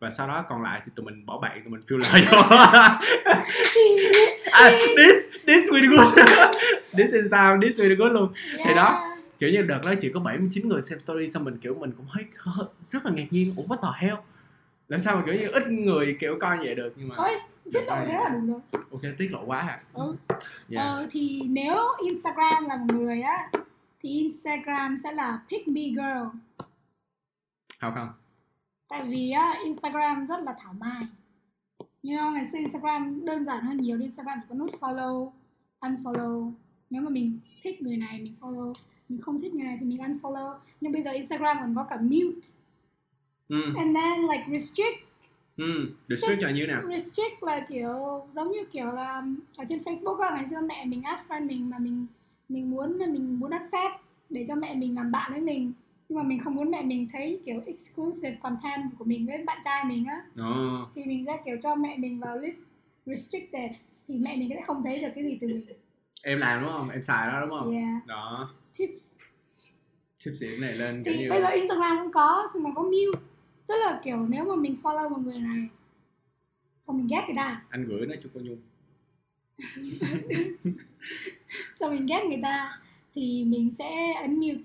và 0.01 0.11
sau 0.11 0.29
đó 0.29 0.45
còn 0.49 0.63
lại 0.63 0.81
thì 0.87 0.93
tụi 0.97 1.07
mình 1.07 1.27
bỏ 1.27 1.39
bạn 1.39 1.61
tụi 1.65 1.73
mình 1.73 1.81
phiêu 1.89 1.99
lời 1.99 2.23
vô 2.31 2.39
à, 4.53 4.71
this 4.97 5.17
this 5.47 5.71
really 5.73 5.89
good 5.97 6.15
this 6.97 7.13
is 7.13 7.27
down 7.31 7.61
this 7.63 7.77
really 7.79 7.97
good 7.97 8.13
luôn 8.13 8.33
Thì 8.65 8.75
đó. 8.75 9.08
Kiểu 9.39 9.51
như 9.51 9.63
đợt 9.63 9.81
đó 9.85 9.95
chỉ 10.01 10.11
có 10.15 10.21
79 10.21 10.69
người 10.69 10.83
xem 10.83 11.01
story 11.01 11.29
xong 11.29 11.45
mình 11.45 11.59
kiểu 11.59 11.75
mình 11.75 11.93
cũng 11.97 12.07
thấy 12.13 12.25
rất 12.91 13.07
là 13.07 13.13
ngạc 13.13 13.27
nhiên 13.31 13.55
ủa 13.57 13.63
what 13.65 13.77
the 13.83 14.07
hell 14.07 14.17
làm 14.89 15.01
sao 15.01 15.17
mà 15.17 15.23
kiểu 15.27 15.35
như 15.35 15.49
ít 15.49 15.67
người 15.69 16.17
kiểu 16.21 16.37
coi 16.41 16.59
vậy 16.59 16.75
được 16.75 16.93
nhưng 16.97 17.09
mà 17.09 17.15
Thôi, 17.19 17.31
tiết 17.73 17.81
lộ 17.87 17.95
thế 18.07 18.13
là 18.13 18.29
đủ 18.29 18.47
rồi. 18.47 18.61
ok 18.93 19.01
tiết 19.19 19.29
lộ 19.33 19.45
quá 19.47 19.59
à 19.61 19.81
Ừ. 19.93 20.17
yeah. 20.71 20.85
Ờ, 20.87 21.07
thì 21.11 21.43
nếu 21.49 21.77
Instagram 22.05 22.65
là 22.65 22.77
một 22.77 22.95
người 22.95 23.21
á, 23.21 23.51
thì 24.01 24.09
Instagram 24.09 24.97
sẽ 25.05 25.13
là 25.13 25.41
pick 25.51 25.69
me 25.69 25.83
girl. 25.83 26.39
how 27.81 27.95
không 27.95 28.09
Tại 28.89 29.05
vì 29.09 29.31
á, 29.31 29.55
Instagram 29.65 30.27
rất 30.27 30.41
là 30.43 30.55
thảo 30.59 30.73
mai. 30.73 31.07
You 32.03 32.13
know, 32.17 32.33
ngày 32.33 32.45
xưa 32.53 32.59
Instagram 32.59 33.25
đơn 33.27 33.45
giản 33.45 33.61
hơn 33.65 33.77
nhiều. 33.77 34.01
Instagram 34.01 34.39
chỉ 34.41 34.47
có 34.49 34.55
nút 34.55 34.71
follow, 34.81 35.31
unfollow. 35.81 36.53
Nếu 36.91 37.03
mà 37.03 37.11
mình 37.11 37.39
thích 37.63 37.83
người 37.83 37.97
này 37.97 38.21
mình 38.23 38.35
follow, 38.41 38.73
mình 39.09 39.21
không 39.21 39.41
thích 39.41 39.55
người 39.55 39.65
này 39.65 39.77
thì 39.81 39.87
mình 39.87 39.99
unfollow. 39.99 40.55
Nhưng 40.81 40.93
bây 40.93 41.03
giờ 41.03 41.11
Instagram 41.11 41.57
còn 41.61 41.75
có 41.75 41.87
cả 41.91 41.97
mute. 42.01 42.49
Ừ. 43.49 43.63
And 43.77 43.97
then 43.97 44.21
like 44.23 44.45
restrict. 44.51 44.99
Ừ 45.57 45.91
restrict 46.09 46.43
là 46.43 46.51
như 46.51 46.67
nào? 46.67 46.83
Restrict 46.89 47.43
là 47.43 47.61
kiểu 47.69 47.93
giống 48.31 48.53
như 48.53 48.65
kiểu 48.71 48.93
là 48.93 49.23
ở 49.57 49.65
trên 49.69 49.79
Facebook 49.79 50.17
á, 50.17 50.31
ngày 50.31 50.47
xưa 50.51 50.61
mẹ 50.61 50.85
mình 50.85 51.03
add 51.03 51.23
friend 51.29 51.47
mình 51.47 51.71
mà 51.71 51.79
mình 51.79 52.07
mình 52.49 52.71
muốn 52.71 52.99
mình 52.99 53.41
muốn 53.41 53.51
accept 53.51 53.95
để 54.31 54.45
cho 54.49 54.55
mẹ 54.55 54.75
mình 54.75 54.95
làm 54.95 55.13
bạn 55.13 55.33
với 55.33 55.41
mình. 55.41 55.73
Nhưng 56.09 56.19
mà 56.19 56.23
mình 56.23 56.39
không 56.39 56.55
muốn 56.55 56.71
mẹ 56.71 56.83
mình 56.83 57.09
thấy 57.13 57.41
kiểu 57.45 57.63
exclusive 57.67 58.37
content 58.43 58.91
của 58.99 59.05
mình 59.05 59.27
với 59.27 59.45
bạn 59.45 59.59
trai 59.65 59.85
mình 59.85 60.05
á. 60.05 60.23
Ồ, 60.37 60.87
thì 60.95 61.05
mình 61.05 61.25
sẽ 61.27 61.39
kiểu 61.45 61.57
cho 61.63 61.75
mẹ 61.75 61.97
mình 61.97 62.21
vào 62.21 62.39
list 62.39 62.59
restricted 63.07 63.71
thì 64.09 64.19
mẹ 64.19 64.37
mình 64.37 64.49
sẽ 64.49 64.61
không 64.63 64.83
thấy 64.85 65.01
được 65.01 65.09
cái 65.15 65.25
gì 65.25 65.39
từ 65.41 65.49
mình. 65.49 65.77
Em 66.23 66.39
làm 66.39 66.63
đúng 66.63 66.71
không? 66.73 66.89
Em 66.89 67.03
xài 67.03 67.27
đó 67.27 67.41
đúng 67.41 67.59
không? 67.59 67.73
Yeah. 67.75 68.07
Đó 68.07 68.51
tips. 68.79 69.17
Chip 70.19 70.35
xịn 70.41 70.61
này 70.61 70.75
lên 70.75 71.03
thì 71.05 71.19
như 71.19 71.31
bây 71.31 71.43
giờ 71.43 71.49
Instagram 71.49 71.99
cũng 72.03 72.13
có 72.13 72.47
xong 72.55 72.63
rồi 72.63 72.73
có 72.77 72.83
mute 72.83 73.21
tức 73.67 73.75
là 73.77 74.01
kiểu 74.05 74.27
nếu 74.29 74.45
mà 74.45 74.57
mình 74.57 74.77
follow 74.83 75.11
một 75.11 75.19
người 75.19 75.39
này 75.39 75.69
xong 76.79 76.97
mình 76.97 77.07
ghét 77.07 77.25
người 77.27 77.37
ta 77.37 77.63
anh 77.69 77.89
gửi 77.89 78.07
nó 78.07 78.15
cho 78.23 78.31
cô 78.35 78.41
nhung. 78.41 78.59
Xong 81.79 81.91
mình 81.91 82.07
ghét 82.07 82.25
người 82.29 82.41
ta 82.43 82.81
thì 83.15 83.45
mình 83.49 83.71
sẽ 83.79 84.13
ấn 84.13 84.41
mute 84.41 84.63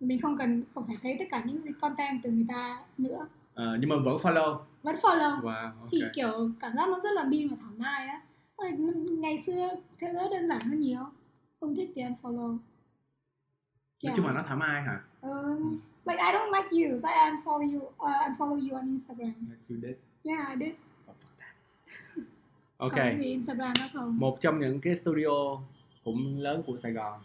mình 0.00 0.20
không 0.20 0.36
cần 0.36 0.62
không 0.74 0.84
phải 0.86 0.96
thấy 1.02 1.16
tất 1.18 1.24
cả 1.30 1.42
những 1.46 1.62
gì 1.62 1.70
content 1.80 2.20
từ 2.22 2.30
người 2.30 2.46
ta 2.48 2.78
nữa. 2.98 3.28
Ờ, 3.54 3.76
nhưng 3.80 3.90
mà 3.90 3.96
vẫn 3.96 4.16
follow. 4.16 4.58
Vẫn 4.82 4.96
follow. 4.96 5.40
Wow 5.40 5.80
ok. 5.80 5.88
Thì 5.90 6.02
kiểu 6.14 6.50
cảm 6.60 6.72
giác 6.76 6.88
nó 6.88 6.98
rất 7.00 7.12
là 7.12 7.24
bin 7.24 7.48
và 7.48 7.56
thoải 7.60 7.74
mái 7.76 8.06
á. 8.06 8.20
Ngày 9.18 9.38
xưa 9.38 9.68
thế 9.98 10.08
giới 10.14 10.28
đơn 10.30 10.48
giản 10.48 10.60
hơn 10.60 10.80
nhiều. 10.80 11.00
Không 11.60 11.76
thích 11.76 11.90
thì 11.94 12.02
unfollow 12.02 12.58
nói 14.04 14.14
chung 14.16 14.26
là 14.26 14.32
nó 14.34 14.42
thoải 14.42 14.56
mái 14.56 14.82
hả 14.82 15.00
Um, 15.22 15.72
like 16.04 16.22
I 16.22 16.32
don't 16.32 16.52
like 16.52 16.68
you, 16.70 16.98
so 17.02 17.08
I 17.08 17.30
unfollow 17.30 17.72
you. 17.74 17.80
Uh, 17.80 18.28
unfollow 18.28 18.68
you 18.70 18.76
on 18.76 18.86
Instagram. 18.88 19.32
yes 19.50 19.70
you 19.70 19.76
did 19.82 19.96
Yeah, 20.24 20.48
I 20.50 20.56
did. 20.66 20.74
ok 22.78 22.92
Có 22.96 23.16
gì 23.18 23.24
Instagram 23.24 23.72
đó 23.80 23.84
không? 23.92 24.18
một 24.18 24.38
trong 24.40 24.60
những 24.60 24.80
cái 24.80 24.96
studio 24.96 25.58
cũng 26.04 26.38
lớn 26.38 26.62
của 26.66 26.76
Sài 26.76 26.92
Gòn 26.92 27.20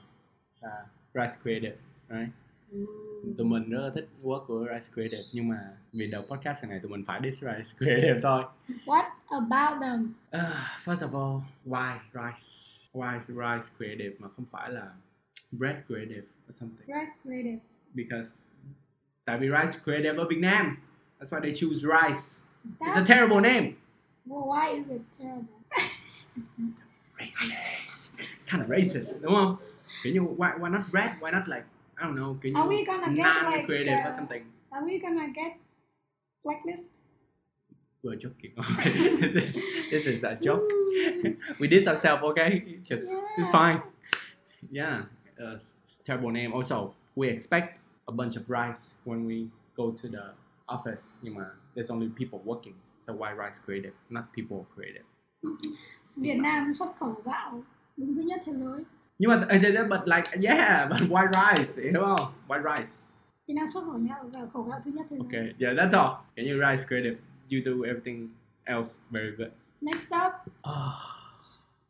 là 0.62 0.86
Rise 1.14 1.36
Creative 1.44 1.76
right? 2.10 2.30
tụi 3.38 3.48
mình 3.48 3.70
rất 3.70 3.80
là 3.82 3.90
thích 3.96 4.10
work 4.24 4.46
của 4.46 4.68
Rise 4.74 4.94
Creative 4.94 5.24
nhưng 5.32 5.48
mà 5.48 5.60
vì 5.94 6.12
đầu 6.12 6.24
podcast 6.30 6.64
này 6.64 6.80
tụi 6.80 6.92
mình 6.92 7.04
phải 7.06 7.20
diss 7.24 7.44
Rise 7.44 7.76
Creative 7.78 8.20
thôi 8.24 8.44
What 8.86 9.04
about 9.30 9.82
them? 9.82 10.14
Uh, 10.38 10.56
first 10.86 11.10
of 11.10 11.14
all, 11.14 11.42
why 11.66 11.98
Rise? 12.14 12.78
Why 12.94 13.14
is 13.16 13.28
Rise 13.30 13.76
Creative 13.78 14.16
mà 14.20 14.28
không 14.36 14.46
phải 14.52 14.70
là 14.72 14.92
Bread 15.52 15.84
Creative 15.88 16.26
or 16.48 16.52
something? 16.52 16.88
Right, 16.88 17.10
creative. 17.24 17.60
Because 17.96 18.40
tại 19.26 19.38
vì 19.38 19.50
Rise 19.50 19.80
Creative 19.84 20.18
ở 20.18 20.28
Việt 20.30 20.40
Nam. 20.40 20.78
That's 21.20 21.32
why 21.32 21.40
they 21.42 21.54
choose 21.54 21.84
Rice. 21.84 22.42
Is 22.66 22.76
It's 22.80 22.96
a 22.96 23.06
terrible 23.06 23.42
name. 23.42 23.76
well, 24.26 24.48
why 24.48 24.80
is 24.80 24.90
it 24.90 25.02
terrible? 25.18 25.62
Racist. 27.20 28.12
Kind 28.48 28.64
of 28.64 28.70
racist, 28.70 29.22
đúng 29.24 29.34
không? 29.34 29.58
Kiểu 30.04 30.14
như 30.14 30.22
why, 30.22 30.50
why 30.60 30.70
not 30.70 30.82
Bread? 30.92 31.12
Why 31.20 31.32
not 31.32 31.48
like 31.48 31.66
I 31.98 32.06
don't 32.06 32.16
know, 32.16 32.36
kiểu 32.42 32.52
như 32.52 32.60
Are 32.60 32.70
we 32.70 32.86
gonna 32.86 33.08
get, 33.08 33.18
like, 33.18 33.44
non-creative 33.44 34.00
or 34.00 34.12
uh, 34.12 34.16
something. 34.16 34.44
Are 34.70 34.86
we 34.86 35.00
gonna 35.00 35.28
get 35.28 35.58
blacklist? 36.44 36.92
We're 38.04 38.16
joking. 38.16 38.52
this, 39.34 39.58
this 39.92 40.06
is 40.08 40.24
a 40.24 40.36
joke. 40.36 40.64
We 41.60 41.68
did 41.68 41.88
ourselves, 41.88 42.24
okay? 42.24 42.80
Just 42.84 43.12
it's 43.38 43.50
fine. 43.50 43.82
Yeah, 44.72 45.04
uh, 45.42 45.56
it's 45.56 46.04
terrible 46.06 46.32
name. 46.32 46.54
Also, 46.54 46.94
we 47.16 47.30
expect 47.30 47.80
a 48.08 48.12
bunch 48.12 48.36
of 48.36 48.50
rice 48.50 48.96
when 49.06 49.26
we 49.26 49.48
go 49.76 49.92
to 49.92 50.08
the 50.08 50.34
office. 50.68 51.18
Nhưng 51.22 51.36
mà 51.36 51.46
there's 51.76 51.92
only 51.92 52.10
people 52.10 52.40
working, 52.46 52.74
so 53.00 53.14
why 53.14 53.34
rice 53.34 53.60
creative, 53.66 53.94
not 54.10 54.24
people 54.36 54.66
creative? 54.76 55.06
Việt 56.16 56.38
Nam 56.38 56.74
xuất 56.74 56.96
khẩu 57.00 57.22
gạo 57.26 57.64
đứng 57.98 58.16
thứ 58.16 58.22
nhất 58.22 58.42
thế 58.46 58.54
giới. 58.54 58.84
Nhưng 59.20 59.30
mà 59.30 59.36
uh, 59.36 59.90
but 59.90 60.02
like 60.06 60.50
yeah, 60.50 60.90
but 60.90 61.02
why 61.10 61.28
rice? 61.28 61.82
Hiểu 61.82 62.02
không? 62.06 62.32
Why 62.48 62.78
rice? 62.78 63.08
Việt 63.48 63.54
Nam 63.54 63.66
xuất 63.74 63.82
khẩu 63.82 64.00
gạo, 64.00 64.50
khẩu 64.54 64.64
gạo 64.64 64.80
thứ 64.86 64.92
nhất 64.92 65.06
thế 65.10 65.18
giới. 65.18 65.28
Okay, 65.28 65.54
yeah, 65.60 65.78
that's 65.78 65.94
all. 65.94 66.16
Can 66.36 66.46
you 66.46 66.60
rice 66.70 66.88
creative? 66.88 67.18
You 67.50 67.60
do 67.66 67.84
everything 67.84 68.30
else 68.66 69.00
very 69.10 69.32
good. 69.38 69.52
Next 69.82 70.12
up, 70.26 70.34
À, 70.62 70.92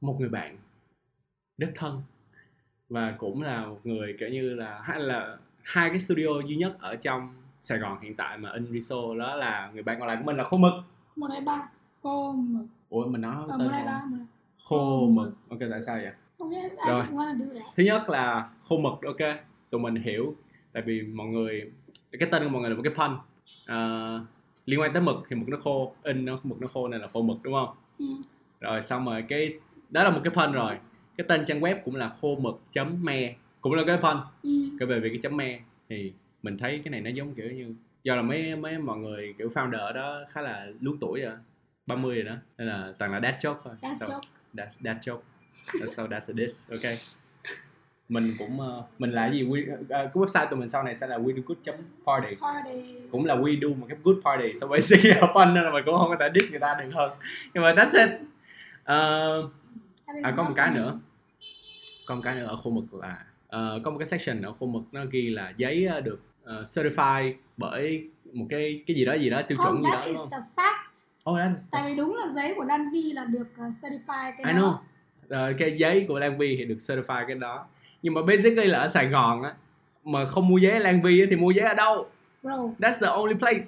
một 0.01 0.17
người 0.19 0.29
bạn 0.29 0.57
rất 1.57 1.71
thân 1.75 2.01
và 2.91 3.15
cũng 3.17 3.41
là 3.41 3.65
một 3.65 3.79
người 3.83 4.15
kiểu 4.19 4.29
như 4.29 4.53
là 4.55 4.81
hay 4.83 4.99
là 4.99 5.37
hai 5.63 5.89
cái 5.89 5.99
studio 5.99 6.41
duy 6.47 6.55
nhất 6.55 6.75
ở 6.79 6.95
trong 6.95 7.33
Sài 7.61 7.77
Gòn 7.77 7.97
hiện 8.01 8.15
tại 8.15 8.37
mà 8.37 8.51
in 8.53 8.71
Riso 8.71 9.15
đó 9.19 9.35
là 9.35 9.69
người 9.73 9.83
bạn 9.83 9.99
còn 9.99 10.07
lại 10.07 10.17
của 10.17 10.23
mình 10.23 10.37
là 10.37 10.43
Khô 10.43 10.57
Mực. 10.57 10.73
một 11.15 11.27
hai 11.31 11.41
ba 11.41 11.69
khô 12.03 12.31
mực. 12.31 12.65
Ủa 12.89 13.05
mình 13.05 13.21
nói 13.21 13.35
Ờ, 13.49 13.55
tên 13.59 13.67
ba. 13.85 14.01
Khô 14.63 15.07
Mực. 15.09 15.33
Ok 15.49 15.59
tại 15.71 15.81
sao 15.81 15.97
vậy? 15.97 16.11
Rồi. 16.87 17.03
Thứ 17.75 17.83
nhất 17.83 18.09
là 18.09 18.49
Khô 18.63 18.77
Mực 18.77 18.93
ok. 19.05 19.35
Tụi 19.69 19.81
mình 19.81 19.95
hiểu 19.95 20.35
tại 20.73 20.83
vì 20.85 21.01
mọi 21.01 21.27
người 21.27 21.71
cái 22.19 22.29
tên 22.31 22.43
của 22.43 22.49
mọi 22.49 22.61
người 22.61 22.69
là 22.69 22.75
một 22.75 22.81
cái 22.85 22.93
pun. 22.93 23.17
Ờ, 23.65 24.19
liên 24.65 24.79
quan 24.81 24.93
tới 24.93 25.01
mực 25.01 25.15
thì 25.29 25.35
mực 25.35 25.49
nó 25.49 25.57
khô, 25.57 25.93
in 26.03 26.25
nó 26.25 26.37
mực 26.43 26.61
nó 26.61 26.67
khô 26.67 26.87
nên 26.87 27.01
là 27.01 27.07
khô 27.13 27.21
mực 27.21 27.37
đúng 27.43 27.53
không? 27.53 27.69
Ừ. 27.99 28.05
rồi 28.59 28.81
xong 28.81 29.05
rồi 29.05 29.25
cái 29.29 29.53
đó 29.89 30.03
là 30.03 30.09
một 30.09 30.21
cái 30.23 30.33
pun 30.33 30.51
rồi 30.51 30.77
cái 31.21 31.37
tên 31.37 31.45
trang 31.45 31.59
web 31.59 31.75
cũng 31.85 31.95
là 31.95 32.11
khô 32.21 32.37
mực 32.41 32.61
me 33.01 33.33
cũng 33.61 33.73
là 33.73 33.83
cái 33.87 33.97
pun 33.97 34.17
Ừ. 34.43 34.49
cái 34.79 34.87
về 34.87 34.99
về 34.99 35.09
cái 35.09 35.19
chấm 35.23 35.37
me. 35.37 35.59
Thì 35.89 36.13
mình 36.41 36.57
thấy 36.57 36.81
cái 36.83 36.91
này 36.91 37.01
nó 37.01 37.09
giống 37.09 37.33
kiểu 37.33 37.51
như 37.51 37.73
do 38.03 38.15
là 38.15 38.21
mấy 38.21 38.55
mấy 38.55 38.77
mọi 38.77 38.97
người 38.97 39.33
kiểu 39.37 39.49
founder 39.49 39.93
đó 39.93 40.19
khá 40.29 40.41
là 40.41 40.65
lớn 40.81 40.97
tuổi 41.01 41.21
rồi 41.21 41.33
30 41.87 42.15
rồi 42.15 42.23
đó. 42.23 42.35
Nên 42.57 42.67
là 42.67 42.93
toàn 42.97 43.11
là 43.11 43.19
dad 43.23 43.45
joke 43.45 43.55
thôi. 43.63 43.73
That's 43.81 43.93
so, 43.93 44.05
joke. 44.05 44.19
That's, 44.55 44.67
dad 44.79 44.97
joke. 44.97 45.19
So 45.87 46.03
that's 46.07 46.33
a 46.33 46.33
diss 46.47 46.71
ok. 46.71 46.91
Mình 48.09 48.35
cũng 48.39 48.59
ờ, 48.59 48.83
mình 48.99 49.11
là 49.11 49.31
gì? 49.31 49.43
We, 49.43 49.65
ờ, 49.71 49.83
cái 49.89 50.11
website 50.13 50.47
tụi 50.49 50.59
mình 50.59 50.69
sau 50.69 50.83
này 50.83 50.95
sẽ 50.95 51.07
là 51.07 51.17
we 51.17 51.35
do 51.35 51.41
good 51.45 51.57
chấm 51.63 51.75
party. 52.07 52.35
Party. 52.41 52.95
cũng 53.11 53.25
là 53.25 53.35
we 53.35 53.59
do 53.61 53.67
một 53.67 53.85
cái 53.89 53.97
good 54.03 54.17
party 54.25 54.53
so 54.61 54.67
basically 54.67 55.09
là 55.09 55.21
fun 55.21 55.53
nên 55.53 55.63
là 55.63 55.71
mình 55.71 55.83
cũng 55.85 55.97
không 55.97 56.09
có 56.09 56.17
thể 56.19 56.29
diss 56.35 56.51
người 56.51 56.59
ta 56.59 56.77
được 56.83 56.89
hơn. 56.93 57.11
Nhưng 57.53 57.63
mà 57.63 57.73
that's 57.73 58.07
it. 58.07 58.19
Is 60.15 60.25
à 60.25 60.33
có 60.37 60.43
một 60.43 60.53
cái 60.55 60.71
nữa 60.75 60.99
có 62.11 62.15
một 62.15 62.21
cái 62.23 62.35
nữa 62.35 62.45
ở 62.45 62.55
khu 62.55 62.71
mực 62.71 62.93
là 62.93 63.17
ờ, 63.47 63.79
có 63.83 63.91
một 63.91 63.97
cái 63.97 64.05
section 64.05 64.41
ở 64.41 64.53
khu 64.53 64.67
mực 64.67 64.83
nó 64.91 65.05
ghi 65.11 65.29
là 65.29 65.53
giấy 65.57 65.85
ờ, 65.85 66.01
được 66.01 66.19
ờ, 66.43 66.63
certify 66.63 67.33
bởi 67.57 68.09
một 68.33 68.45
cái 68.49 68.83
cái 68.87 68.95
gì 68.95 69.05
đó 69.05 69.13
gì 69.13 69.29
đó 69.29 69.41
tiêu 69.47 69.57
chuẩn 69.57 69.67
Không, 69.67 69.83
gì 69.83 69.89
đó 69.91 69.97
that 69.97 70.05
is 70.05 70.17
the 70.31 70.37
fact. 70.55 71.31
Oh, 71.31 71.37
that's 71.37 71.69
Tại 71.71 71.89
vì 71.89 71.95
đúng 71.95 72.15
là 72.15 72.27
giấy 72.27 72.53
của 72.57 72.65
Đan 72.65 72.91
Vi 72.93 73.13
là 73.13 73.25
được 73.25 73.47
uh, 73.67 73.73
certify 73.73 74.31
cái 74.37 74.53
I 74.53 74.53
đó. 74.53 74.59
know. 74.59 74.75
Ờ, 75.29 75.53
cái 75.57 75.77
giấy 75.77 76.05
của 76.07 76.19
Lan 76.19 76.37
Vi 76.37 76.55
thì 76.57 76.65
được 76.65 76.77
certify 76.77 77.27
cái 77.27 77.35
đó. 77.35 77.65
Nhưng 78.01 78.13
mà 78.13 78.21
basically 78.21 78.67
là 78.67 78.79
ở 78.79 78.87
Sài 78.87 79.07
Gòn 79.07 79.43
á 79.43 79.53
mà 80.03 80.25
không 80.25 80.47
mua 80.47 80.57
giấy 80.57 80.71
ở 80.71 80.79
Lan 80.79 81.01
Vi 81.01 81.19
á, 81.19 81.25
thì 81.29 81.35
mua 81.35 81.51
giấy 81.51 81.65
ở 81.65 81.73
đâu? 81.73 82.09
Bro, 82.43 82.51
That's 82.79 82.99
the 82.99 83.07
only 83.07 83.35
place. 83.39 83.67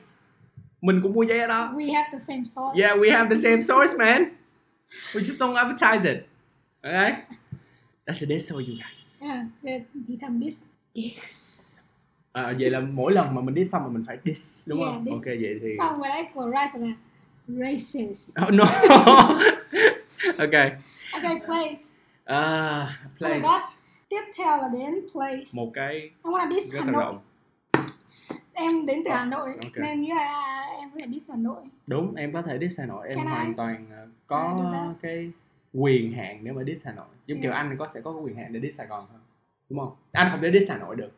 Mình 0.82 1.00
cũng 1.04 1.14
mua 1.14 1.24
giấy 1.24 1.40
ở 1.40 1.48
đó. 1.48 1.74
we 1.76 1.94
have 1.94 2.10
the 2.12 2.18
same 2.28 2.44
source. 2.46 2.84
Yeah, 2.84 3.00
we 3.00 3.12
have 3.18 3.36
the 3.36 3.42
same 3.42 3.62
source, 3.62 3.98
man. 4.00 4.24
We 5.14 5.20
just 5.20 5.38
don't 5.40 5.56
advertise 5.56 6.14
it. 6.14 6.26
Okay? 6.84 7.14
That's 8.06 8.22
a 8.24 8.26
diss 8.40 8.52
for 8.54 8.58
you 8.60 8.76
guys. 8.78 9.22
Yeah, 9.22 9.46
the, 9.64 9.80
thì 10.08 10.18
thầm 10.22 10.42
this. 10.42 10.62
This. 10.96 11.44
À, 12.34 12.54
vậy 12.60 12.70
là 12.70 12.80
mỗi 12.80 13.14
lần 13.14 13.36
mà 13.36 13.42
mình 13.42 13.56
diss 13.56 13.72
xong 13.72 13.84
mà 13.84 13.90
mình 13.90 14.04
phải 14.08 14.18
diss 14.26 14.70
đúng 14.70 14.80
Yeah, 14.80 14.94
không? 14.94 15.06
diss. 15.06 15.14
Ok 15.14 15.26
vậy 15.26 15.60
thì 15.62 15.70
Xong 15.78 16.00
rồi 16.00 16.10
đấy 16.10 16.26
của 16.34 16.46
Rice 16.52 16.80
là 16.88 16.94
racist. 17.48 18.30
Oh 18.48 18.54
no. 18.54 18.64
ok. 20.38 20.54
Okay, 21.14 21.40
place. 21.46 21.82
À, 22.26 22.88
place 23.20 23.40
God. 23.42 23.62
Tiếp 24.10 24.22
theo 24.38 24.58
là 24.58 24.70
đến 24.74 24.96
place. 25.14 25.44
một 25.54 25.72
cái 25.74 25.96
I 26.00 26.10
wanna 26.24 26.54
diss 26.54 26.74
Hà 26.74 26.80
là 26.86 26.92
Nội. 26.92 27.04
rộng. 27.04 27.20
Em 28.54 28.86
đến 28.86 29.02
từ 29.06 29.12
Hà 29.12 29.26
Nội 29.26 29.50
Ok. 29.64 29.76
nên 29.76 30.02
nghĩ 30.02 30.10
là 30.10 30.66
em 30.80 30.90
có 30.94 31.00
thể 31.00 31.08
diss 31.14 31.30
Hà 31.30 31.36
Nội. 31.38 31.62
Đúng, 31.88 32.16
em 32.16 32.34
có 32.34 32.42
thể 32.42 32.58
diss 32.62 32.80
Hà 32.80 32.86
Nội, 32.86 33.08
em 33.08 33.18
Can 33.18 33.26
I? 33.28 33.32
hoàn 33.32 33.54
toàn 33.56 33.86
ờ, 33.92 34.06
I 34.06 34.12
có 34.28 34.56
do 34.64 34.72
that? 34.74 34.96
cái 35.02 35.32
quyền 35.74 36.14
hạn 36.14 36.44
để 36.44 36.52
mà 36.52 36.64
diss 36.64 36.86
Hà 36.86 36.92
Nội. 36.94 37.06
Giống 37.26 37.42
kiểu 37.42 37.52
Yeah. 37.52 37.66
anh 37.66 37.76
có 37.80 37.88
sẽ 37.88 38.02
có 38.02 38.12
quyền 38.12 38.36
hạn 38.36 38.54
để 38.54 38.60
diss 38.60 38.78
Sài 38.78 38.88
Gòn 38.88 39.06
hơn. 39.12 39.22
Đúng 39.70 39.80
không? 39.80 39.96
Anh 40.12 40.32
không 40.32 40.42
thể 40.42 40.52
diss 40.52 40.72
Hà 40.72 40.78
Nội 40.78 40.96
được. 40.96 41.12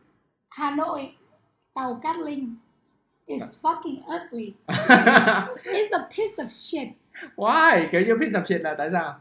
Hà 0.50 0.72
Nội, 0.72 1.16
tàu 1.74 2.00
Cát 2.04 2.18
Linh 2.18 2.56
is 3.26 3.42
Dạ. 3.42 3.48
fucking 3.62 3.98
ugly. 4.26 4.54
It's 5.64 5.92
a 5.92 6.10
piece 6.18 6.36
of 6.44 6.48
shit. 6.48 6.88
Why? 7.36 7.88
Kiểu 7.92 8.02
như 8.02 8.14
piece 8.20 8.40
of 8.40 8.46
shit 8.46 8.62
là 8.62 8.76
tại 8.78 8.90
sao? 8.92 9.20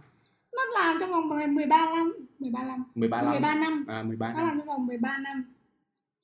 Nó 0.53 0.63
làm 0.81 0.97
trong 1.01 1.11
vòng 1.11 1.29
13 1.55 1.87
năm, 1.95 2.13
13 2.39 2.63
năm, 2.65 2.85
13 2.95 3.23
năm. 3.23 3.31
13 3.33 3.55
năm. 3.55 3.85
À 3.89 4.03
13 4.03 4.29
Nó 4.29 4.35
năm. 4.35 4.47
làm 4.49 4.59
trong 4.59 4.67
vòng 4.69 4.87
13 4.87 5.19
năm. 5.19 5.45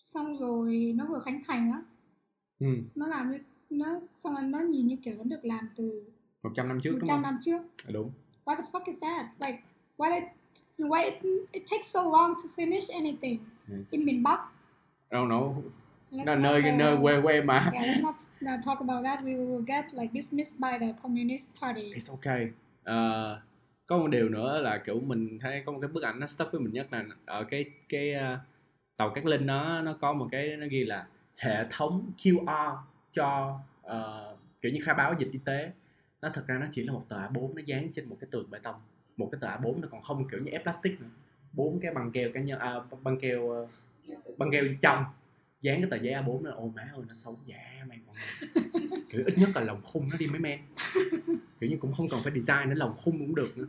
Xong 0.02 0.38
rồi 0.38 0.92
nó 0.96 1.04
vừa 1.06 1.18
khánh 1.20 1.40
thành 1.48 1.72
á, 1.72 1.82
Ừ, 2.60 2.66
nó 2.94 3.06
làm 3.06 3.30
như 3.30 3.38
nó 3.70 3.86
xong 4.16 4.34
rồi 4.34 4.42
nó 4.42 4.58
nhìn 4.58 4.86
như 4.86 4.96
kiểu 5.02 5.14
nó 5.18 5.24
được 5.24 5.40
làm 5.44 5.68
từ 5.76 6.04
100 6.42 6.68
năm 6.68 6.80
trước 6.82 6.90
đúng 6.90 7.00
100 7.00 7.14
không? 7.16 7.22
năm 7.22 7.38
trước. 7.40 7.62
À, 7.84 7.90
đúng. 7.92 8.12
What 8.44 8.56
the 8.56 8.62
fuck 8.72 8.82
is 8.86 8.96
that? 9.00 9.26
Like 9.40 9.58
why 9.96 10.14
it, 10.14 10.24
why 10.78 11.04
it, 11.04 11.14
it 11.52 11.62
takes 11.70 11.86
so 11.86 12.02
long 12.02 12.34
to 12.34 12.48
finish 12.56 12.90
anything 12.90 13.38
Yes. 13.68 13.90
in 13.90 14.04
miền 14.04 14.22
Bắc? 14.22 14.40
I 15.10 15.18
don't 15.18 15.28
know. 15.28 15.54
Let's 16.10 16.26
not, 16.26 16.38
nơi 16.38 16.58
uh, 16.72 16.78
nơi 16.78 16.96
quê 17.02 17.20
quê 17.22 17.40
mà. 17.40 17.70
Yeah, 17.72 17.86
let's 17.86 18.02
not 18.02 18.14
uh, 18.14 18.64
talk 18.66 18.78
about 18.80 19.04
that. 19.04 19.20
We 19.20 19.36
will 19.36 19.64
get 19.66 19.84
like 19.94 20.12
dismissed 20.14 20.54
by 20.58 20.78
the 20.80 20.92
Communist 21.02 21.48
Party. 21.60 21.92
It's 21.92 22.10
okay. 22.14 22.48
Ờ, 22.84 23.40
có 23.86 23.98
một 23.98 24.06
điều 24.08 24.28
nữa 24.28 24.60
là 24.60 24.78
kiểu 24.78 25.00
mình 25.00 25.38
thấy 25.40 25.62
có 25.66 25.72
một 25.72 25.78
cái 25.82 25.88
bức 25.88 26.02
ảnh 26.02 26.20
nó 26.20 26.26
stuck 26.26 26.52
với 26.52 26.60
mình 26.60 26.72
nhất 26.72 26.86
là 26.92 27.04
ở 27.26 27.44
cái 27.44 27.64
cái 27.88 28.12
ờ, 28.12 28.38
tàu 28.96 29.10
Cát 29.10 29.24
Linh 29.26 29.46
nó 29.46 29.82
nó 29.82 29.96
có 30.00 30.12
một 30.12 30.28
cái 30.32 30.56
nó 30.56 30.66
ghi 30.70 30.84
là 30.84 31.06
hệ 31.36 31.64
thống 31.70 32.12
QR 32.18 32.76
cho 33.12 33.58
ờ, 33.82 34.34
kiểu 34.62 34.72
như 34.72 34.80
khai 34.84 34.94
báo 34.94 35.14
dịch 35.18 35.28
y 35.32 35.38
tế 35.44 35.72
nó 36.22 36.30
thật 36.34 36.44
ra 36.46 36.58
nó 36.58 36.66
chỉ 36.72 36.82
là 36.82 36.92
một 36.92 37.04
tờ 37.08 37.16
A4 37.16 37.54
nó 37.54 37.62
dán 37.66 37.88
trên 37.94 38.08
một 38.08 38.16
cái 38.20 38.28
tường 38.30 38.50
bê 38.50 38.58
tông 38.62 38.74
một 39.20 39.28
cái 39.32 39.38
tờ 39.40 39.48
A4 39.48 39.80
nó 39.80 39.88
còn 39.90 40.02
không 40.02 40.28
kiểu 40.28 40.40
như 40.40 40.50
ép 40.50 40.62
plastic 40.62 41.00
nữa. 41.00 41.08
Bốn 41.52 41.80
cái 41.80 41.94
băng 41.94 42.12
keo 42.12 42.28
cá 42.34 42.40
nhân 42.40 42.58
à, 42.58 42.74
băng 43.02 43.20
keo 43.20 43.50
ờ, 43.50 43.66
băng 44.38 44.50
keo 44.50 44.64
trong 44.80 45.04
dán 45.62 45.80
cái 45.80 45.90
tờ 45.90 45.96
giấy 45.96 46.14
A4 46.14 46.42
nó 46.42 46.50
ô 46.50 46.72
má 46.76 46.82
ơi 46.82 47.02
nó 47.08 47.14
xấu 47.14 47.36
dã 47.46 47.84
man 47.88 47.98
còn 48.06 48.14
kiểu 49.10 49.22
ít 49.26 49.38
nhất 49.38 49.48
là 49.54 49.60
lồng 49.60 49.82
khung 49.82 50.08
nó 50.10 50.16
đi 50.18 50.26
mấy 50.26 50.38
men. 50.38 50.60
Kiểu 51.60 51.70
như 51.70 51.76
cũng 51.80 51.92
không 51.92 52.08
cần 52.10 52.20
phải 52.22 52.32
design 52.40 52.68
nữa 52.68 52.74
lồng 52.74 52.96
khung 53.04 53.18
cũng 53.18 53.34
được 53.34 53.58
nữa. 53.58 53.66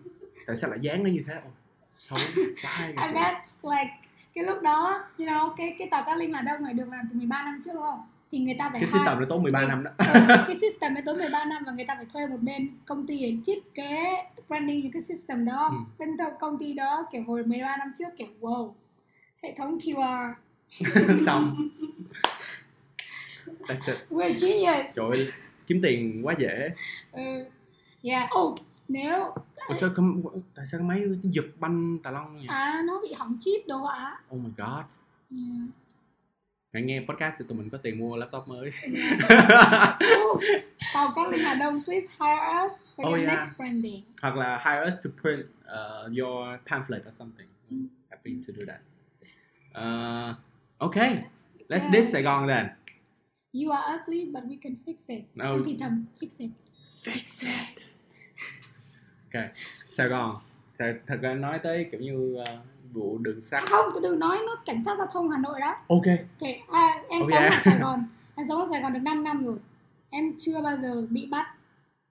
Tại 0.47 0.55
sao 0.55 0.69
lại 0.69 0.79
dán 0.81 1.03
nó 1.03 1.09
như 1.09 1.23
thế? 1.27 1.33
Ôi, 1.33 1.51
xấu 1.95 2.19
quá 2.63 2.87
I 3.07 3.13
bet 3.13 3.35
like 3.63 3.93
cái 4.33 4.43
lúc 4.43 4.61
đó 4.61 5.03
you 5.17 5.25
know 5.25 5.53
cái 5.57 5.75
cái 5.79 5.87
tàu 5.91 6.03
Cát 6.05 6.17
Linh 6.17 6.31
là 6.31 6.41
đông 6.41 6.63
này 6.63 6.73
được 6.73 6.89
làm 6.89 7.07
từ 7.11 7.17
13 7.17 7.43
năm 7.43 7.59
trước 7.65 7.71
đúng 7.73 7.83
không? 7.83 8.01
Thì 8.31 8.39
người 8.39 8.55
ta 8.59 8.69
phải 8.69 8.81
cái 8.81 8.89
system 8.89 9.19
nó 9.19 9.25
tốn 9.29 9.43
13 9.43 9.67
năm 9.67 9.83
đó. 9.83 9.91
Ừ, 9.97 10.05
cái 10.47 10.55
system 10.61 10.95
ấy 10.95 11.03
tốn 11.05 11.17
13 11.17 11.45
năm 11.45 11.63
và 11.65 11.71
người 11.71 11.85
ta 11.85 11.95
phải 11.95 12.05
thuê 12.13 12.27
một 12.27 12.37
bên 12.41 12.69
công 12.85 13.07
ty 13.07 13.21
để 13.21 13.35
thiết 13.45 13.73
kế 13.73 14.23
branding 14.51 14.81
những 14.83 14.91
cái 14.91 15.01
system 15.01 15.45
đó 15.45 15.67
Ừ. 15.71 15.77
bên 15.99 16.17
thợ- 16.17 16.37
công 16.39 16.57
ty 16.59 16.73
đó 16.73 17.05
kiểu 17.11 17.23
hồi 17.27 17.43
13 17.45 17.77
năm 17.77 17.91
trước 17.99 18.07
kiểu 18.17 18.27
wow 18.41 18.73
hệ 19.43 19.55
thống 19.57 19.77
QR 19.79 20.33
xong 21.25 21.69
That's 23.67 23.87
it. 23.93 23.97
we're 24.09 24.39
genius 24.39 24.95
Trời 24.95 25.05
ơi, 25.09 25.27
kiếm 25.67 25.79
tiền 25.83 26.21
quá 26.23 26.35
dễ 26.39 26.69
ừ. 27.11 27.21
yeah 28.03 28.29
oh 28.39 28.59
nếu 28.87 29.33
Ủa 29.67 29.73
sao 29.73 29.89
không, 29.95 30.21
tại 30.55 30.65
sao 30.71 30.79
cái 30.79 30.87
máy 30.87 31.03
giật 31.23 31.45
banh 31.59 31.97
tà 32.03 32.11
long 32.11 32.35
vậy? 32.35 32.45
à 32.47 32.81
nó 32.87 33.01
bị 33.01 33.13
hỏng 33.17 33.37
chip 33.39 33.67
đồ 33.67 33.85
hả 33.85 34.21
Oh 34.35 34.41
my 34.43 34.49
god. 34.57 34.85
ừ. 35.29 35.37
Hãy 36.73 36.83
nghe 36.83 36.99
podcast 37.09 37.35
thì 37.39 37.45
tụi 37.47 37.57
mình 37.57 37.69
có 37.69 37.77
tiền 37.77 37.99
mua 37.99 38.15
laptop 38.15 38.47
mới. 38.47 38.71
Oh, 40.31 40.41
tàu 40.93 41.11
Cát 41.15 41.31
Linh 41.31 41.43
Hà 41.45 41.55
Đông 41.55 41.83
please 41.83 42.07
hire 42.19 42.65
us 42.65 42.93
for 42.95 43.05
Oh, 43.07 43.13
your 43.13 43.19
yeah. 43.27 43.39
next 43.39 43.57
branding 43.57 44.03
Hoặc 44.21 44.35
là 44.35 44.57
hire 44.57 44.87
us 44.87 44.95
to 45.05 45.09
print 45.21 45.39
uh, 45.45 46.17
your 46.19 46.59
pamphlet 46.69 47.01
or 47.07 47.13
something. 47.13 47.47
Ừ. 47.69 47.75
Happy 48.09 48.31
to 48.47 48.53
do 48.59 48.65
that. 48.67 48.79
Uh, 49.75 50.35
okay, 50.79 51.23
let's 51.69 51.91
diss 51.91 52.13
Sài 52.13 52.21
Gòn 52.23 52.47
then. 52.47 52.67
you 53.53 53.71
are 53.71 53.83
ugly 53.99 54.31
but 54.33 54.43
we 54.43 54.57
can 54.63 54.75
fix 54.85 54.95
it 55.07 55.23
No. 55.35 55.45
không 55.47 55.63
thì 55.65 55.77
thầm 55.79 56.05
fix 56.19 56.27
it 56.37 56.49
Fix 57.03 57.47
it. 57.47 57.83
Ok, 59.33 59.43
Sài 59.83 60.07
Gòn. 60.07 60.31
Thật, 60.79 60.93
thật 61.07 61.17
ra 61.21 61.33
nói 61.33 61.59
tới 61.59 61.87
kiểu 61.91 62.01
như 62.01 62.41
uh, 62.41 62.47
vụ 62.93 63.17
đường 63.17 63.41
sắt. 63.41 63.63
không 63.63 63.85
từ 63.95 63.99
từ 64.03 64.15
nói 64.15 64.37
nó 64.47 64.55
cảnh 64.65 64.83
sát 64.85 64.97
giao 64.97 65.07
thông 65.07 65.29
Hà 65.29 65.37
Nội 65.37 65.59
đó 65.59 65.75
Ok, 65.87 66.05
Ok, 66.41 66.49
à, 66.71 67.03
em 67.09 67.21
Oh, 67.21 67.29
sống 67.31 67.43
ở 67.43 67.57
Sài 67.65 67.79
Gòn. 67.79 68.03
Em 68.35 68.45
sống 68.47 68.61
ở 68.61 68.67
Sài 68.71 68.81
Gòn 68.81 68.93
được 68.93 68.99
5 69.03 69.23
năm 69.23 69.45
rồi. 69.45 69.57
Em 70.09 70.33
chưa 70.37 70.61
bao 70.61 70.77
giờ 70.77 71.07
bị 71.09 71.25
bắt. 71.25 71.45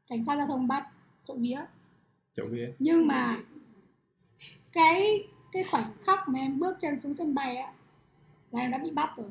Cảnh 0.06 0.24
sát 0.24 0.36
giao 0.36 0.46
thông 0.46 0.68
bắt 0.68 0.86
trộm 1.24 1.36
vía. 1.42 1.60
Chỗ 2.36 2.44
kia. 2.52 2.72
Nhưng 2.78 3.06
mà 3.06 3.36
Cái 4.72 5.24
cái 5.52 5.64
khoảnh 5.70 5.84
khắc 6.02 6.28
mà 6.28 6.38
em 6.38 6.58
bước 6.58 6.76
chân 6.80 6.98
xuống 7.00 7.14
sân 7.14 7.34
bay 7.34 7.56
á 7.56 7.72
Là 8.50 8.60
em 8.60 8.70
đã 8.70 8.78
bị 8.78 8.90
bắt 8.90 9.10
rồi 9.16 9.26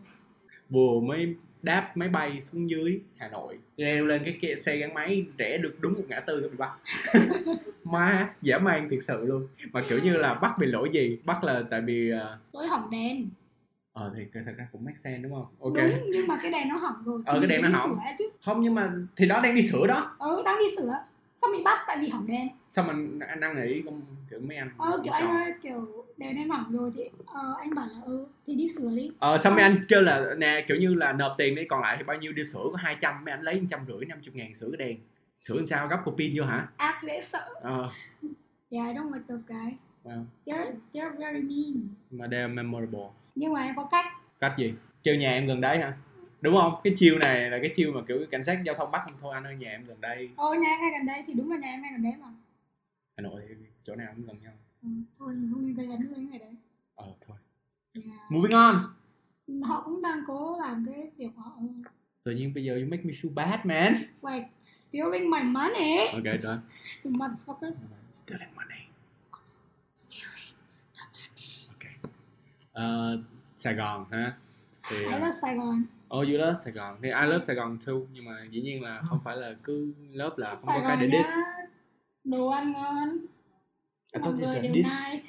vừa 0.70 1.00
mới 1.04 1.36
đáp 1.62 1.92
máy 1.98 2.10
bay 2.10 2.42
xuống 2.42 2.70
dưới 2.70 3.02
Hà 3.18 3.28
Nội 3.30 3.58
leo 3.78 4.06
lên 4.06 4.22
cái 4.26 4.38
kia 4.42 4.56
xe 4.56 4.76
gắn 4.78 4.94
máy 4.94 5.26
rẽ 5.38 5.58
được 5.58 5.76
đúng 5.80 5.94
một 5.94 6.04
ngã 6.08 6.20
tư 6.20 6.40
cái 6.42 6.50
bị 6.50 6.58
bắt. 6.58 6.72
Ma 7.84 8.34
dã 8.42 8.58
man 8.60 8.88
thiệt 8.90 9.00
sự 9.04 9.26
luôn. 9.26 9.48
Mà 9.72 9.84
kiểu 9.90 10.00
như 10.04 10.18
là 10.18 10.34
bắt 10.34 10.52
vì 10.60 10.68
lỗi 10.68 10.90
gì? 10.94 11.18
Bắt 11.26 11.44
là 11.44 11.64
tại 11.72 11.82
vì 11.82 12.12
ờ 12.12 12.38
Lỗi 12.54 12.68
hỏng 12.68 12.90
đèn. 12.92 13.30
Ờ 13.94 14.14
thì 14.18 14.24
thật 14.34 14.54
ra 14.58 14.68
cũng 14.72 14.86
make 14.86 14.96
sense 14.96 15.20
đúng 15.24 15.32
không? 15.32 15.46
Ok. 15.60 15.74
Đúng, 15.76 16.04
nhưng 16.12 16.28
mà 16.28 16.40
cái 16.42 16.52
đèn 16.52 16.70
nó 16.70 16.78
hỏng 16.78 16.96
rồi 17.06 17.22
Ờ, 17.26 17.40
cái 17.40 17.48
đèn 17.50 17.62
nó 17.62 17.70
hỏng. 17.70 17.98
chứ. 18.20 18.30
Không 18.46 18.62
nhưng 18.62 18.76
mà 18.76 18.92
thì 19.16 19.28
đó 19.28 19.40
đang 19.44 19.56
đi 19.56 19.68
sửa 19.68 19.88
đó. 19.88 20.16
Ừ, 20.20 20.42
đang 20.46 20.60
đi 20.60 20.66
sửa. 20.78 20.94
Sao 21.36 21.50
bị 21.58 21.64
bắt? 21.64 21.84
Tại 21.88 21.98
vì 22.02 22.08
hỏng 22.08 22.28
đèn. 22.28 22.48
Sao 22.70 22.86
mình 22.86 23.20
anh 23.20 23.40
đang 23.40 23.56
nghĩ 23.68 23.82
kiểu 24.30 24.40
mấy 24.40 24.58
anh 24.58 24.70
Ờ, 24.78 25.02
kiểu 25.04 25.14
anh 25.14 25.28
ơi, 25.30 25.54
kiểu 25.62 26.06
đèn 26.20 26.38
em 26.38 26.50
hỏng 26.50 26.72
rồi 26.72 26.92
thì 26.96 27.04
ờ, 27.26 27.56
anh 27.60 27.76
bảo 27.76 27.88
là 27.88 28.02
ừ, 28.06 28.26
thì 28.48 28.56
đi 28.56 28.68
sửa 28.68 28.90
đi. 28.96 29.12
Ờ 29.20 29.38
xong 29.38 29.56
mấy 29.56 29.64
anh 29.64 29.86
kêu 29.88 30.02
là 30.02 30.36
nè 30.38 30.66
kiểu 30.68 30.78
như 30.78 30.94
là 30.94 31.14
nộp 31.14 31.36
tiền 31.38 31.56
đi 31.56 31.66
còn 31.66 31.82
lại 31.82 31.96
thì 31.98 32.04
bao 32.04 32.18
nhiêu? 32.18 32.32
Đi 32.34 32.44
sửa 32.44 32.64
có 32.72 32.78
200 32.78 33.26
mấy 33.26 33.32
anh 33.32 33.42
lấy 33.42 33.62
trăm 33.70 33.80
rưỡi 33.88 34.06
năm 34.06 34.20
chục 34.24 34.36
ngàn 34.36 34.56
sửa 34.56 34.70
cái 34.78 34.88
đèn. 34.88 34.98
Sửa 35.42 35.56
làm 35.56 35.66
sao? 35.66 35.88
Gấp 35.88 35.98
cục 36.06 36.18
pin 36.18 36.34
vô 36.36 36.46
hả? 36.46 36.68
Ác 36.78 37.00
dễ 37.04 37.22
sợ. 37.22 37.50
Ờ. 37.62 37.92
Yeah, 38.72 38.88
I 38.88 38.94
don't 38.94 39.12
like 39.14 39.26
those 39.30 39.44
guys. 39.48 39.74
Wow. 40.04 40.26
They're, 40.46 40.74
they're 40.94 41.18
very 41.18 41.42
mean. 41.42 41.88
Mà 42.12 42.28
they're 42.28 42.54
memorable. 42.54 43.10
Nhưng 43.36 43.54
mà 43.54 43.64
em 43.64 43.76
có 43.76 43.88
cách. 43.92 44.06
Cách 44.40 44.54
gì? 44.58 44.74
Kêu 45.04 45.16
nhà 45.16 45.32
em 45.32 45.48
gần 45.48 45.62
đấy 45.62 45.78
hả? 45.78 45.94
Đúng 46.42 46.56
không? 46.56 46.74
Cái 46.84 46.94
chiêu 46.98 47.20
này 47.20 47.50
là 47.50 47.58
cái 47.62 47.74
chiêu 47.76 47.92
mà 47.92 48.02
kiểu 48.08 48.26
cảnh 48.32 48.44
sát 48.44 48.62
giao 48.66 48.76
thông 48.76 48.92
bắt 48.92 49.02
không 49.06 49.14
thôi 49.22 49.34
anh 49.34 49.44
ơi 49.44 49.56
nhà 49.56 49.70
em 49.70 49.84
gần 49.84 50.02
đây. 50.02 50.30
Ồ, 50.36 50.54
nhà 50.54 50.70
em 50.70 50.80
ngay 50.82 50.92
gần 50.98 51.06
đây 51.08 51.24
thì 51.28 51.34
đúng 51.38 51.52
là 51.52 51.58
nhà 51.58 51.68
em 51.68 51.82
ngay 51.82 51.92
gần 51.94 52.04
đấy 52.04 52.14
mà. 52.22 52.28
Hà 53.18 53.22
nội 53.22 53.42
chỗ 53.84 53.96
nào 53.96 54.08
cũng 54.16 54.26
gần 54.26 54.36
nhau 54.44 54.54
ừ, 54.84 54.90
Thôi 55.18 55.34
mình 55.34 55.50
không 55.54 55.66
nên 55.66 55.74
gây 55.74 55.88
gắn 55.88 56.14
với 56.14 56.24
người 56.24 56.40
đấy. 56.40 56.56
Ờ 56.96 57.08
thôi. 57.28 57.38
Yeah. 57.94 58.32
moving 58.32 58.52
on. 58.52 58.76
Họ 59.64 59.82
cũng 59.86 60.02
đang 60.02 60.24
cố 60.28 60.58
làm 60.62 60.86
cái 60.86 61.12
việc 61.18 61.30
họ 61.36 61.58
tự 62.24 62.32
nhiên 62.32 62.54
bây 62.54 62.64
giờ 62.64 62.74
you 62.74 62.88
make 62.88 63.04
me 63.04 63.14
feel 63.14 63.34
bad 63.34 63.60
man. 63.66 63.94
Like, 64.22 64.50
stealing 64.62 65.30
my 65.30 65.44
money. 65.44 66.08
Ok 66.14 66.24
rồi 66.24 66.58
You 67.04 67.12
motherfuckers. 67.12 67.86
Stealing 68.14 68.56
money. 68.56 68.80
Stealing 69.96 70.56
ok. 71.68 72.12
Ờ, 72.72 73.18
Sài 73.58 73.76
Gòn 73.76 74.06
ha? 74.12 74.38
Thì 74.90 74.98
I 74.98 75.06
uh, 75.06 75.12
love 75.12 75.32
Sài 75.32 75.56
Gòn. 75.56 75.84
Oh 76.18 76.28
you 76.28 76.38
love 76.38 76.56
Sài 76.64 76.74
Gòn. 76.74 76.98
Thì 77.02 77.10
I 77.10 77.26
love 77.28 77.42
Sài 77.42 77.56
Gòn 77.56 77.78
too 77.86 77.94
nhưng 78.14 78.26
mà 78.26 78.32
dĩ 78.52 78.62
nhiên 78.62 78.84
là 78.84 79.02
không 79.10 79.20
phải 79.26 79.38
là 79.38 79.54
cứ 79.64 79.94
love 80.12 80.36
là 80.38 80.48
không 80.48 80.56
Sài 80.56 80.82
có 80.82 80.88
cái 80.88 80.98
để 80.98 81.08
Gòn 81.08 81.24
diss 81.24 81.34
Đồ 82.24 82.48
ăn 82.48 82.72
ngon 82.72 83.10
I 84.14 84.20
Mọi 84.20 84.34
người 84.34 84.60
đều 84.60 84.74
diss 84.74 84.90
nice. 85.12 85.26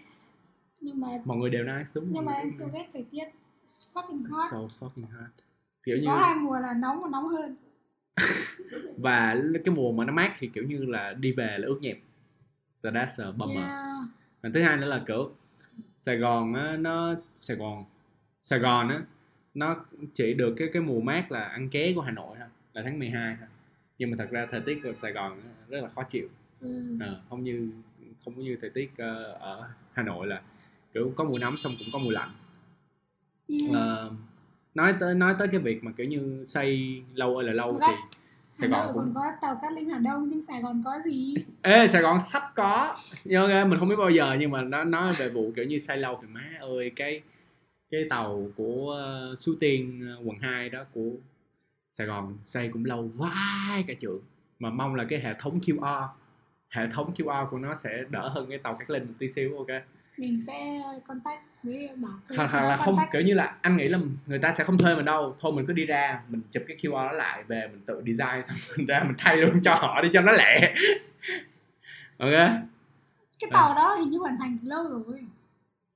Nhưng 0.80 1.00
mà 1.00 1.08
mọi 1.24 1.36
người 1.36 1.50
đều 1.50 1.64
nice 1.64 1.90
đúng 1.94 2.12
Nhưng 2.12 2.24
mà 2.24 2.32
em 2.32 2.50
siêu 2.50 2.68
ghét 2.72 2.86
thời 2.92 3.06
tiết 3.10 3.24
It's 3.66 3.92
fucking 3.94 4.22
hot. 4.22 4.50
So 4.50 4.58
fucking 4.58 5.06
hot. 5.12 5.30
Kiểu 5.82 5.96
Chỉ 5.96 6.00
như 6.00 6.06
có 6.06 6.16
hai 6.16 6.34
mùa 6.34 6.58
là 6.58 6.74
nóng 6.74 7.02
và 7.02 7.08
nóng 7.08 7.28
hơn. 7.28 7.56
Và 8.98 9.36
cái 9.64 9.74
mùa 9.74 9.92
mà 9.92 10.04
nó 10.04 10.12
mát 10.12 10.34
thì 10.38 10.50
kiểu 10.54 10.64
như 10.64 10.84
là 10.84 11.12
đi 11.12 11.32
về 11.32 11.56
là 11.58 11.66
ướt 11.66 11.78
nhẹp. 11.80 11.98
So 12.82 12.90
that's 12.90 13.24
a 13.24 13.30
bummer. 13.32 13.56
Yeah. 13.56 14.08
Và 14.42 14.50
thứ 14.54 14.62
hai 14.62 14.76
nữa 14.76 14.86
là 14.86 15.02
kiểu 15.06 15.34
Sài 15.98 16.16
Gòn 16.16 16.54
á 16.54 16.76
nó 16.76 17.14
Sài 17.40 17.56
Gòn. 17.56 17.84
Sài 18.42 18.58
Gòn 18.58 18.88
á 18.88 19.02
nó 19.54 19.84
chỉ 20.14 20.34
được 20.34 20.54
cái 20.56 20.68
cái 20.72 20.82
mùa 20.82 21.00
mát 21.00 21.32
là 21.32 21.44
ăn 21.44 21.68
ké 21.68 21.92
của 21.94 22.00
Hà 22.00 22.10
Nội 22.10 22.36
thôi 22.38 22.48
là 22.72 22.82
tháng 22.84 22.98
12 22.98 23.36
thôi. 23.38 23.48
Nhưng 23.98 24.10
mà 24.10 24.16
thật 24.18 24.28
ra 24.30 24.46
thời 24.50 24.60
tiết 24.60 24.80
của 24.82 24.94
Sài 24.94 25.12
Gòn 25.12 25.40
rất 25.68 25.80
là 25.80 25.88
khó 25.88 26.02
chịu. 26.02 26.28
Ừ. 26.60 26.98
Ờ, 27.00 27.22
không 27.28 27.44
như 27.44 27.70
không 28.24 28.34
có 28.34 28.42
như 28.42 28.56
thời 28.60 28.70
tiết 28.70 28.90
ờ, 28.98 29.36
ở 29.40 29.68
Hà 29.92 30.02
Nội 30.02 30.26
là 30.26 30.42
kiểu 30.94 31.12
có 31.16 31.24
mùa 31.24 31.38
nóng 31.38 31.58
xong 31.58 31.76
cũng 31.78 31.88
có 31.92 31.98
mùa 31.98 32.10
lạnh. 32.10 32.30
Yeah. 33.48 33.72
Ờ, 33.74 34.10
nói 34.74 34.94
tới 35.00 35.14
nói 35.14 35.34
tới 35.38 35.48
cái 35.48 35.60
việc 35.60 35.84
mà 35.84 35.92
kiểu 35.96 36.06
như 36.06 36.44
xây 36.46 37.02
lâu 37.14 37.36
ơi 37.36 37.46
là 37.46 37.52
lâu 37.52 37.78
thì 37.86 37.92
Sài 38.54 38.68
Gòn 38.68 38.86
cũng 38.86 38.96
còn 38.96 39.12
có 39.14 39.22
tàu 39.40 39.58
Cát 39.62 39.72
Linh 39.72 39.88
Hà 39.88 39.98
Đông 39.98 40.28
nhưng 40.28 40.42
Sài 40.42 40.62
Gòn 40.62 40.82
có 40.84 40.98
gì? 41.04 41.34
Ê 41.62 41.88
Sài 41.88 42.02
Gòn 42.02 42.18
sắp 42.22 42.42
có. 42.54 42.94
Nhưng 43.24 43.70
mình 43.70 43.78
không 43.78 43.88
biết 43.88 43.96
bao 43.98 44.10
giờ 44.10 44.36
nhưng 44.40 44.50
mà 44.50 44.62
nó 44.62 44.84
nói 44.84 45.12
về 45.18 45.28
vụ 45.28 45.52
kiểu 45.56 45.64
như 45.64 45.78
xây 45.78 45.96
lâu 45.96 46.18
thì 46.22 46.28
má 46.28 46.50
ơi 46.60 46.92
cái 46.96 47.22
cái 47.90 48.06
tàu 48.10 48.48
của 48.56 48.96
uh, 49.32 49.38
Suối 49.38 49.56
Tiên 49.60 50.08
quận 50.24 50.36
2 50.40 50.68
đó 50.68 50.84
của 50.92 51.10
Sài 51.90 52.06
Gòn 52.06 52.38
xây 52.44 52.68
cũng 52.72 52.84
lâu 52.84 53.10
vãi 53.14 53.84
cả 53.88 53.94
trưởng 54.00 54.20
mà 54.58 54.70
mong 54.70 54.94
là 54.94 55.04
cái 55.08 55.20
hệ 55.20 55.34
thống 55.40 55.60
QR 55.60 56.08
hệ 56.70 56.86
thống 56.92 57.12
QR 57.16 57.46
của 57.50 57.58
nó 57.58 57.76
sẽ 57.76 58.04
đỡ 58.10 58.28
hơn 58.28 58.46
cái 58.48 58.58
tàu 58.58 58.74
Cát 58.74 58.90
Linh 58.90 59.06
một 59.06 59.14
tí 59.18 59.28
xíu 59.28 59.56
ok? 59.58 59.82
Mình 60.16 60.38
sẽ 60.46 60.82
contact 61.06 61.42
với 61.62 61.90
bảo 61.96 62.12
thuê 62.28 62.36
hoặc, 62.36 62.62
là 62.62 62.76
không 62.76 62.86
contact. 62.86 63.12
kiểu 63.12 63.22
như 63.22 63.34
là 63.34 63.56
anh 63.60 63.76
nghĩ 63.76 63.88
là 63.88 63.98
người 64.26 64.38
ta 64.38 64.52
sẽ 64.52 64.64
không 64.64 64.78
thuê 64.78 64.94
mình 64.94 65.04
đâu. 65.04 65.36
Thôi 65.40 65.52
mình 65.54 65.66
cứ 65.66 65.72
đi 65.72 65.84
ra 65.84 66.22
mình 66.28 66.42
chụp 66.50 66.62
cái 66.68 66.76
QR 66.76 67.06
đó 67.06 67.12
lại 67.12 67.44
về 67.44 67.68
mình 67.72 67.80
tự 67.86 68.02
design 68.06 68.46
xong 68.46 68.56
mình 68.76 68.86
ra 68.86 69.02
mình 69.06 69.14
thay 69.18 69.36
luôn 69.36 69.60
cho 69.62 69.74
họ 69.74 70.00
đi 70.02 70.08
cho 70.12 70.20
nó 70.20 70.32
lẹ. 70.32 70.74
Ok? 72.18 72.30
Cái 73.40 73.50
tàu 73.52 73.74
đó 73.74 73.94
hình 73.94 74.10
như 74.10 74.18
hoàn 74.18 74.36
thành 74.38 74.58
từ 74.62 74.68
lâu 74.68 74.84
rồi. 74.84 75.20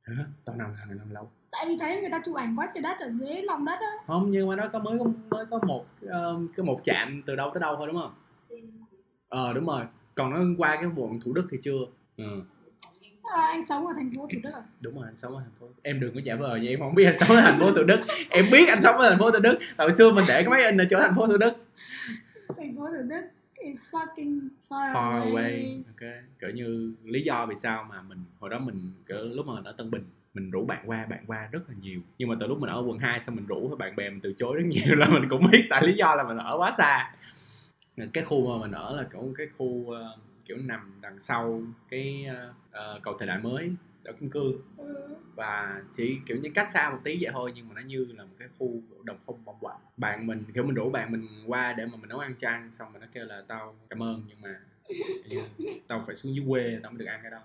Hả? 0.02 0.24
tàu 0.44 0.56
nào 0.56 0.72
hàng 0.78 0.98
năm 0.98 1.10
lâu? 1.10 1.30
Tại 1.52 1.64
vì 1.68 1.76
thấy 1.80 2.00
người 2.00 2.10
ta 2.10 2.20
chụp 2.24 2.34
ảnh 2.34 2.56
quá 2.56 2.68
trời 2.74 2.82
đất 2.82 2.98
ở 3.00 3.12
dưới 3.20 3.42
lòng 3.42 3.64
đất 3.64 3.80
á. 3.80 3.92
Không 4.06 4.30
nhưng 4.30 4.48
mà 4.48 4.56
nó 4.56 4.68
có 4.72 4.78
mới 4.78 4.98
có 4.98 5.04
mới 5.30 5.46
có 5.50 5.60
một 5.66 5.86
um, 6.00 6.48
cái 6.56 6.66
một 6.66 6.80
chạm 6.84 7.22
từ 7.26 7.36
đâu 7.36 7.50
tới 7.54 7.60
đâu 7.60 7.76
thôi 7.76 7.86
đúng 7.86 7.96
không? 7.96 8.14
Ờ 9.28 9.52
đúng 9.52 9.66
rồi 9.66 9.84
còn 10.14 10.30
nó 10.30 10.38
qua 10.58 10.76
cái 10.76 10.90
quận 10.96 11.20
thủ 11.20 11.32
đức 11.32 11.46
thì 11.50 11.58
chưa? 11.62 11.78
Ừ. 12.16 12.42
à, 13.22 13.42
anh 13.46 13.66
sống 13.68 13.86
ở 13.86 13.92
thành 13.96 14.10
phố 14.16 14.28
thủ 14.32 14.38
đức 14.42 14.50
à? 14.54 14.62
Đúng 14.80 14.94
rồi 14.94 15.04
anh 15.08 15.16
sống 15.16 15.36
ở 15.36 15.40
thành 15.40 15.52
phố 15.60 15.66
em 15.82 16.00
đừng 16.00 16.14
có 16.14 16.20
giả 16.24 16.36
vờ 16.36 16.56
nha 16.56 16.68
em 16.68 16.80
không 16.80 16.94
biết 16.94 17.04
anh 17.04 17.16
sống 17.20 17.36
ở 17.36 17.42
thành 17.42 17.60
phố 17.60 17.72
thủ 17.72 17.82
đức. 17.82 18.00
Em 18.30 18.44
biết 18.52 18.68
anh 18.68 18.82
sống 18.82 18.96
ở 18.96 19.10
thành 19.10 19.18
phố 19.18 19.30
thủ 19.30 19.38
đức. 19.38 19.58
Hồi 19.78 19.92
xưa 19.94 20.12
mình 20.12 20.24
để 20.28 20.42
cái 20.42 20.50
máy 20.50 20.64
in 20.64 20.80
ở 20.80 20.84
chỗ 20.90 20.98
thành 21.00 21.14
phố 21.16 21.26
thủ 21.26 21.36
đức. 21.36 21.52
Thành 22.56 22.76
phố 22.76 22.86
thủ 22.86 23.02
đức 23.08 23.22
is 23.54 23.94
fucking 23.94 24.48
far, 24.68 24.94
far 24.94 25.22
away, 25.22 25.32
away. 25.32 25.82
Ok. 25.86 26.10
Kiểu 26.40 26.50
như 26.50 26.94
lý 27.04 27.22
do 27.22 27.46
vì 27.46 27.54
sao 27.54 27.86
mà 27.90 28.02
mình 28.02 28.18
hồi 28.40 28.50
đó 28.50 28.58
mình 28.58 28.92
kiểu 29.08 29.18
lúc 29.18 29.46
mà 29.46 29.54
mình 29.54 29.64
ở 29.64 29.72
Tân 29.72 29.90
Bình 29.90 30.04
mình 30.34 30.50
rủ 30.50 30.64
bạn 30.64 30.82
qua 30.86 31.06
bạn 31.10 31.24
qua 31.26 31.48
rất 31.52 31.68
là 31.68 31.74
nhiều. 31.80 32.00
Nhưng 32.18 32.28
mà 32.28 32.34
từ 32.40 32.46
lúc 32.46 32.58
mình 32.58 32.70
ở 32.70 32.82
quận 32.86 32.98
2 32.98 33.20
xong 33.20 33.36
mình 33.36 33.46
rủ 33.46 33.76
bạn 33.78 33.96
bè 33.96 34.10
mình 34.10 34.20
từ 34.20 34.34
chối 34.38 34.56
rất 34.56 34.64
nhiều 34.66 34.96
là 34.96 35.08
mình 35.08 35.28
cũng 35.28 35.46
biết 35.52 35.66
tại 35.70 35.86
lý 35.86 35.92
do 35.92 36.14
là 36.14 36.22
mình 36.22 36.36
ở 36.36 36.56
quá 36.58 36.72
xa 36.78 37.12
cái 38.12 38.24
khu 38.24 38.58
mà 38.58 38.62
mình 38.62 38.72
ở 38.72 38.96
là 38.96 39.08
kiểu 39.12 39.34
cái 39.38 39.46
khu 39.58 39.90
ờ, 39.90 40.18
kiểu 40.44 40.56
nằm 40.56 40.98
đằng 41.00 41.18
sau 41.18 41.62
cái 41.88 42.26
ờ, 42.70 43.00
cầu 43.02 43.16
thời 43.18 43.28
đại 43.28 43.38
mới 43.38 43.70
ở 44.04 44.12
kim 44.12 44.30
cương 44.30 44.60
ừ. 44.76 45.16
và 45.34 45.82
chỉ 45.96 46.18
kiểu 46.26 46.36
như 46.36 46.50
cách 46.54 46.70
xa 46.72 46.90
một 46.90 46.98
tí 47.04 47.18
vậy 47.20 47.30
thôi 47.32 47.52
nhưng 47.54 47.68
mà 47.68 47.74
nó 47.74 47.80
như 47.80 48.06
là 48.16 48.24
một 48.24 48.34
cái 48.38 48.48
khu 48.58 48.80
đồng 49.04 49.16
không 49.26 49.44
bông 49.44 49.56
quạnh 49.60 49.76
bạn 49.96 50.26
mình 50.26 50.44
kiểu 50.54 50.64
mình 50.64 50.74
rủ 50.74 50.90
bạn 50.90 51.12
mình 51.12 51.28
qua 51.46 51.72
để 51.72 51.86
mà 51.86 51.96
mình 51.96 52.08
nấu 52.08 52.18
ăn 52.18 52.34
cho 52.38 52.48
ăn 52.48 52.70
xong 52.72 52.92
rồi 52.92 53.00
nó 53.00 53.06
kêu 53.12 53.24
là 53.24 53.42
tao 53.48 53.74
cảm 53.90 54.02
ơn 54.02 54.22
nhưng 54.28 54.40
mà 54.40 54.60
tao 55.88 56.02
phải 56.06 56.14
xuống 56.14 56.34
dưới 56.34 56.44
quê 56.48 56.78
tao 56.82 56.92
mới 56.92 56.98
được 56.98 57.06
ăn 57.06 57.20
cái 57.22 57.30
đó. 57.30 57.40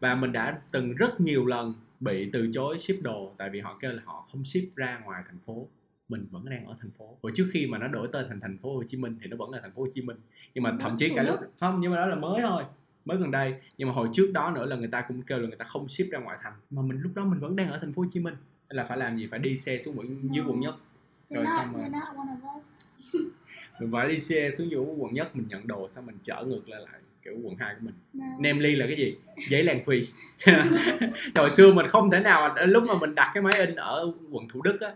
Và 0.00 0.14
mình 0.14 0.32
đã 0.32 0.60
từng 0.70 0.94
rất 0.94 1.20
nhiều 1.20 1.46
lần 1.46 1.74
bị 2.00 2.30
từ 2.32 2.50
chối 2.52 2.78
ship 2.78 3.02
đồ 3.02 3.34
tại 3.38 3.50
vì 3.50 3.60
họ 3.60 3.78
kêu 3.80 3.92
là 3.92 4.02
họ 4.04 4.26
không 4.32 4.44
ship 4.44 4.76
ra 4.76 4.98
ngoài 5.04 5.22
thành 5.26 5.38
phố 5.46 5.66
mình 6.08 6.26
vẫn 6.30 6.44
đang 6.50 6.66
ở 6.66 6.76
thành 6.80 6.90
phố. 6.98 7.16
Và 7.22 7.30
trước 7.34 7.48
khi 7.52 7.66
mà 7.66 7.78
nó 7.78 7.88
đổi 7.88 8.08
tên 8.12 8.26
thành 8.28 8.40
thành 8.40 8.58
phố 8.58 8.74
Hồ 8.74 8.82
Chí 8.88 8.96
Minh 8.96 9.18
thì 9.22 9.26
nó 9.28 9.36
vẫn 9.36 9.50
là 9.50 9.60
thành 9.62 9.72
phố 9.72 9.82
Hồ 9.82 9.88
Chí 9.94 10.02
Minh. 10.02 10.16
Nhưng 10.54 10.64
mà 10.64 10.76
thậm 10.80 10.94
chí 10.98 11.12
cả 11.16 11.22
lúc 11.22 11.38
không 11.60 11.80
nhưng 11.80 11.90
mà 11.90 11.96
đó 11.96 12.06
là 12.06 12.16
mới 12.16 12.42
thôi 12.42 12.64
mới 13.04 13.16
gần 13.16 13.30
đây. 13.30 13.54
Nhưng 13.78 13.88
mà 13.88 13.94
hồi 13.94 14.08
trước 14.12 14.30
đó 14.32 14.50
nữa 14.50 14.66
là 14.66 14.76
người 14.76 14.88
ta 14.88 15.04
cũng 15.08 15.22
kêu 15.22 15.38
là 15.38 15.48
người 15.48 15.56
ta 15.56 15.64
không 15.64 15.88
ship 15.88 16.10
ra 16.10 16.18
ngoại 16.18 16.38
thành. 16.42 16.52
Mà 16.70 16.82
mình 16.82 17.00
lúc 17.00 17.12
đó 17.14 17.24
mình 17.24 17.40
vẫn 17.40 17.56
đang 17.56 17.70
ở 17.70 17.78
thành 17.78 17.92
phố 17.92 18.02
Hồ 18.02 18.08
Chí 18.12 18.20
Minh. 18.20 18.34
Nên 18.68 18.76
là 18.76 18.84
phải 18.84 18.98
làm 18.98 19.18
gì? 19.18 19.28
Phải 19.30 19.38
đi 19.38 19.58
xe 19.58 19.78
xuống 19.78 19.98
quận 19.98 20.28
dưới 20.34 20.44
quận 20.48 20.60
nhất. 20.60 20.74
Rồi 21.30 21.44
not, 21.44 21.52
xong 21.58 21.72
rồi. 21.74 21.88
mình 23.80 23.92
phải 23.92 24.08
đi 24.08 24.20
xe 24.20 24.50
xuống 24.58 24.70
dưới 24.70 24.80
quận 24.80 25.14
nhất 25.14 25.36
mình 25.36 25.46
nhận 25.48 25.66
đồ 25.66 25.88
xong 25.88 26.06
mình 26.06 26.18
chở 26.22 26.44
ngược 26.46 26.68
lại 26.68 26.80
lại 26.80 27.00
kiểu 27.22 27.34
quận 27.42 27.56
2 27.58 27.74
của 27.74 27.80
mình. 27.84 27.94
No. 28.12 28.24
nem 28.40 28.58
ly 28.58 28.76
là 28.76 28.86
cái 28.86 28.96
gì? 28.96 29.16
Giấy 29.48 29.62
làng 29.62 29.84
phi. 29.84 30.02
Hồi 31.36 31.50
xưa 31.50 31.72
mình 31.72 31.88
không 31.88 32.10
thể 32.10 32.20
nào 32.20 32.54
lúc 32.66 32.84
mà 32.88 32.94
mình 33.00 33.14
đặt 33.14 33.30
cái 33.34 33.42
máy 33.42 33.52
in 33.66 33.74
ở 33.74 34.12
quận 34.30 34.48
thủ 34.48 34.62
đức 34.62 34.80
á 34.80 34.94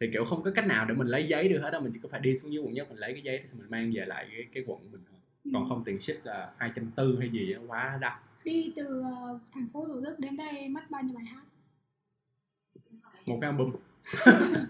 thì 0.00 0.06
kiểu 0.12 0.24
không 0.24 0.42
có 0.42 0.50
cách 0.50 0.66
nào 0.66 0.84
để 0.88 0.94
mình 0.94 1.06
lấy 1.06 1.28
giấy 1.28 1.48
được 1.48 1.60
hết 1.62 1.70
đó 1.70 1.80
mình 1.80 1.92
chỉ 1.94 2.00
có 2.02 2.08
phải 2.08 2.20
đi 2.20 2.36
xuống 2.36 2.52
dưới 2.52 2.62
quận 2.62 2.72
nhất 2.74 2.88
mình 2.90 2.98
lấy 2.98 3.12
cái 3.12 3.22
giấy 3.22 3.42
xong 3.46 3.58
mình 3.58 3.70
mang 3.70 3.92
về 3.94 4.04
lại 4.06 4.26
cái, 4.32 4.46
cái 4.54 4.62
quận 4.66 4.92
mình 4.92 5.00
thôi 5.10 5.18
còn 5.52 5.62
Ừ. 5.64 5.66
không 5.68 5.82
tiền 5.84 6.00
ship 6.00 6.24
là 6.24 6.52
hai 6.58 6.70
trăm 6.76 6.90
tư 6.96 7.16
hay 7.20 7.30
gì 7.30 7.52
á 7.52 7.60
quá 7.66 7.98
đắt 8.00 8.12
Đi 8.44 8.72
từ 8.76 9.02
ờ, 9.02 9.38
thành 9.54 9.68
phố 9.72 9.86
Thủ 9.86 10.00
Đức 10.00 10.14
đến 10.18 10.36
đây 10.36 10.68
mất 10.68 10.80
bao 10.90 11.02
nhiêu 11.02 11.14
bài 11.14 11.24
hát? 11.24 11.42
một 13.26 13.38
cái 13.40 13.50
album 13.50 13.72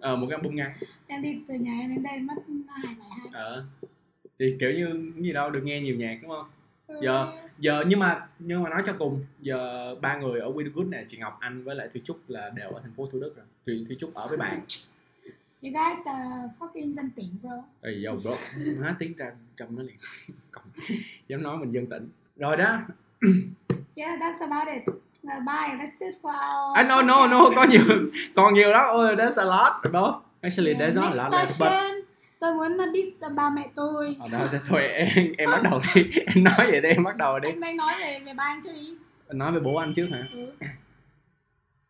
ờ, 0.00 0.16
một 0.16 0.26
cái 0.30 0.36
album 0.36 0.54
ngắn 0.56 0.72
Em 1.06 1.22
đi 1.22 1.40
từ 1.48 1.54
nhà 1.54 1.72
em 1.80 1.94
đến 1.94 2.02
đây 2.02 2.20
mất 2.20 2.34
hai 2.68 2.94
bài 2.98 3.08
hát. 3.10 3.30
ờ 3.32 3.64
thì 4.38 4.56
kiểu 4.60 4.70
như 4.70 5.12
gì 5.22 5.32
đâu 5.32 5.50
được 5.50 5.60
nghe 5.64 5.80
nhiều 5.80 5.96
nhạc 5.96 6.18
đúng 6.22 6.30
không. 6.30 6.46
Giờ- 6.88 7.32
giờ 7.58 7.84
nhưng 7.86 7.98
mà 7.98 8.26
nhưng 8.38 8.62
mà 8.62 8.70
nói 8.70 8.82
cho 8.86 8.92
cùng 8.98 9.24
giờ 9.40 9.94
ba 10.02 10.16
người 10.16 10.40
ở 10.40 10.52
Good 10.74 10.86
này 10.88 11.04
chị 11.08 11.18
Ngọc 11.18 11.36
Anh 11.40 11.64
với 11.64 11.76
lại 11.76 11.88
Thùy 11.92 12.02
Trúc 12.04 12.18
là 12.28 12.50
đều 12.54 12.70
ở 12.70 12.80
thành 12.82 12.92
phố 12.96 13.08
Thủ 13.12 13.20
Đức 13.20 13.32
rồi. 13.36 13.46
Thùy, 13.66 13.84
Thùy 13.88 13.96
Trúc 14.00 14.14
ở 14.14 14.26
với 14.28 14.36
bạn. 14.38 14.60
You 15.62 15.70
guys 15.72 16.06
are 16.06 16.48
fucking 16.58 16.92
dân 16.94 17.10
tỉnh 17.16 17.36
bro. 17.42 17.50
Ê 17.82 17.92
dầu 18.04 18.16
bro 18.24 18.30
Má 18.78 18.96
tiếng 18.98 19.14
ra 19.16 19.32
trong 19.56 19.76
nó 19.76 19.82
liền. 19.82 19.96
Còn 20.50 20.64
dám 21.28 21.42
nói 21.42 21.56
mình 21.56 21.72
dân 21.72 21.86
tỉnh. 21.86 22.08
Rồi 22.36 22.56
đó. 22.56 22.78
Yeah, 23.96 24.20
that's 24.20 24.40
about 24.50 24.68
it. 24.74 24.82
Bye, 25.22 25.76
that's 25.78 26.00
it 26.00 26.14
for 26.22 26.32
our 26.32 26.76
I 26.78 26.82
know 26.84 27.06
no 27.06 27.26
no 27.26 27.50
có 27.56 27.64
nhiều 27.70 27.82
Còn 28.36 28.54
nhiều 28.54 28.72
đó. 28.72 28.92
Oh, 28.94 29.18
That's 29.18 29.36
a 29.36 29.44
lot 29.44 29.92
bro 29.92 30.20
Actually 30.40 30.72
Yeah, 30.74 30.80
there's 30.80 31.00
not 31.00 31.12
a 31.12 31.16
lot 31.24 31.32
left 31.32 31.58
but. 31.58 32.01
Tôi 32.42 32.54
muốn 32.54 32.72
uh, 32.72 32.94
diss 32.94 33.08
ba 33.36 33.50
mẹ 33.50 33.68
tôi. 33.74 34.16
Ờ, 34.20 34.28
đó, 34.32 34.58
thôi 34.68 34.80
em, 34.82 35.32
em 35.38 35.50
bắt 35.50 35.62
đầu 35.62 35.80
đi 35.94 36.02
Em 36.26 36.44
nói 36.44 36.66
vậy 36.70 36.80
đi 36.80 36.88
em 36.88 37.04
bắt 37.04 37.16
đầu 37.16 37.38
đi 37.38 37.48
Anh 37.48 37.60
đang 37.60 37.76
nói 37.76 37.92
về 38.00 38.20
về 38.26 38.34
ba 38.34 38.44
anh 38.44 38.60
trước 38.64 38.72
đi. 38.72 38.88
Nói 39.32 39.52
với 39.52 39.60
bố 39.60 39.76
anh 39.76 39.94
trước 39.94 40.06
hả 40.10 40.28
Ừ. 40.32 40.52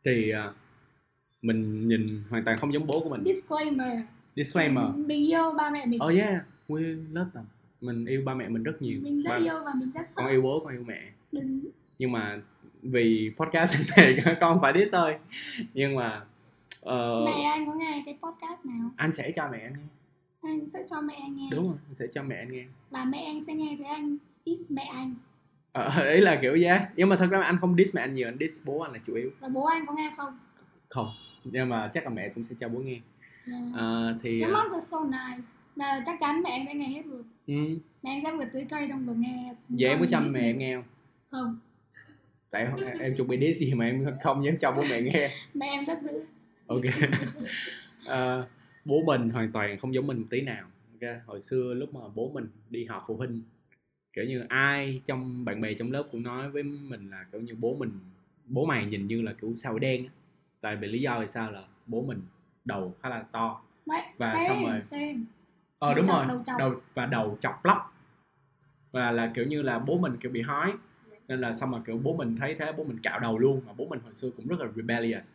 Thì 0.04 0.30
à, 0.30 0.52
Mình 1.42 1.88
nhìn 1.88 2.02
hoàn 2.30 2.44
toàn 2.44 2.56
không 2.58 2.74
giống 2.74 2.86
bố 2.86 3.00
của 3.00 3.08
mình 3.10 3.24
Disclaimer. 3.24 3.98
Disclaimer 4.36 4.84
Mình 4.96 5.26
yêu 5.30 5.52
ba 5.58 5.70
mẹ 5.70 5.86
mình. 5.86 6.00
Oh 6.04 6.14
yeah 6.14 6.42
We 6.68 6.96
love 7.12 7.30
them 7.34 7.44
Mình 7.80 8.06
yêu 8.06 8.22
ba 8.24 8.34
mẹ 8.34 8.48
mình 8.48 8.62
rất 8.62 8.82
nhiều 8.82 9.00
Mình 9.02 9.22
rất 9.22 9.30
Ba- 9.30 9.36
yêu 9.36 9.54
và 9.64 9.70
mình 9.80 9.90
rất 9.94 10.06
sợ. 10.06 10.12
Con 10.16 10.28
yêu 10.30 10.42
bố 10.42 10.60
con 10.64 10.72
yêu 10.72 10.84
mẹ 10.86 11.00
Đừng 11.32 11.60
nhưng 11.98 12.12
mà 12.12 12.38
vì 12.82 13.32
podcast 13.36 13.74
này 13.96 14.16
con 14.40 14.58
phải 14.62 14.72
biết 14.72 14.88
thôi 14.92 15.16
nhưng 15.74 15.94
mà 15.94 16.20
ờ, 16.80 17.24
mẹ 17.26 17.42
anh 17.42 17.66
có 17.66 17.72
nghe 17.74 18.02
cái 18.06 18.18
podcast 18.22 18.64
nào? 18.64 18.90
anh 18.96 19.12
sẽ 19.12 19.32
cho 19.36 19.48
mẹ 19.52 19.58
anh 19.58 19.72
nghe 19.72 19.84
Anh 20.42 20.66
sẽ 20.66 20.84
cho 20.90 21.00
mẹ 21.00 21.14
anh 21.22 21.36
nghe. 21.36 21.48
đúng 21.50 21.64
rồi 21.64 21.76
anh 21.88 21.94
sẽ 21.94 22.06
cho 22.14 22.22
mẹ 22.22 22.36
anh 22.36 22.52
nghe 22.52 22.64
Và 22.90 23.04
mẹ 23.04 23.24
anh 23.24 23.44
sẽ 23.44 23.54
nghe 23.54 23.74
thấy 23.78 23.86
anh 23.86 24.16
diss 24.46 24.70
mẹ 24.70 24.82
anh. 24.82 25.14
ờ, 25.72 26.10
ý 26.14 26.20
là 26.20 26.38
kiểu 26.42 26.56
giá 26.56 26.88
nhưng 26.96 27.08
mà 27.08 27.16
thật 27.16 27.26
ra 27.30 27.40
anh 27.42 27.58
không 27.60 27.76
diss 27.78 27.94
mẹ 27.96 28.02
anh 28.02 28.14
nhiều 28.14 28.28
anh 28.28 28.36
diss 28.40 28.60
bố 28.64 28.78
anh 28.80 28.92
là 28.92 28.98
chủ 29.06 29.14
yếu 29.14 29.30
Và 29.40 29.48
bố 29.48 29.64
anh 29.64 29.86
có 29.86 29.94
nghe 29.94 30.10
không? 30.16 30.38
không 30.88 31.10
nhưng 31.44 31.68
mà 31.68 31.90
chắc 31.94 32.04
là 32.04 32.10
mẹ 32.10 32.28
cũng 32.28 32.44
sẽ 32.44 32.54
cho 32.60 32.68
bố 32.68 32.78
nghe 32.80 33.00
Yeah. 33.46 33.62
Ờ, 33.74 34.18
thì 34.22 34.42
Your 34.42 34.54
ờ, 34.54 34.62
moms 34.72 34.84
so 34.90 34.98
nice. 35.04 35.48
Là 35.76 36.02
chắc 36.06 36.16
chắn 36.20 36.42
mẹ 36.42 36.50
anh 36.50 36.66
đã 36.66 36.72
nghe 36.72 36.86
hết 36.88 37.02
rồi. 37.10 37.22
ừ, 37.46 37.54
Mẹ 38.02 38.10
anh 38.10 38.20
sẽ 38.24 38.32
vừa 38.32 38.44
tưới 38.52 38.66
cây 38.70 38.86
trong 38.88 39.06
vừa 39.06 39.14
nghe. 39.14 39.54
vậy 39.68 39.88
em 39.88 40.00
có 40.00 40.06
chăm 40.10 40.32
mẹ 40.32 40.40
em 40.40 40.58
nghe 40.58 40.74
không 40.74 40.84
Không. 41.30 41.58
tại 42.50 42.62
em, 42.64 42.98
em 42.98 43.16
chuẩn 43.16 43.28
bị 43.28 43.38
diss 43.40 43.60
gì 43.60 43.74
mà 43.74 43.84
em 43.84 44.06
không 44.22 44.44
dám 44.44 44.54
cho 44.60 44.72
bố 44.72 44.82
mẹ 44.90 45.02
nghe 45.02 45.30
Mẹ 45.54 45.66
em 45.66 45.84
rất 45.84 45.98
dữ. 46.02 46.24
ok 46.66 46.80
Ờ, 48.06 48.46
bố 48.84 49.02
mình 49.06 49.30
hoàn 49.30 49.52
toàn 49.52 49.78
không 49.78 49.94
giống 49.94 50.06
mình 50.06 50.18
một 50.18 50.26
tí 50.30 50.40
nào 50.40 50.68
ok 51.00 51.10
hồi 51.26 51.40
xưa 51.40 51.74
lúc 51.74 51.94
mà 51.94 52.00
bố 52.14 52.30
mình 52.34 52.46
đi 52.70 52.84
họp 52.84 53.02
phụ 53.06 53.16
huynh 53.16 53.42
kiểu 54.12 54.24
như 54.24 54.44
ai 54.48 55.00
trong 55.06 55.44
bạn 55.44 55.60
bè 55.60 55.74
trong 55.74 55.92
lớp 55.92 56.08
cũng 56.12 56.22
nói 56.22 56.50
với 56.50 56.62
mình 56.62 57.10
là 57.10 57.26
kiểu 57.32 57.40
như 57.40 57.54
bố 57.60 57.76
mình 57.78 57.90
bố 58.46 58.64
mày 58.64 58.86
nhìn 58.86 59.06
như 59.06 59.22
là 59.22 59.32
kiểu 59.40 59.52
sao 59.56 59.78
đen 59.78 60.06
tại 60.60 60.76
vì 60.76 60.88
lý 60.88 61.00
do 61.00 61.18
là 61.18 61.26
sao 61.26 61.50
là 61.52 61.64
bố 61.86 62.02
mình 62.02 62.20
đầu 62.64 62.94
khá 63.02 63.08
là 63.08 63.24
to 63.32 63.62
Và 64.18 64.32
same, 64.32 64.46
xong 64.46 64.62
rồi. 64.64 64.82
same. 64.82 65.14
ờ 65.78 65.88
Đầu 65.88 65.96
đúng 65.96 66.06
chọc, 66.06 66.16
rồi 66.16 66.26
đầu 66.28 66.42
chọc. 66.46 66.58
đầu 66.58 66.74
và 66.94 67.06
đầu 67.06 67.36
chọc 67.40 67.64
lóc 67.64 67.94
và 68.92 69.10
là 69.10 69.32
kiểu 69.34 69.46
như 69.46 69.62
là 69.62 69.78
bố 69.78 69.98
mình 69.98 70.16
kiểu 70.20 70.32
bị 70.32 70.42
hói 70.42 70.72
nên 71.28 71.40
là 71.40 71.52
xong 71.54 71.70
mà 71.70 71.78
kiểu 71.86 71.98
bố 72.02 72.16
mình 72.16 72.36
thấy 72.36 72.54
thế 72.54 72.72
bố 72.72 72.84
mình 72.84 72.98
cạo 73.02 73.20
đầu 73.20 73.38
luôn 73.38 73.62
mà 73.66 73.72
bố 73.76 73.86
mình 73.90 74.00
hồi 74.04 74.14
xưa 74.14 74.30
cũng 74.36 74.46
rất 74.46 74.60
là 74.60 74.66
rebellious 74.76 75.34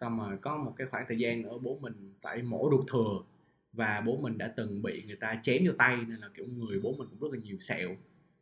xong 0.00 0.18
rồi 0.18 0.38
có 0.40 0.56
một 0.56 0.72
cái 0.76 0.86
khoảng 0.90 1.04
thời 1.08 1.18
gian 1.18 1.42
nữa 1.42 1.58
bố 1.62 1.78
mình 1.80 2.12
phải 2.22 2.42
mổ 2.42 2.68
ruột 2.70 2.86
thừa 2.92 3.18
và 3.72 4.02
bố 4.06 4.16
mình 4.16 4.38
đã 4.38 4.52
từng 4.56 4.82
bị 4.82 5.02
người 5.06 5.16
ta 5.20 5.40
chém 5.42 5.66
vô 5.66 5.72
tay 5.78 5.96
nên 5.96 6.20
là 6.20 6.28
kiểu 6.34 6.46
người 6.56 6.80
bố 6.82 6.94
mình 6.98 7.08
cũng 7.08 7.20
rất 7.20 7.36
là 7.38 7.40
nhiều 7.44 7.56
sẹo 7.60 7.88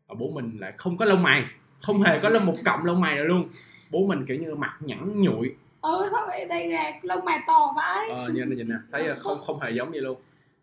và 0.07 0.15
bố 0.19 0.31
mình 0.31 0.57
lại 0.61 0.73
không 0.77 0.97
có 0.97 1.05
lông 1.05 1.23
mày 1.23 1.45
không 1.81 2.03
hề 2.03 2.19
có 2.23 2.29
lên 2.29 2.47
một 2.47 2.55
cọng 2.65 2.85
lông 2.85 3.01
mày 3.01 3.15
nào 3.15 3.25
luôn 3.25 3.49
bố 3.91 4.07
mình 4.07 4.25
kiểu 4.29 4.37
như 4.41 4.55
mặt 4.55 4.79
nhẵn 4.81 5.23
nhụi 5.23 5.55
Ừ, 5.83 6.09
sao 6.13 6.27
vậy? 6.27 6.45
Đây 6.49 6.69
là 6.73 7.01
lông 7.03 7.25
mày 7.25 7.39
to 7.47 7.73
vãi. 7.77 8.09
ờ 8.11 8.29
nhìn 8.29 8.49
này 8.49 8.57
nhìn 8.59 8.69
nè 8.69 8.75
thấy 8.93 9.09
là 9.09 9.15
không 9.15 9.39
không 9.39 9.61
hề 9.61 9.71
giống 9.71 9.91
vậy 9.91 10.01
luôn 10.01 10.19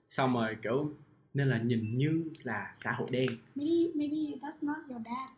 xong 0.09 0.33
rồi 0.33 0.57
kiểu 0.63 0.91
nên 1.33 1.49
là 1.49 1.57
nhìn 1.57 1.97
như 1.97 2.23
là 2.43 2.71
xã 2.75 2.91
hội 2.91 3.07
đen 3.11 3.27
Maybe, 3.55 3.91
maybe 3.95 4.17
that's 4.41 4.59
not 4.61 4.77
your 4.89 5.01
dad. 5.05 5.29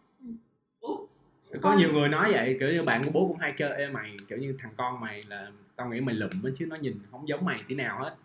Oops. 0.88 1.31
Có 1.52 1.60
Con- 1.62 1.78
nhiều 1.78 1.94
người 1.94 2.10
nói 2.10 2.32
vậy 2.32 2.58
kiểu 2.60 2.70
như 2.70 2.84
bạn 2.84 3.02
của 3.06 3.12
bố 3.12 3.28
cũng 3.28 3.38
hay 3.38 3.54
kêu 3.58 3.70
ê 3.70 3.88
mày 3.88 4.18
kiểu 4.28 4.38
như 4.38 4.56
thằng 4.60 4.72
con 4.78 5.00
mày 5.00 5.24
là 5.24 5.52
tao 5.76 5.90
nghĩ 5.90 6.02
mày 6.02 6.16
lụm 6.16 6.30
chứ 6.56 6.66
nó 6.66 6.76
nhìn 6.76 7.00
không 7.12 7.28
giống 7.28 7.46
mày 7.46 7.64
tí 7.68 7.76
nào 7.76 8.00
hết. 8.04 8.16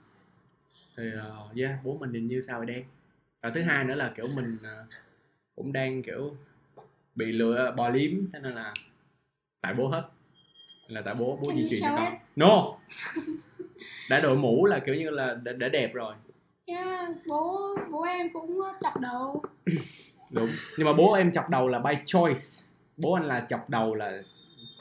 Thì 0.96 1.04
uh, 1.08 1.56
yeah 1.56 1.78
bố 1.84 1.96
mình 2.00 2.12
nhìn 2.12 2.28
như 2.28 2.40
sao 2.40 2.58
vậy 2.58 2.66
đen 2.66 2.84
và 3.42 3.50
thứ 3.50 3.62
hai 3.62 3.84
nữa 3.84 3.94
là 3.94 4.12
kiểu 4.16 4.28
mình 4.28 4.58
ờ, 4.62 4.84
cũng 5.56 5.72
đang 5.72 6.02
kiểu 6.02 6.36
bị 7.14 7.32
lừa 7.32 7.74
bò 7.76 7.88
liếm 7.88 8.10
cho 8.32 8.38
nên 8.38 8.54
là 8.54 8.74
tại 9.60 9.74
bố 9.74 9.88
hết. 9.88 10.08
Là 10.88 11.02
tại 11.02 11.14
bố 11.14 11.38
bố 11.42 11.52
di 11.52 11.66
chuyển 11.70 11.82
cho 11.82 11.92
con. 11.96 12.14
no! 12.36 12.78
Đã 14.10 14.20
đội 14.20 14.36
mũ 14.36 14.66
là 14.66 14.78
kiểu 14.86 14.94
như 14.94 15.10
là 15.10 15.34
đã, 15.34 15.52
đã 15.52 15.68
đẹp 15.68 15.94
rồi. 15.94 16.14
Yeah, 16.66 17.10
bố 17.26 17.76
bố 17.90 18.02
em 18.02 18.32
cũng 18.32 18.60
chọc 18.80 19.00
đầu. 19.00 19.42
đúng 20.30 20.50
nhưng 20.78 20.86
mà 20.86 20.92
bố 20.92 21.12
em 21.12 21.32
chọc 21.32 21.50
đầu 21.50 21.68
là 21.68 21.78
by 21.78 21.92
choice 22.04 22.40
bố 22.96 23.12
anh 23.12 23.24
là 23.24 23.46
chọc 23.50 23.70
đầu 23.70 23.94
là 23.94 24.22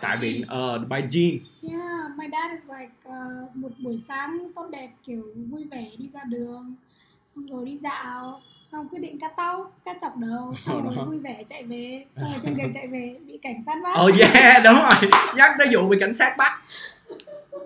tại 0.01 0.17
vì 0.21 0.43
ờ 0.47 0.77
by 0.77 1.01
gene 1.11 1.37
Yeah, 1.61 2.11
my 2.17 2.25
dad 2.31 2.51
is 2.51 2.69
like 2.69 2.93
uh, 3.09 3.55
một 3.55 3.71
buổi 3.77 3.97
sáng 3.97 4.51
tốt 4.55 4.69
đẹp 4.71 4.89
kiểu 5.03 5.23
vui 5.49 5.63
vẻ 5.63 5.91
đi 5.97 6.09
ra 6.09 6.19
đường, 6.23 6.75
xong 7.25 7.47
rồi 7.47 7.65
đi 7.65 7.77
dạo, 7.77 8.41
xong 8.71 8.87
quyết 8.89 8.99
định 8.99 9.19
cắt 9.19 9.33
tóc, 9.37 9.77
cắt 9.83 9.97
chọc 10.01 10.17
đầu, 10.17 10.53
xong 10.65 10.83
rồi 10.83 11.05
vui 11.05 11.19
vẻ 11.19 11.43
chạy 11.47 11.63
về, 11.63 12.05
xong 12.11 12.31
rồi 12.31 12.39
trên 12.43 12.57
đường 12.57 12.73
chạy 12.73 12.87
về 12.87 13.19
bị 13.27 13.37
cảnh 13.37 13.63
sát 13.65 13.75
bắt. 13.83 13.97
Oh 14.05 14.15
yeah, 14.19 14.63
đúng 14.63 14.73
rồi. 14.75 15.11
Nhắc 15.35 15.55
tới 15.59 15.67
vụ 15.73 15.89
bị 15.89 15.97
cảnh 15.99 16.15
sát 16.15 16.35
bắt. 16.37 16.51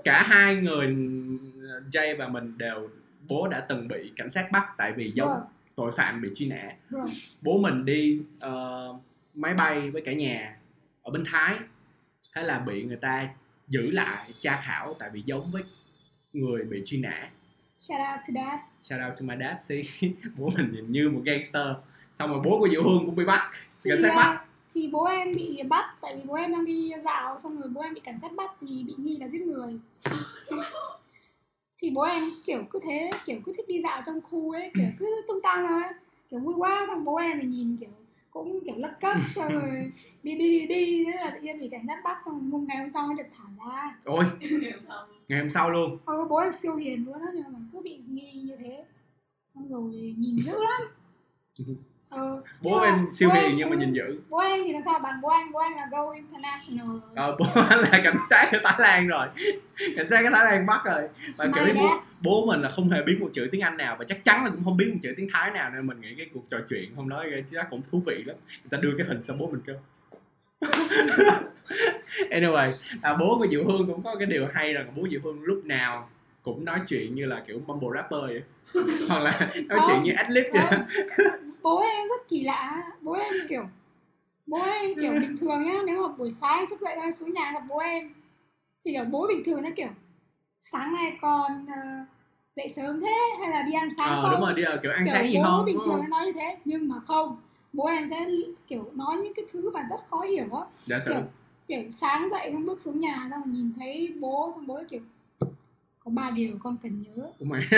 Cả 0.04 0.24
hai 0.24 0.56
người 0.56 0.88
Jay 1.92 2.18
và 2.18 2.28
mình 2.28 2.58
đều 2.58 2.90
bố 3.28 3.48
đã 3.48 3.60
từng 3.60 3.88
bị 3.88 4.12
cảnh 4.16 4.30
sát 4.30 4.52
bắt 4.52 4.66
tại 4.78 4.92
vì 4.92 5.12
giống 5.16 5.32
tội 5.76 5.92
phạm 5.92 6.22
bị 6.22 6.30
truy 6.36 6.46
nã. 6.48 6.72
bro. 6.90 7.06
Bố 7.42 7.58
mình 7.58 7.86
đi 7.86 8.22
ờ, 8.40 8.88
máy 9.40 9.54
bay 9.54 9.90
với 9.90 10.02
cả 10.06 10.14
nhà 10.14 10.58
ở 11.04 11.12
bên 11.12 11.24
Thái. 11.32 11.56
Thế 12.36 12.44
là 12.44 12.60
bị 12.60 12.84
người 12.84 12.98
ta 13.02 13.30
giữ 13.68 13.92
lại 13.92 14.34
tra 14.40 14.62
khảo 14.64 14.96
tại 15.00 15.10
vì 15.14 15.22
giống 15.26 15.52
với 15.52 15.64
người 16.34 16.64
bị 16.64 16.82
truy 16.86 16.98
nã. 17.02 17.30
Shout 17.78 18.00
out 18.00 18.20
to 18.28 18.34
dad. 18.34 18.60
Shout 18.82 19.00
out 19.10 19.20
to 19.20 19.26
my 19.26 19.36
dad, 19.40 19.66
see. 19.66 20.10
bố 20.38 20.50
mình 20.58 20.72
nhìn 20.72 20.92
như 20.92 21.10
một 21.10 21.22
gangster. 21.26 21.68
Xong 22.14 22.30
rồi 22.32 22.42
bố 22.46 22.60
của 22.60 22.70
Diệu 22.70 22.84
Hương 22.84 23.06
cũng 23.06 23.16
bị 23.16 23.26
bắt. 23.26 23.52
Thì, 23.84 23.92
Cảnh 23.92 24.00
sát 24.02 24.14
bắt. 24.16 24.46
thì 24.74 24.88
bố 24.92 25.04
em 25.06 25.36
bị 25.36 25.64
bắt 25.70 25.96
tại 26.02 26.16
vì 26.16 26.22
bố 26.26 26.34
em 26.34 26.52
đang 26.52 26.66
đi 26.66 26.92
dạo 27.04 27.40
xong 27.40 27.62
rồi 27.62 27.70
bố 27.70 27.82
em 27.82 27.94
bị 27.94 28.00
cảnh 28.04 28.20
sát 28.22 28.32
bắt 28.36 28.52
vì 28.62 28.84
bị 28.88 28.94
nghi 28.98 29.18
là 29.18 29.28
giết 29.28 29.42
người 29.42 29.80
thì 31.82 31.90
bố 31.90 32.02
em 32.02 32.32
kiểu 32.46 32.64
cứ 32.70 32.80
thế 32.84 33.12
kiểu 33.26 33.38
cứ 33.46 33.54
thích 33.58 33.66
đi 33.68 33.82
dạo 33.82 34.02
trong 34.06 34.22
khu 34.22 34.52
ấy 34.52 34.72
kiểu 34.76 34.86
cứ 35.00 35.22
tung 35.28 35.42
tăng 35.44 35.68
thôi 35.68 35.82
kiểu 36.30 36.40
vui 36.40 36.54
quá 36.58 36.86
xong 36.88 37.06
bố 37.06 37.16
em 37.16 37.40
thì 37.42 37.48
nhìn 37.48 37.78
kiểu 37.78 37.90
cũng 38.44 38.60
kiểu 38.66 38.76
lất 38.78 39.00
cấp 39.00 39.18
xong 39.36 39.54
rồi 39.54 39.92
đi 40.24 40.36
đi 40.38 40.60
đi 40.60 40.68
đi. 40.68 41.06
Thế 41.06 41.12
là 41.12 41.30
tự 41.30 41.40
nhiên 41.42 41.60
bị 41.60 41.70
cảnh 41.70 41.86
sát 41.88 42.02
bắt 42.04 42.18
xong 42.26 42.52
hôm 42.52 42.66
ngày 42.68 42.78
hôm 42.78 42.90
sau 42.90 43.08
mới 43.08 43.16
được 43.16 43.30
thả 43.32 43.44
ra. 43.58 43.98
Ôi. 44.04 44.26
Ngày 45.28 45.40
hôm 45.40 45.50
sau. 45.50 45.70
Luôn. 45.70 45.98
Ôi, 46.06 46.26
bố 46.30 46.38
em 46.38 46.54
siêu 46.54 46.76
hiền 46.76 47.06
luôn 47.06 47.22
á 47.22 47.28
nhưng 47.34 47.54
mà 47.54 47.60
cứ 47.72 47.82
bị 47.84 48.00
nghi 48.08 48.32
như 48.32 48.56
thế. 48.60 48.86
Xong 49.54 49.70
rồi 49.70 50.16
nhìn 50.18 50.42
dữ 50.42 50.52
lắm 50.52 50.82
ờ, 52.10 52.42
bố 52.62 52.80
mà 52.80 52.86
em 52.86 53.08
siêu 53.14 53.30
bố 53.30 53.36
em- 53.36 53.44
hiền 53.48 53.58
nhưng 53.58 53.70
mà 53.70 53.76
ừ, 53.76 53.80
nhìn 53.80 53.94
dữ 53.94 54.20
bố 54.30 54.38
em 54.38 54.64
thì 54.66 54.74
làm 54.74 54.82
sao 54.86 55.00
bằng 55.00 55.22
bố 55.22 55.30
anh 55.30 55.52
bố 55.52 55.60
anh 55.60 55.76
là 55.76 55.86
go 55.92 56.12
international. 56.12 56.88
Ờ, 57.16 57.36
bố 57.40 57.46
anh 57.70 57.80
là 57.80 58.02
cảnh 58.04 58.18
sát 58.30 58.50
ở 58.54 58.60
Thái 58.64 58.76
Lan 58.80 59.08
rồi. 59.08 59.28
Cảnh 59.96 60.08
sát 60.10 60.18
ở 60.26 60.30
Thái 60.34 60.46
Lan 60.46 60.66
bắt 60.66 60.82
rồi. 60.86 61.04
Và 61.38 61.46
kiểu 61.56 61.64
My 61.66 61.74
bố, 61.74 61.82
dad. 61.90 62.00
bố 62.22 62.46
mình 62.46 62.62
là 62.62 62.70
không 62.70 62.90
hề 62.90 63.02
biết 63.06 63.18
một 63.22 63.30
chữ 63.34 63.48
tiếng 63.52 63.62
Anh 63.62 63.78
nào 63.78 63.96
và 64.00 64.06
chắc 64.06 64.24
chắn 64.24 64.46
là 64.46 64.52
cũng 64.52 64.64
không 64.64 64.78
biết 64.78 64.90
một 64.94 65.00
chữ 65.04 65.14
tiếng 65.18 65.30
Thái 65.34 65.52
nào 65.52 65.70
nên 65.70 65.88
mình 65.88 66.02
nghĩ 66.02 66.16
cái 66.18 66.26
cuộc 66.34 66.44
trò 66.50 66.58
chuyện 66.70 66.96
hôm 66.96 67.10
đó 67.10 67.24
chắc 67.52 67.68
cũng 67.70 67.82
thú 67.92 68.02
vị 68.06 68.24
lắm. 68.26 68.36
Người 68.50 68.70
ta 68.70 68.78
đưa 68.82 68.92
cái 68.98 69.08
hình 69.08 69.22
cho 69.24 69.34
bố 69.34 69.48
mình 69.52 69.62
cơ 69.68 69.74
anyway 72.30 72.74
à, 73.02 73.16
bố 73.20 73.38
của 73.40 73.48
Diệu 73.52 73.64
Hương 73.64 73.88
cũng 73.88 74.04
có 74.04 74.16
cái 74.16 74.26
điều 74.26 74.48
hay 74.54 74.74
là 74.74 74.84
bố 74.96 75.08
Diệu 75.12 75.20
Hương 75.24 75.44
lúc 75.44 75.66
nào 75.66 76.10
cũng 76.44 76.66
nói 76.66 76.80
chuyện 76.88 77.16
như 77.16 77.26
là 77.26 77.44
kiểu 77.48 77.62
mumble 77.68 77.90
rapper 77.96 78.20
vậy. 78.22 78.42
Hoặc 79.10 79.20
là 79.24 79.40
nói 79.40 79.80
Không, 79.80 79.88
chuyện 79.88 80.04
như 80.04 80.12
adlib 80.18 80.46
vậy. 80.54 80.80
Bố 81.70 81.80
em 81.80 82.08
rất 82.08 82.28
kỳ 82.28 82.44
lạ. 82.44 82.92
Bố 83.02 83.14
em 83.14 83.34
kiểu 83.50 83.64
bố 84.48 84.62
em 84.62 84.92
kiểu 85.02 85.12
bình 85.12 85.38
thường 85.38 85.64
nhá 85.64 85.74
nếu 85.86 86.02
mà 86.08 86.08
buổi 86.18 86.32
sáng 86.32 86.66
thức 86.70 86.82
dậy 86.82 86.96
ra 86.96 87.12
xuống 87.12 87.34
nhà 87.34 87.52
gặp 87.54 87.64
bố 87.70 87.78
em 87.78 88.14
thì 88.86 88.92
kiểu 88.92 89.04
bố 89.12 89.28
bình 89.28 89.42
thường 89.46 89.62
nó 89.64 89.70
kiểu 89.76 89.88
sáng 90.62 90.94
nay 90.94 91.18
con 91.22 91.66
ờ, 91.68 91.82
dậy 92.56 92.70
sớm 92.76 93.02
thế 93.02 93.18
hay 93.40 93.50
là 93.50 93.62
đi 93.62 93.74
ăn 93.74 93.90
sáng 93.98 94.08
ờ 94.10 94.22
không? 94.22 94.32
đúng 94.32 94.40
rồi 94.42 94.54
đi 94.54 94.64
kiểu 94.84 94.92
ăn 94.92 95.02
kiểu 95.06 95.14
sáng 95.14 95.30
gì 95.32 95.38
bố 95.38 95.44
không 95.44 95.66
bình 95.66 95.78
thường 95.86 95.88
không? 95.88 96.02
nó 96.10 96.18
nói 96.18 96.26
như 96.26 96.32
thế 96.32 96.58
nhưng 96.66 96.90
mà 96.90 96.96
không 97.06 97.38
bố 97.74 97.86
em 97.86 98.10
sẽ 98.10 98.28
kiểu 98.68 98.92
nói 98.96 99.18
những 99.24 99.34
cái 99.34 99.46
thứ 99.52 99.72
mà 99.72 99.84
rất 99.90 100.00
khó 100.10 100.20
hiểu 100.22 100.46
á. 100.54 100.64
Kiểu 101.06 101.24
kiểu 101.68 101.92
sáng 101.92 102.30
dậy 102.32 102.50
xong 102.54 102.66
bước 102.66 102.82
xuống 102.82 103.00
nhà 103.00 103.28
xong 103.32 103.42
rồi 103.44 103.54
nhìn 103.54 103.74
thấy 103.80 104.14
bố 104.20 104.52
xong 104.56 104.68
bố 104.68 104.80
kiểu 104.90 105.02
có 106.10 106.22
ba 106.24 106.30
điều 106.32 106.52
con 106.64 106.78
cần 106.84 107.02
nhớ. 107.04 107.24
Của 107.40 107.46
mày? 107.46 107.62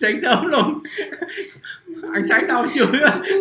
Sáng 0.00 0.20
sớm 0.22 0.46
luôn. 0.46 0.78
Ăn 2.12 2.22
sáng 2.28 2.46
đâu 2.46 2.66
chưa? 2.74 2.86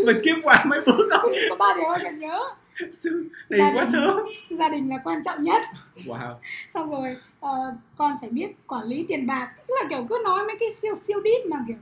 Mình 0.05 0.17
skip 0.17 0.43
qua 0.43 0.65
mấy 0.67 0.79
bước 0.85 1.07
đó. 1.11 1.23
Có 1.49 1.55
ba 1.55 1.65
điều 1.75 1.83
con 1.87 1.99
cần 2.03 2.17
nhớ. 2.17 2.39
Này 3.49 3.59
Gia 3.59 3.71
quá 3.73 3.83
đình. 3.83 3.91
sớm. 3.91 4.17
Gia 4.49 4.69
đình 4.69 4.89
là 4.89 4.97
quan 5.03 5.23
trọng 5.23 5.43
nhất. 5.43 5.61
Wow. 6.05 6.33
Xong 6.69 6.91
rồi 6.91 7.15
ờ, 7.39 7.75
con 7.97 8.17
phải 8.21 8.29
biết 8.29 8.47
quản 8.67 8.83
lý 8.85 9.05
tiền 9.07 9.27
bạc. 9.27 9.51
Tức 9.67 9.73
là 9.81 9.89
kiểu 9.89 10.05
cứ 10.09 10.17
nói 10.25 10.43
mấy 10.47 10.55
cái 10.59 10.69
siêu 10.81 10.95
siêu 11.07 11.21
deep 11.23 11.45
mà 11.49 11.57
kiểu 11.67 11.77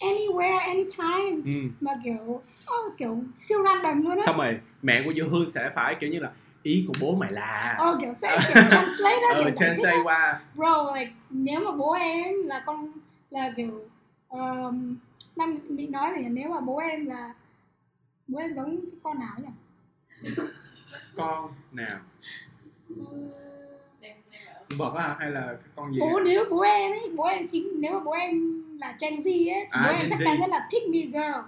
anywhere 0.00 0.58
anytime. 0.58 1.42
Ừ. 1.44 1.68
mà 1.80 1.92
kiểu 2.04 2.40
ờ, 2.66 2.76
kiểu 2.98 3.18
siêu 3.36 3.58
random 3.64 4.02
luôn 4.02 4.16
á. 4.18 4.22
Xong 4.26 4.36
rồi 4.36 4.58
mẹ 4.82 5.02
của 5.04 5.12
Dư 5.16 5.22
Hương 5.28 5.50
sẽ 5.50 5.70
phải 5.74 5.94
kiểu 6.00 6.10
như 6.10 6.18
là 6.20 6.30
ý 6.62 6.84
của 6.88 6.94
bố 7.00 7.14
mày 7.14 7.32
là. 7.32 7.74
Ờ 7.78 7.98
kiểu 8.00 8.14
sẽ 8.14 8.38
kiểu 8.48 8.62
translate 8.70 9.22
á 9.30 9.34
ờ 9.34 9.40
kiểu 9.44 9.52
sensei 9.52 9.92
á. 9.92 10.02
qua. 10.04 10.40
Bro 10.54 10.94
like 10.96 11.12
nếu 11.30 11.60
mà 11.60 11.72
bố 11.72 11.92
em 11.92 12.34
là 12.44 12.62
con 12.66 12.92
là 13.30 13.52
kiểu 13.56 13.88
um, 14.28 14.96
năm 15.36 15.58
định 15.68 15.92
nói 15.92 16.12
thì 16.16 16.24
nếu 16.28 16.48
mà 16.48 16.60
bố 16.60 16.76
em 16.78 17.06
là 17.06 17.34
bố 18.28 18.38
em 18.38 18.54
giống 18.54 18.80
con 19.02 19.18
nào 19.18 19.34
nhỉ? 19.38 19.48
Con 21.14 21.52
nào? 21.72 21.98
Ờ, 22.98 23.04
vào. 24.00 24.14
vật 24.68 24.94
á 24.94 25.16
hay 25.18 25.30
là 25.30 25.56
con 25.76 25.94
gì 25.94 26.00
bố 26.00 26.20
nếu 26.24 26.44
bố 26.50 26.60
em 26.60 26.92
ấy 26.92 27.12
bố 27.16 27.24
em 27.24 27.46
chính 27.50 27.68
nếu 27.74 27.92
mà 27.92 28.04
bố 28.04 28.12
em 28.12 28.62
là 28.78 28.96
Gen 29.00 29.14
Z 29.16 29.24
ấy 29.54 29.66
thì 29.66 29.66
À, 29.70 29.82
bố 29.84 29.90
em 29.90 30.06
chắc 30.10 30.18
chắn 30.24 30.50
là 30.50 30.68
pick 30.72 30.88
me 30.88 30.98
girl 31.06 31.40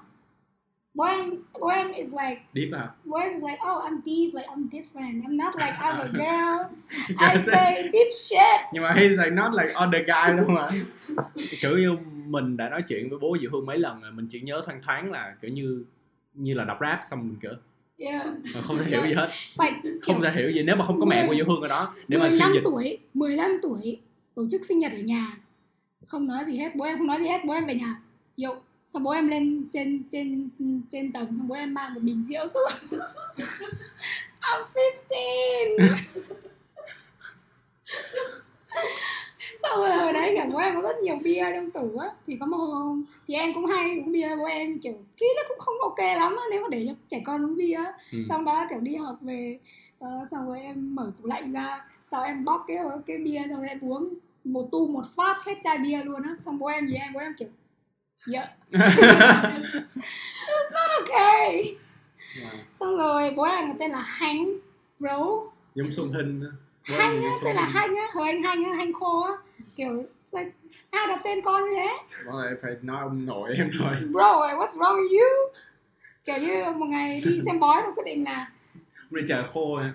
bố 0.95 1.05
em 1.05 1.31
bố 1.61 1.69
em 1.69 1.93
is 1.93 2.09
like 2.09 2.41
deep 2.55 2.73
à 2.73 2.91
bố 3.05 3.17
em 3.17 3.33
is 3.33 3.43
like 3.43 3.59
oh 3.71 3.85
I'm 3.85 4.01
deep 4.05 4.35
like 4.35 4.49
I'm 4.49 4.69
different. 4.71 5.23
I'm 5.23 5.37
not 5.37 5.55
like 5.57 5.75
other 5.91 6.13
girls. 6.13 6.73
I 7.09 7.41
say 7.53 7.91
deep 7.93 8.09
shit. 8.13 8.61
Nhưng 8.73 8.83
mà 8.83 8.91
he's 8.91 9.17
like 9.17 9.31
not 9.31 9.53
like 9.53 9.75
other 9.85 10.03
guy 10.07 10.37
luôn 10.37 10.55
mà. 10.55 10.69
Kiểu 11.61 11.79
như 11.79 11.97
mình 12.27 12.57
đã 12.57 12.69
nói 12.69 12.83
chuyện 12.89 13.11
với 13.11 13.19
bố 13.19 13.37
Diệu 13.41 13.51
Hương 13.53 13.67
mấy 13.67 13.79
lần 13.79 14.01
rồi 14.01 14.13
mình 14.13 14.27
chỉ 14.31 14.41
nhớ 14.41 14.63
thoang 14.67 14.83
thoáng 14.83 15.11
là 15.11 15.35
kiểu 15.41 15.51
như 15.51 15.85
như 16.35 16.55
là 16.55 16.65
đọc 16.65 16.79
rap 16.81 17.01
xong 17.11 17.29
mình 17.29 17.37
kiểu 17.43 17.53
yeah. 17.97 18.27
mà 18.55 18.61
không 18.63 18.79
thể 18.79 18.85
hiểu 18.85 19.07
gì 19.07 19.15
hết. 19.15 19.31
Like 19.61 19.99
không 20.03 20.23
thể 20.23 20.33
hiểu 20.33 20.51
gì 20.51 20.63
nếu 20.63 20.77
mà 20.77 20.85
không 20.85 21.01
có 21.01 21.07
mẹ 21.07 21.27
của 21.27 21.35
Diệu 21.35 21.45
Hương 21.47 21.63
ở 21.63 21.69
đó. 21.69 21.95
Để 22.09 22.19
mà 22.19 22.29
15 22.29 22.49
phiên 22.49 22.55
dịch 22.55 22.61
tuổi 22.65 22.99
15 23.15 23.51
tuổi 23.63 24.01
tổ 24.35 24.43
chức 24.51 24.65
sinh 24.65 24.79
nhật 24.79 24.93
ở 24.93 24.99
nhà. 24.99 25.37
Không 26.07 26.27
nói 26.27 26.45
gì 26.47 26.59
hết 26.59 26.71
bố 26.75 26.85
em 26.85 26.99
không 26.99 27.07
nói 27.07 27.19
gì 27.21 27.27
hết 27.27 27.41
bố 27.47 27.55
em 27.55 27.67
về 27.67 27.75
nhà. 27.75 28.01
Yo. 28.45 28.55
Xong 28.95 29.03
bố 29.03 29.11
em 29.11 29.29
lên 29.29 29.69
trên 29.73 30.03
trên 30.11 30.49
trên 30.91 31.13
tầng 31.13 31.27
xong 31.27 31.49
bố 31.49 31.55
em 31.55 31.75
mang 31.75 31.95
một 31.95 32.01
bình 32.03 32.25
rượu 32.29 32.47
xuống. 32.49 32.99
I'm 34.41 34.65
15 35.79 35.91
xong 39.63 39.81
rồi 39.81 39.97
hồi 39.97 40.13
đấy 40.13 40.33
cả 40.37 40.47
bố 40.53 40.59
em 40.59 40.75
có 40.75 40.83
rất 40.83 40.97
nhiều 41.03 41.17
bia 41.23 41.45
trong 41.55 41.71
tủ 41.71 41.99
á. 41.99 42.09
Thì 42.27 42.37
có 42.41 42.47
một 42.47 42.57
hôm 42.57 43.05
thì 43.27 43.35
em 43.35 43.55
cũng 43.55 43.67
hay 43.67 43.99
uống 43.99 44.13
bia 44.13 44.37
bố 44.37 44.45
em 44.45 44.79
kiểu 44.79 44.95
cái 45.21 45.29
nó 45.37 45.43
cũng 45.49 45.59
không 45.59 45.75
ok 45.83 45.99
lắm 45.99 46.37
á 46.37 46.43
nếu 46.51 46.63
mà 46.63 46.69
để 46.71 46.85
cho 46.89 46.95
trẻ 47.09 47.23
con 47.27 47.45
uống 47.45 47.57
bia 47.57 47.81
ừ. 48.13 48.19
xong 48.29 48.45
đó 48.45 48.67
kiểu 48.71 48.81
đi 48.81 48.97
học 48.97 49.17
về 49.21 49.59
ờ, 49.99 50.09
xong 50.31 50.47
rồi 50.47 50.61
em 50.61 50.95
mở 50.95 51.13
tủ 51.19 51.29
lạnh 51.29 51.53
ra 51.53 51.85
sau 52.03 52.23
em 52.23 52.45
bóc 52.45 52.65
cái 52.67 52.79
cái 53.07 53.19
bia 53.19 53.43
xong 53.51 53.59
rồi 53.59 53.69
em 53.69 53.81
uống 53.81 54.15
một 54.45 54.69
tu 54.73 54.87
một 54.87 55.05
phát 55.17 55.37
hết 55.45 55.55
chai 55.63 55.79
bia 55.79 56.05
luôn 56.05 56.23
á. 56.23 56.37
Xong 56.45 56.59
bố 56.59 56.67
em 56.67 56.87
gì 56.87 56.95
em 56.95 57.13
bố 57.13 57.21
em 57.21 57.35
kiểu 57.39 57.49
dạ. 58.27 58.49
Ok 60.99 61.11
Wow. 62.43 62.49
xong 62.81 62.99
rồi 62.99 63.31
bố 63.37 63.43
em 63.43 63.79
tên 63.79 63.91
là 63.91 64.01
Hanh 64.01 64.47
bro. 65.01 65.19
Giống. 65.75 65.91
Bố 65.97 66.19
em 66.19 66.51
Hanh 66.85 67.23
á 67.23 67.31
tên 67.45 67.57
là. 67.57 67.63
Hanh 67.63 67.97
á. 67.97 68.03
Hồi 68.15 68.29
anh 68.29 68.43
Hanh 68.43 68.65
á 68.65 68.71
Hanh 68.77 68.93
khô 68.93 69.23
á. 69.23 69.33
Kiểu 69.77 70.05
like, 70.33 70.51
ai 70.91 71.07
đặt 71.07 71.21
tên 71.25 71.43
con 71.45 71.63
như 71.65 71.77
thế? 71.77 71.99
Bố 72.27 72.39
em 72.39 72.57
phải 72.63 72.77
nói 72.83 73.03
ông 73.03 73.27
nội 73.27 73.55
em 73.57 73.71
rồi. 73.71 73.97
Bro 74.13 74.41
what's 74.41 74.79
wrong 74.79 74.97
with 74.97 75.21
you? 75.21 75.53
Kiểu 76.25 76.37
như 76.37 76.65
một 76.73 76.87
ngày 76.87 77.23
đi 77.25 77.41
xem 77.47 77.61
bói 77.61 77.83
tôi 77.85 77.93
quyết 77.97 78.05
định 78.07 78.25
là 78.25 78.51
Richard 79.11 79.49
khô 79.49 79.75
à 79.75 79.93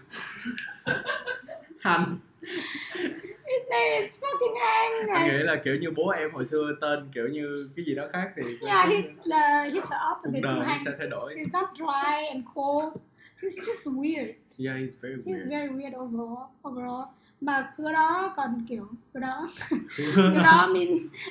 Hành 1.79 2.17
his 3.47 3.69
name 3.69 4.01
is 4.01 4.19
fucking 4.23 4.55
Hanh 4.59 5.07
anh 5.09 5.27
nghĩ 5.37 5.43
là 5.43 5.55
kiểu 5.63 5.75
như 5.81 5.91
bố 5.95 6.09
em 6.09 6.31
hồi 6.33 6.45
xưa 6.45 6.71
tên 6.81 7.09
kiểu 7.13 7.27
như 7.27 7.69
cái 7.75 7.85
gì 7.85 7.95
đó 7.95 8.03
khác 8.13 8.29
thì 8.35 8.43
Yeah, 8.61 8.89
he's 8.89 9.01
the 9.31 9.69
he's 9.69 9.89
the 9.89 9.97
opposite 10.11 10.41
to 10.43 10.49
nó 10.55 10.61
Hank. 10.65 10.81
sẽ 10.85 10.91
thay 10.97 11.07
đổi 11.07 11.35
He's 11.35 11.59
not 11.61 11.69
dry 11.75 12.27
and 12.33 12.43
cold. 12.55 12.93
He's 13.41 13.57
just 13.61 13.91
weird. 14.01 14.33
yeah 14.57 14.77
he's 14.77 14.93
very 15.01 15.15
He's 15.25 15.25
weird 15.25 15.49
very 15.49 15.67
weird 15.69 15.93
overall. 16.05 16.43
Overall. 16.69 17.03
Mà 17.41 17.73
cái 17.77 17.93
đó 17.93 18.33
còn 18.37 18.65
kiểu 18.69 18.87
cái 19.13 19.21
đó 19.21 19.47
cái 20.17 20.43
đó 20.43 20.67
mean 20.73 20.87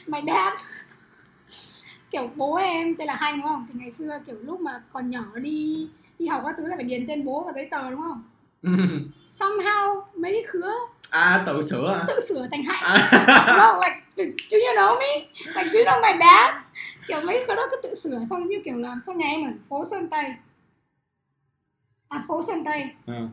my 0.07 0.19
dad 0.27 0.59
kiểu 2.11 2.31
bố 2.37 2.55
em 2.55 2.97
tên 2.97 3.07
là 3.07 3.15
Hành 3.15 3.37
đúng 3.41 3.49
không? 3.49 3.67
Thì 3.69 3.75
ngày 3.81 3.91
xưa 3.91 4.19
kiểu 4.27 4.37
lúc 4.43 4.61
mà 4.61 4.83
còn 4.93 5.09
nhỏ 5.11 5.25
đi 5.37 5.89
đi 6.19 6.27
học 6.27 6.43
các 6.47 6.55
thứ 6.57 6.67
là 6.67 6.77
phải 6.77 6.85
điền 6.85 7.07
tên 7.09 7.25
bố 7.25 7.45
vào 7.45 7.53
giấy 7.55 7.69
tờ 7.71 7.91
đúng 7.91 8.01
không? 8.01 8.23
Somehow 9.39 10.03
mấy 10.17 10.33
cái 10.33 10.43
khứa 10.43 10.73
à 11.15 11.43
tự 11.47 11.63
sửa 11.63 11.93
à, 11.95 12.05
tự 12.09 12.21
sửa 12.29 12.47
thành 12.51 12.63
Hạnh. 12.63 12.83
à. 12.83 13.57
no, 13.59 13.81
like, 13.81 14.01
do 14.51 14.59
you 14.59 14.75
know 14.77 14.99
me? 14.99 15.27
Like, 15.55 15.71
do 15.73 15.79
you 15.79 15.85
know 15.85 16.01
my 16.03 16.19
dad? 16.21 16.55
Kiểu 17.09 17.21
mấy 17.21 17.45
cái 17.47 17.57
đó 17.57 17.63
cứ 17.71 17.77
tự 17.83 17.95
sửa 17.95 18.19
xong 18.31 18.49
như 18.49 18.57
kiểu 18.65 18.79
là 18.79 18.97
xong 19.07 19.19
nhà 19.19 19.27
em 19.27 19.43
ở 19.45 19.51
phố 19.69 19.85
Sơn 19.85 20.09
Tây. 20.11 20.25
À, 22.09 22.23
phố 22.29 22.43
Sơn 22.43 22.65
Tây. 22.65 22.85
à. 23.07 23.29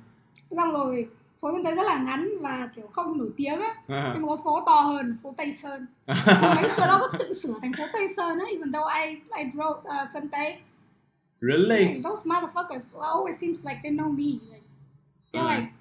Xong 0.51 0.71
rồi 0.71 1.07
phố 1.41 1.51
Sơn 1.51 1.63
Tây 1.63 1.73
rất 1.75 1.83
là 1.83 1.97
ngắn 1.97 2.29
và 2.41 2.69
kiểu 2.75 2.87
không 2.91 3.17
nổi 3.17 3.29
tiếng 3.37 3.59
á. 3.61 3.75
à. 3.87 4.11
Nhưng 4.13 4.21
mà 4.21 4.27
có 4.27 4.37
phố 4.43 4.63
to 4.65 4.81
hơn, 4.81 5.17
phố 5.23 5.33
Tây 5.37 5.51
Sơn. 5.51 5.85
Xong 6.07 6.55
mấy 6.55 6.69
cái 6.77 6.87
đó 6.87 7.09
cứ 7.11 7.17
tự 7.17 7.33
sửa 7.33 7.53
thành 7.61 7.71
phố 7.77 7.83
Tây 7.93 8.07
Sơn 8.07 8.39
á. 8.39 8.45
Even 8.51 8.71
though 8.71 8.93
I, 9.05 9.21
I 9.43 9.49
wrote 9.51 9.79
uh, 9.79 10.09
Sơn 10.13 10.29
Tây. 10.29 10.57
really 11.41 11.85
And 11.87 12.05
those 12.05 12.23
motherfuckers 12.25 12.83
always 12.99 13.39
seems 13.39 13.65
like 13.65 13.79
they 13.83 13.91
know 13.91 14.11
me. 14.11 14.39
Like, 14.51 14.63
they're 15.33 15.57
like, 15.57 15.71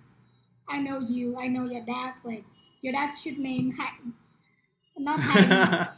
I 0.72 0.78
know 0.82 0.98
you, 1.00 1.36
I 1.44 1.48
know 1.48 1.64
your 1.72 1.84
dad. 1.86 2.14
Like, 2.24 2.44
your 2.82 2.94
dad 2.94 3.10
should 3.14 3.38
name 3.38 3.70
Hạnh. 3.78 4.10
Not 4.96 5.20
Hạnh. 5.22 5.96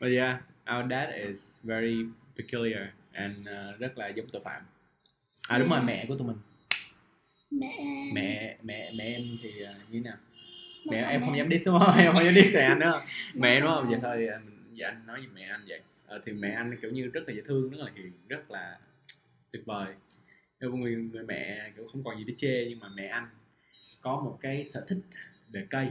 but 0.00 0.08
yeah 0.12 0.38
our 0.76 0.90
dad 0.90 1.08
is 1.28 1.60
very 1.64 2.06
peculiar 2.36 2.88
and 3.12 3.48
uh, 3.48 3.80
rất 3.80 3.98
là 3.98 4.08
giống 4.08 4.26
tội 4.32 4.42
phạm 4.44 4.62
à 5.48 5.58
đúng 5.58 5.68
rồi 5.68 5.78
Yeah. 5.78 5.86
mẹ 5.86 6.04
của 6.08 6.16
tụi 6.16 6.26
mình 6.28 6.36
mẹ 7.50 7.74
em 7.78 8.14
mẹ 8.14 8.56
mẹ 8.62 8.92
mẹ 8.94 9.04
em 9.04 9.36
thì 9.42 9.48
uh, 9.48 9.90
như 9.92 9.92
thế 9.92 10.00
nào 10.00 10.16
mẹ 10.90 11.02
là 11.02 11.08
em 11.14 11.20
không 11.24 11.36
dám 11.36 11.50
diss 11.50 11.66
đúng 11.66 11.78
không 11.78 11.98
em 11.98 12.14
không 12.14 12.24
dám 12.24 12.34
diss 12.34 12.54
mẹ 12.54 12.60
anh 12.62 12.78
nữa 12.78 13.02
mẹ 13.34 13.54
là 13.54 13.60
đúng 13.60 13.70
không 13.74 13.84
mẹ. 13.84 13.90
vậy 13.90 14.00
thôi 14.02 14.26
à, 14.28 14.38
mình 14.44 14.74
dạ 14.74 14.86
anh 14.88 15.06
nói 15.06 15.20
về 15.20 15.26
mẹ 15.34 15.42
anh 15.42 15.64
vậy 15.68 15.80
Ờ, 16.06 16.20
thì 16.26 16.32
mẹ 16.32 16.50
anh 16.50 16.76
kiểu 16.82 16.90
như 16.90 17.06
rất 17.06 17.20
là 17.26 17.34
dễ 17.34 17.42
thương 17.46 17.70
rất 17.70 17.78
là 17.80 17.90
hiền 17.96 18.12
rất 18.28 18.50
là 18.50 18.78
tuyệt 19.52 19.62
vời 19.66 19.94
người, 20.60 20.96
người 20.96 21.24
mẹ 21.24 21.70
kiểu 21.76 21.86
không 21.92 22.04
còn 22.04 22.18
gì 22.18 22.24
để 22.24 22.34
chê 22.36 22.66
nhưng 22.68 22.80
mà 22.80 22.88
mẹ 22.94 23.06
anh 23.06 23.26
có 24.00 24.20
một 24.20 24.38
cái 24.40 24.64
sở 24.64 24.84
thích 24.88 24.98
về 25.48 25.66
cây. 25.70 25.88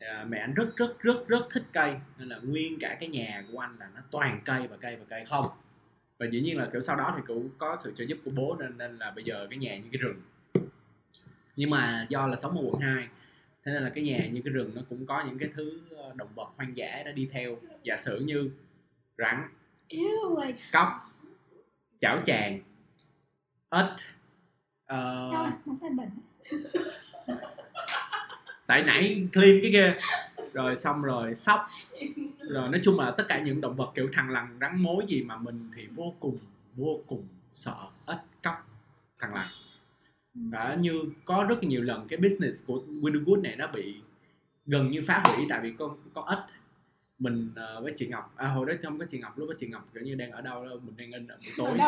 À, 0.00 0.24
mẹ 0.28 0.38
anh 0.38 0.54
rất 0.54 0.76
rất 0.76 1.00
rất 1.00 1.28
rất 1.28 1.46
thích 1.50 1.64
cây 1.72 1.94
nên 2.18 2.28
là 2.28 2.38
nguyên 2.38 2.78
cả 2.80 2.96
cái 3.00 3.08
nhà 3.08 3.44
của 3.52 3.58
anh 3.58 3.76
là 3.78 3.90
nó 3.94 4.00
toàn 4.10 4.40
cây 4.44 4.66
và 4.66 4.76
cây 4.76 4.96
và 4.96 5.04
cây 5.08 5.24
không. 5.24 5.46
Và 6.18 6.26
dĩ 6.26 6.40
nhiên 6.40 6.58
là 6.58 6.68
kiểu 6.72 6.80
sau 6.80 6.96
đó 6.96 7.14
thì 7.16 7.22
cũng 7.26 7.50
có 7.58 7.76
sự 7.84 7.94
trợ 7.96 8.04
giúp 8.04 8.18
của 8.24 8.30
bố 8.36 8.56
nên 8.60 8.78
nên 8.78 8.98
là 8.98 9.10
bây 9.10 9.24
giờ 9.24 9.46
cái 9.50 9.58
nhà 9.58 9.76
như 9.76 9.88
cái 9.92 9.98
rừng. 9.98 10.20
Nhưng 11.56 11.70
mà 11.70 12.06
do 12.08 12.26
là 12.26 12.36
sống 12.36 12.56
ở 12.58 12.62
quận 12.64 12.80
2 12.80 13.08
thế 13.64 13.72
nên 13.72 13.82
là 13.82 13.90
cái 13.90 14.04
nhà 14.04 14.26
như 14.32 14.40
cái 14.44 14.52
rừng 14.52 14.72
nó 14.74 14.82
cũng 14.88 15.06
có 15.06 15.24
những 15.26 15.38
cái 15.38 15.48
thứ 15.54 15.80
ờ, 15.96 16.12
động 16.16 16.28
vật 16.34 16.48
hoang 16.56 16.76
dã 16.76 17.02
đã 17.04 17.12
đi 17.12 17.28
theo. 17.32 17.56
Giả 17.82 17.96
sử 17.96 18.20
như 18.20 18.50
rắn 19.18 19.48
cóc 20.72 20.88
chảo 21.98 22.22
chàng 22.26 22.60
ếch 23.70 23.90
ờ, 24.86 25.30
tại 28.66 28.82
nãy 28.82 29.26
clean 29.32 29.58
cái 29.62 29.70
kia 29.72 29.94
rồi 30.52 30.76
xong 30.76 31.02
rồi 31.02 31.34
sóc. 31.34 31.60
Rồi 32.38 32.68
nói 32.68 32.80
chung 32.84 33.00
là 33.00 33.10
tất 33.10 33.24
cả 33.28 33.42
những 33.44 33.60
động 33.60 33.76
vật 33.76 33.92
kiểu 33.94 34.08
thằng 34.12 34.30
lằn 34.30 34.58
rắn 34.60 34.82
mối 34.82 35.04
gì 35.08 35.22
mà 35.22 35.36
mình 35.36 35.70
thì 35.76 35.86
vô 35.94 36.14
cùng 36.20 36.38
vô 36.76 37.00
cùng 37.06 37.24
sợ 37.52 37.74
ếch 38.06 38.18
cóc 38.42 38.68
thằng 39.18 39.34
lằn. 39.34 39.46
Đã 40.34 40.76
như 40.80 41.02
có 41.24 41.46
rất 41.48 41.62
nhiều 41.62 41.82
lần 41.82 42.08
cái 42.08 42.16
business 42.16 42.66
của 42.66 42.82
Wintergood 42.88 43.42
này 43.42 43.56
nó 43.56 43.66
bị 43.66 43.94
gần 44.66 44.90
như 44.90 45.02
phá 45.06 45.22
hủy 45.24 45.46
tại 45.48 45.60
vì 45.62 45.72
con 45.78 45.96
con 46.14 46.28
ếch 46.28 46.38
mình 47.20 47.50
ờ, 47.56 47.80
với 47.80 47.92
chị 47.96 48.06
Ngọc. 48.06 48.32
À 48.36 48.48
hồi 48.48 48.66
đó 48.66 48.72
không 48.82 48.98
có 48.98 49.04
chị 49.04 49.18
Ngọc 49.18 49.38
lúc 49.38 49.48
đó 49.48 49.54
chị 49.58 49.66
Ngọc 49.66 49.88
kiểu 49.94 50.02
như 50.02 50.14
đang 50.14 50.30
ở 50.30 50.40
đâu 50.40 50.64
đó 50.64 50.70
mình 50.82 50.94
đang 50.96 51.12
in 51.12 51.26
ở 51.26 51.36
buổi 51.36 51.54
tối. 51.56 51.78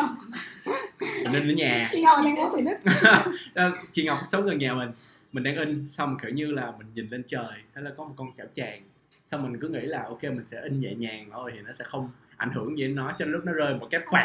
Mình 1.23 1.33
in 1.33 1.47
ở 1.47 1.53
nhà. 1.53 1.89
Chị 1.91 2.01
Ngọc 2.01 2.17
ở 2.17 2.21
thành 2.23 2.35
phố 2.35 2.49
Thủ 2.49 2.61
Đức. 2.65 3.71
Chị 3.91 4.05
Ngọc 4.05 4.19
sống 4.31 4.45
gần 4.45 4.57
nhà 4.57 4.73
mình. 4.73 4.91
Mình 5.31 5.43
đang 5.43 5.55
in 5.55 5.89
xong 5.89 6.17
kiểu 6.21 6.31
như 6.31 6.51
là 6.51 6.73
mình 6.77 6.87
nhìn 6.93 7.07
lên 7.09 7.23
trời 7.27 7.53
thế 7.75 7.81
là 7.81 7.91
có 7.97 8.03
một 8.03 8.13
con 8.17 8.27
chảo 8.37 8.47
tràng 8.55 8.81
xong 9.23 9.43
mình 9.43 9.61
cứ 9.61 9.69
nghĩ 9.69 9.81
là 9.81 10.03
ok 10.03 10.23
mình 10.23 10.45
sẽ 10.45 10.61
in 10.61 10.79
nhẹ 10.79 10.93
nhàng 10.93 11.29
thôi 11.31 11.51
thì 11.55 11.61
nó 11.61 11.71
sẽ 11.71 11.83
không 11.83 12.09
ảnh 12.37 12.51
hưởng 12.51 12.77
gì 12.77 12.83
đến 12.83 12.95
nó 12.95 13.13
cho 13.19 13.25
nên 13.25 13.31
lúc 13.31 13.45
nó 13.45 13.51
rơi 13.51 13.75
một 13.75 13.87
cái 13.91 14.01
quạt. 14.09 14.21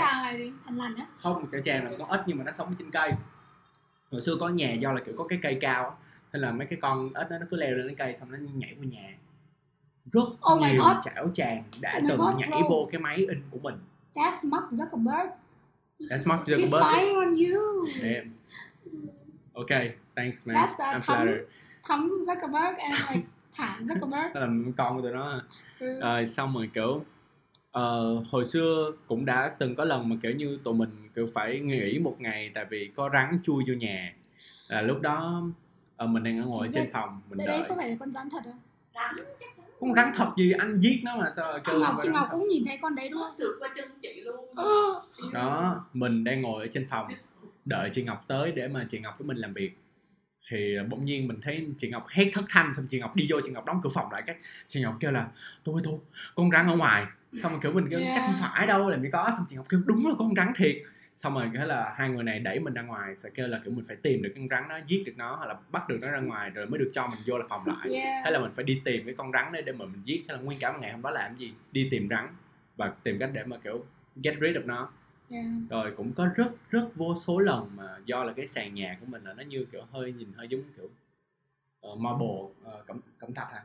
không 1.18 1.46
chảo 1.52 1.60
tràng 1.60 1.84
là 1.84 1.90
con 1.98 2.10
ếch 2.10 2.20
nhưng 2.26 2.38
mà 2.38 2.44
nó 2.44 2.52
sống 2.52 2.74
trên 2.78 2.90
cây. 2.90 3.12
Hồi 4.10 4.20
xưa 4.20 4.36
có 4.40 4.48
nhà 4.48 4.72
do 4.72 4.92
là 4.92 5.00
kiểu 5.00 5.14
có 5.18 5.26
cái 5.28 5.38
cây 5.42 5.58
cao 5.60 5.98
thế 6.32 6.38
là 6.38 6.52
mấy 6.52 6.66
cái 6.66 6.78
con 6.82 7.14
ếch 7.14 7.30
đó 7.30 7.38
nó 7.38 7.46
cứ 7.50 7.56
leo 7.56 7.70
lên 7.70 7.86
cái 7.86 7.94
cây 7.94 8.14
xong 8.14 8.28
nó 8.32 8.38
nhảy 8.54 8.74
qua 8.78 8.84
nhà 8.84 9.14
rất 10.12 10.20
Oh 10.52 10.60
my 10.62 10.72
nhiều 10.72 10.82
God. 10.82 10.96
chảo 11.04 11.28
tràng 11.34 11.64
đã 11.80 11.94
Oh 11.98 12.04
từng 12.08 12.18
God, 12.18 12.34
nhảy 12.38 12.48
bro. 12.50 12.68
vô 12.68 12.88
cái 12.92 13.00
máy 13.00 13.16
in 13.16 13.42
của 13.50 13.58
mình 13.62 13.74
That's 14.14 14.38
Mark 14.48 14.64
Zuckerberg. 14.70 15.28
that's 16.00 16.26
Mark 16.26 16.46
He's 16.48 16.56
Zuckerberg 16.56 16.92
spying 16.92 17.14
on 17.16 17.28
you. 17.34 17.86
Damn. 18.02 18.32
Okay, 19.54 19.92
thanks 20.16 20.48
man. 20.48 20.56
That's 20.56 20.76
the 20.78 20.84
I'm 20.84 21.00
flattered. 21.00 21.44
Thấm 21.88 22.10
Zuckerberg 22.26 22.74
and 22.78 22.94
like 23.10 23.26
thả 23.56 23.78
Zuckerberg. 23.80 24.32
Đó 24.34 24.40
là 24.40 24.48
con 24.76 24.96
của 24.96 25.02
tụi 25.02 25.12
nó. 25.12 25.42
Ừ. 25.78 26.00
Rồi 26.00 26.26
xong 26.26 26.54
rồi 26.54 26.70
kiểu 26.74 27.04
ờ, 27.70 28.14
hồi 28.30 28.44
xưa 28.44 28.92
cũng 29.06 29.24
đã 29.24 29.54
từng 29.58 29.74
có 29.76 29.84
lần 29.84 30.08
mà 30.08 30.16
kiểu 30.22 30.32
như 30.32 30.58
tụi 30.64 30.74
mình 30.74 31.08
kiểu 31.16 31.26
phải 31.34 31.60
nghỉ 31.60 31.98
một 31.98 32.16
ngày 32.18 32.50
tại 32.54 32.64
vì 32.70 32.90
có 32.96 33.10
rắn 33.12 33.38
chui 33.42 33.64
vô 33.68 33.74
nhà. 33.74 34.14
Là 34.68 34.80
lúc 34.82 35.00
đó 35.00 35.42
ờ, 35.96 36.06
mình 36.06 36.22
đang 36.22 36.38
ở 36.38 36.46
ngồi 36.46 36.66
Is 36.66 36.74
trên 36.74 36.84
it- 36.84 36.92
phòng 36.92 37.20
mình 37.28 37.38
Đấy, 37.38 37.46
đợi. 37.46 37.58
đấy 37.58 37.66
có 37.68 37.74
phải 37.76 37.90
là 37.90 37.96
con 38.00 38.12
rắn 38.12 38.30
thật 38.30 38.40
không? 38.44 38.58
rắn 38.94 39.14
chắc 39.40 39.57
Con 39.80 39.94
rắn 39.94 40.12
thật 40.14 40.32
gì 40.36 40.52
anh 40.52 40.78
giết 40.80 41.00
nó 41.04 41.16
mà 41.16 41.30
sao 41.36 41.58
kêu 41.64 41.80
Ngọc, 41.80 41.94
chị 42.02 42.08
Ngọc 42.12 42.28
cũng 42.30 42.48
nhìn 42.48 42.62
thấy 42.66 42.78
con 42.82 42.94
đấy 42.94 43.08
đúng 43.08 43.20
không? 43.22 43.30
sượt 43.38 43.54
qua 43.60 43.68
chân 43.76 43.88
chị 44.02 44.20
luôn 44.24 44.36
Ờ. 44.56 44.64
Đó, 45.32 45.84
mình 45.92 46.24
đang 46.24 46.42
ngồi 46.42 46.62
ở 46.62 46.68
trên 46.72 46.86
phòng 46.90 47.08
đợi 47.64 47.90
chị 47.92 48.02
Ngọc 48.02 48.24
tới 48.28 48.52
để 48.52 48.68
mà 48.68 48.86
chị 48.88 48.98
Ngọc 48.98 49.14
với 49.18 49.26
mình 49.26 49.36
làm 49.36 49.52
việc 49.54 49.70
thì 50.50 50.74
bỗng 50.90 51.04
nhiên 51.04 51.28
mình 51.28 51.38
thấy 51.42 51.66
chị 51.78 51.88
Ngọc 51.88 52.06
hét 52.08 52.30
thất 52.32 52.44
thanh 52.48 52.72
xong 52.76 52.86
chị 52.90 53.00
Ngọc 53.00 53.16
đi 53.16 53.26
vô 53.30 53.40
chị 53.44 53.50
Ngọc 53.50 53.64
đóng 53.64 53.80
cửa 53.82 53.90
phòng 53.94 54.12
lại 54.12 54.22
cái 54.26 54.36
chị 54.66 54.80
Ngọc 54.80 54.96
kêu 55.00 55.10
là 55.12 55.28
tôi 55.64 55.80
tôi 55.84 55.94
con 56.34 56.50
rắn 56.50 56.66
ở 56.68 56.76
ngoài 56.76 57.06
xong 57.42 57.52
rồi 57.52 57.60
kiểu 57.62 57.72
mình 57.72 57.86
kêu 57.90 57.98
Yeah. 58.00 58.12
chắc 58.14 58.22
không 58.26 58.34
phải 58.40 58.66
đâu 58.66 58.90
làm 58.90 59.02
gì 59.02 59.08
có 59.12 59.32
xong 59.36 59.46
chị 59.48 59.56
Ngọc 59.56 59.66
kêu 59.68 59.80
đúng 59.86 60.06
là 60.06 60.14
con 60.18 60.34
rắn 60.36 60.52
thiệt 60.56 60.76
xong 61.18 61.34
rồi 61.34 61.50
cái 61.54 61.66
là 61.66 61.94
hai 61.96 62.08
người 62.08 62.24
này 62.24 62.38
đẩy 62.38 62.60
mình 62.60 62.74
ra 62.74 62.82
ngoài 62.82 63.14
sẽ 63.14 63.30
kêu 63.34 63.48
là 63.48 63.60
kiểu 63.64 63.74
mình 63.74 63.84
phải 63.88 63.96
tìm 63.96 64.22
được 64.22 64.32
con 64.36 64.48
rắn 64.48 64.68
đó 64.68 64.78
giết 64.86 65.02
được 65.06 65.12
nó 65.16 65.36
hoặc 65.36 65.46
là 65.46 65.56
bắt 65.70 65.88
được 65.88 65.98
nó 66.00 66.10
ra 66.10 66.20
ngoài 66.20 66.50
rồi 66.50 66.66
mới 66.66 66.78
được 66.78 66.90
cho 66.94 67.06
mình 67.06 67.18
vô 67.26 67.38
là 67.38 67.44
phòng 67.48 67.62
lại. 67.66 67.88
Yeah. 67.98 68.24
thế 68.24 68.30
là 68.30 68.38
mình 68.38 68.50
phải 68.54 68.64
đi 68.64 68.82
tìm 68.84 69.04
cái 69.04 69.14
con 69.14 69.32
rắn 69.32 69.52
đấy 69.52 69.62
để 69.62 69.72
mà 69.72 69.84
mình 69.84 70.02
giết. 70.04 70.24
Thế 70.28 70.34
là 70.34 70.40
nguyên 70.40 70.58
cả 70.58 70.72
một 70.72 70.78
ngày 70.80 70.92
hôm 70.92 71.02
đó 71.02 71.10
làm 71.10 71.36
gì? 71.36 71.54
Đi 71.72 71.88
tìm 71.90 72.08
rắn 72.10 72.28
và 72.76 72.92
tìm 73.02 73.18
cách 73.18 73.30
để 73.32 73.44
mà 73.44 73.56
kiểu 73.64 73.84
get 74.22 74.34
rid 74.40 74.56
of 74.56 74.66
nó. 74.66 74.90
Yeah. 75.30 75.46
rồi 75.70 75.92
cũng 75.96 76.12
có 76.12 76.28
rất 76.36 76.50
rất 76.70 76.88
vô 76.94 77.14
số 77.14 77.38
lần 77.38 77.70
mà 77.76 77.96
do 78.04 78.24
là 78.24 78.32
cái 78.32 78.46
sàn 78.46 78.74
nhà 78.74 78.96
của 79.00 79.06
mình 79.06 79.24
là 79.24 79.34
nó 79.34 79.42
như 79.42 79.66
kiểu 79.72 79.82
hơi 79.90 80.12
nhìn 80.12 80.32
hơi 80.36 80.48
giống 80.48 80.62
kiểu 80.76 80.88
uh, 81.92 81.98
marble 81.98 82.26
uh, 82.26 82.86
cẩm 82.86 83.00
cẩm 83.18 83.34
thạch 83.34 83.48
hả? 83.52 83.62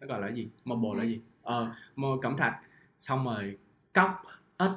Nó 0.00 0.06
gọi 0.06 0.20
là 0.20 0.28
gì? 0.28 0.48
Marble 0.64 0.90
là 0.98 1.04
gì? 1.04 1.20
Ờ 1.42 1.74
uh, 2.02 2.22
cẩm 2.22 2.36
thạch. 2.36 2.54
Xong 2.98 3.24
rồi 3.24 3.56
cốc 3.92 4.22
ếch 4.58 4.70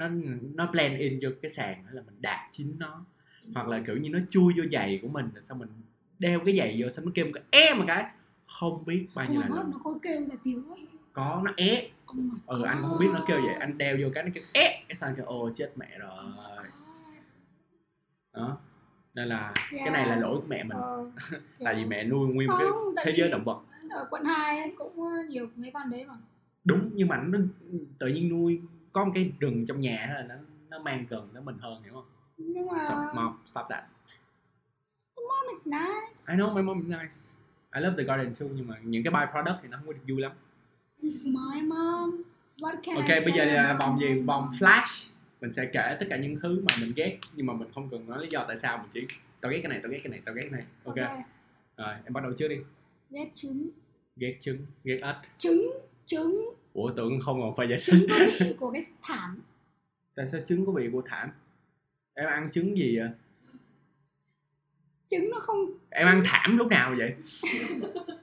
nó 0.00 0.08
nó 0.54 0.66
blend 0.72 0.98
in 1.00 1.18
vô 1.22 1.28
cái 1.42 1.50
sàn 1.50 1.82
đó 1.84 1.90
là 1.92 2.02
mình 2.06 2.14
đạp 2.20 2.48
chín 2.52 2.74
nó. 2.78 3.04
Hoặc 3.54 3.68
là 3.68 3.82
kiểu 3.86 3.96
như 3.96 4.10
nó 4.10 4.18
chui 4.30 4.54
vô 4.56 4.64
giày 4.72 4.98
của 5.02 5.08
mình 5.08 5.30
rồi 5.34 5.42
xong 5.42 5.58
mình 5.58 5.68
đeo 6.18 6.40
cái 6.44 6.56
giày 6.58 6.76
vô 6.82 6.88
xong 6.88 7.04
nó 7.04 7.12
kêu 7.14 7.24
một 7.26 7.32
cái 7.34 7.42
e 7.50 7.74
một 7.74 7.84
cái. 7.86 8.04
Không 8.60 8.84
biết 8.84 9.06
bao 9.14 9.26
nhiêu 9.30 9.40
lần 9.40 9.70
nó 9.70 9.78
có 9.84 9.98
kêu 10.02 10.20
ra 10.20 10.34
tiếng 10.44 10.68
ấy. 10.68 10.86
có 11.12 11.42
nó 11.44 11.52
é. 11.56 11.88
Oh 12.10 12.16
ừ 12.46 12.62
anh 12.62 12.82
không 12.82 12.98
biết 13.00 13.06
nó 13.12 13.24
kêu 13.26 13.40
vậy. 13.46 13.54
Anh 13.54 13.78
đeo 13.78 13.96
vô 14.00 14.08
cái 14.14 14.24
nó 14.24 14.30
kêu 14.34 14.44
é. 14.52 14.82
Cái 14.88 14.96
xong 14.96 15.14
kêu 15.16 15.26
ô 15.26 15.50
chết 15.56 15.72
mẹ 15.76 15.98
rồi. 15.98 16.24
Oh 16.24 16.66
đó. 18.32 18.58
Nên 19.14 19.28
là 19.28 19.52
Yeah. 19.72 19.84
cái 19.84 19.90
này 19.90 20.06
là 20.08 20.16
lỗi 20.16 20.36
của 20.40 20.46
mẹ 20.48 20.62
mình. 20.64 20.76
Ờ, 20.78 21.10
tại 21.64 21.74
vì 21.74 21.84
mẹ 21.84 22.04
nuôi 22.04 22.28
nguyên 22.34 22.48
Không, 22.48 22.94
cái 22.96 23.04
thế 23.06 23.12
giới 23.16 23.30
động 23.30 23.44
vật. 23.44 23.60
ở 23.90 24.06
quận 24.10 24.24
2 24.24 24.58
ấy 24.58 24.74
cũng 24.78 25.02
ờ, 25.04 25.10
nhiều 25.28 25.48
mấy 25.56 25.70
con 25.70 25.90
đấy 25.90 26.04
mà. 26.04 26.14
đúng 26.64 26.90
nhưng 26.94 27.08
mà 27.08 27.16
nó 27.26 27.38
tự 27.98 28.06
nhiên 28.06 28.28
nuôi 28.28 28.60
có 28.92 29.04
một 29.04 29.12
cái 29.14 29.32
rừng 29.40 29.66
trong 29.66 29.80
nhà 29.80 30.06
đó 30.08 30.14
là 30.14 30.22
nó 30.22 30.34
nó 30.70 30.78
mang 30.78 31.06
gần 31.10 31.28
tới 31.34 31.42
mình 31.42 31.58
hơn 31.58 31.82
hiểu 31.82 31.92
không? 31.92 32.04
Nhưng 32.36 32.66
mà 32.66 32.86
so, 32.88 33.12
mom 33.14 33.38
stop 33.46 33.64
that. 33.70 33.84
Mom 35.16 35.48
is 35.48 35.66
nice. 35.66 36.34
I 36.34 36.34
know 36.34 36.54
my 36.54 36.62
mom 36.62 36.80
is 36.80 36.88
nice. 36.88 37.40
I 37.74 37.80
love 37.80 37.96
the 37.96 38.04
garden 38.04 38.34
too 38.34 38.46
nhưng 38.56 38.68
mà 38.68 38.78
những 38.82 39.04
cái 39.04 39.12
byproduct 39.12 39.62
thì 39.62 39.68
nó 39.68 39.76
không 39.76 39.86
có 39.86 39.92
được 39.92 40.00
vui 40.08 40.20
lắm. 40.20 40.32
My 41.24 41.62
mom. 41.62 42.22
What 42.58 42.76
can 42.82 42.96
ok 42.96 43.08
I 43.08 43.24
bây 43.24 43.32
giờ 43.32 43.44
là 43.44 43.76
vòng 43.80 44.00
gì? 44.00 44.20
Vòng 44.20 44.48
flash. 44.58 45.10
Mình 45.40 45.52
sẽ 45.52 45.70
kể 45.72 45.96
tất 46.00 46.06
cả 46.10 46.16
những 46.16 46.40
thứ 46.42 46.62
mà 46.68 46.74
mình 46.80 46.92
ghét 46.96 47.18
nhưng 47.34 47.46
mà 47.46 47.52
mình 47.54 47.68
không 47.74 47.88
cần 47.90 48.08
nói 48.08 48.22
lý 48.22 48.28
do 48.30 48.44
tại 48.48 48.56
sao 48.56 48.78
mình 48.78 48.88
chỉ 48.92 49.06
tao 49.40 49.52
ghét 49.52 49.60
cái 49.62 49.68
này 49.70 49.80
tao 49.82 49.92
ghét 49.92 49.98
cái 50.02 50.10
này 50.10 50.20
tao 50.24 50.34
ghét 50.34 50.42
cái 50.50 50.60
này. 50.60 50.64
Ok. 50.84 50.96
Ok. 50.96 51.24
rồi 51.76 51.94
em 52.04 52.12
bắt 52.12 52.20
đầu 52.22 52.32
trước 52.38 52.48
đi. 52.48 52.56
Ghét 53.10 53.30
trứng. 53.34 53.68
ghét 54.16 54.36
trứng 54.40 54.66
ghét 54.84 54.98
ếch. 55.02 55.16
Trứng, 55.38 55.70
trứng, 56.06 56.54
ủa 56.72 56.90
tưởng 56.96 57.20
không 57.20 57.40
còn 57.40 57.56
phải 57.56 57.68
giải 57.68 57.80
thích 57.84 57.94
trứng 57.98 58.06
có 58.08 58.16
vị 58.40 58.54
của 58.58 58.70
cái 58.72 58.82
thảm. 59.02 59.42
tại 60.14 60.28
sao 60.28 60.40
trứng 60.48 60.66
có 60.66 60.72
vị 60.72 60.88
của 60.92 61.02
thảm 61.06 61.30
em 62.14 62.26
ăn 62.26 62.50
trứng 62.52 62.76
gì 62.76 62.98
vậy 62.98 63.08
Trứng 65.10 65.30
nó 65.30 65.38
không 65.40 65.58
em 65.90 66.06
ăn 66.06 66.22
thảm 66.24 66.56
lúc 66.56 66.68
nào 66.68 66.94
vậy 66.98 67.14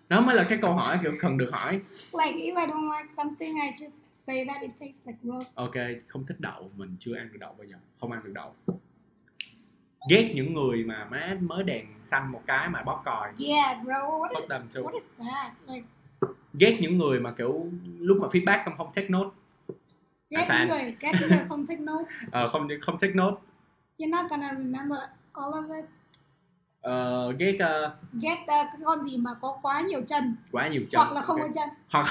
đó 0.10 0.22
mới 0.22 0.36
là 0.36 0.45
cái 0.50 0.58
câu 0.62 0.74
hỏi 0.74 1.00
kiểu 1.04 1.14
cần 1.22 1.38
được 1.38 1.50
hỏi 1.52 1.74
like 2.14 2.38
if 2.38 2.56
I 2.58 2.66
don't 2.68 2.98
like 2.98 3.14
something 3.18 3.56
I 3.56 3.72
just 3.86 4.00
say 4.12 4.45
that 4.45 4.62
it 4.62 4.72
tastes 4.80 5.08
like 5.08 5.18
rope. 5.24 5.45
ok 5.56 5.74
không 6.08 6.26
thích 6.26 6.39
đậu 6.39 6.70
mình 6.78 6.95
chưa 7.00 7.16
ăn 7.16 7.30
được 7.32 7.38
đậu 7.39 7.54
bao 7.58 7.68
giờ 7.68 7.76
không 8.00 8.12
ăn 8.12 8.22
được 8.24 8.32
đậu 8.34 8.54
ghét 10.10 10.32
những 10.36 10.54
người 10.54 10.84
mà 10.84 11.08
má 11.12 11.38
mới 11.41 11.64
đèn 11.64 11.86
xanh 12.02 12.32
một 12.32 12.41
cái 12.48 12.70
mà 12.70 12.84
bóp 12.84 13.02
còi 13.06 13.32
Yeah, 13.48 13.84
bro. 13.84 13.93
What 13.93 14.30
is, 14.30 14.78
what 14.78 14.93
is 14.93 15.14
that? 15.20 15.52
Like 15.68 15.86
ghét 16.60 16.78
những 16.80 16.97
người 16.97 17.20
mà 17.20 17.32
kiểu 17.32 17.66
lúc 17.99 18.18
mà 18.22 18.28
feedback 18.28 18.62
không 18.66 18.74
không 18.78 18.88
take 18.95 19.08
note 19.10 19.30
ghét 20.30 20.45
fan. 20.47 20.60
những 20.60 20.68
người 20.78 20.95
ghét 20.99 21.12
những 21.22 21.30
người 21.30 21.45
không 21.47 21.66
take 21.68 21.82
note. 21.82 22.05
ờ, 22.32 22.47
không 22.47 22.68
không 22.82 22.97
take 22.99 23.14
note 23.14 23.38
You're 23.97 24.10
not 24.10 24.30
gonna 24.32 24.49
remember 24.49 24.99
all 25.34 25.53
of 25.53 25.76
it. 25.76 25.86
ờ, 26.82 27.32
ghét 27.32 27.55
ờ, 27.60 27.95
Ghét 28.22 28.38
uh, 28.41 28.47
cái 28.47 28.68
con 28.86 29.03
gì 29.10 29.18
mà 29.18 29.32
có 29.41 29.58
quá 29.62 29.82
nhiều 29.82 30.01
chân 30.08 30.36
quá 30.51 30.68
nhiều 30.68 30.82
chân 30.91 31.01
hoặc 31.01 31.12
là 31.14 31.22
không 31.22 31.41
Ok. 31.41 31.47
có 31.47 31.53
chân. 31.55 31.70
hoặc 31.89 32.08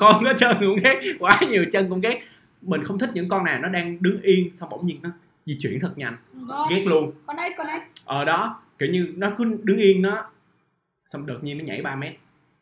con 0.00 0.24
có 0.24 0.34
chân 0.38 0.56
cũng 0.60 0.78
ghét 0.84 1.00
quá 1.18 1.40
nhiều 1.50 1.64
chân 1.72 1.88
cũng 1.90 2.00
ghét 2.00 2.20
mình 2.62 2.84
không 2.84 2.98
thích 2.98 3.10
những 3.14 3.28
con 3.28 3.44
nào 3.44 3.58
nó 3.58 3.68
đang 3.68 4.02
đứng 4.02 4.22
yên 4.22 4.50
xong 4.50 4.68
bỗng 4.70 4.86
nhiên 4.86 4.98
nó 5.02 5.10
di 5.46 5.56
chuyển 5.60 5.80
thật 5.80 5.92
nhanh 5.98 6.16
Đó. 6.48 6.66
ghét 6.70 6.84
luôn 6.86 7.12
Con 7.26 7.36
ếch, 7.36 7.52
con 7.56 7.66
ếch. 7.66 7.82
ở 8.04 8.24
đó 8.24 8.60
kiểu 8.78 8.88
như 8.92 9.12
nó 9.16 9.32
cứ 9.36 9.58
đứng 9.62 9.78
yên 9.78 10.02
nó 10.02 10.24
xong 11.06 11.26
đột 11.26 11.38
nhiên 11.44 11.58
nó 11.58 11.64
nhảy 11.64 11.82
3 11.82 11.96
mét 11.96 12.14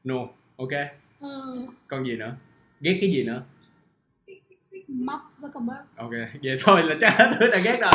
no 0.04 0.16
ok 0.56 0.68
Ừ, 1.20 1.66
con 1.88 2.06
gì 2.06 2.16
nữa 2.16 2.36
ghét 2.80 2.98
cái 3.00 3.10
gì 3.10 3.24
nữa 3.24 3.42
Mark 4.88 5.22
Zuckerberg. 5.40 5.82
ok 5.96 6.10
vậy 6.42 6.58
thôi 6.60 6.82
là 6.82 6.94
chắc 7.00 7.10
hết 7.18 7.36
thứ 7.40 7.50
đã 7.50 7.58
ghét 7.58 7.78
rồi 7.80 7.92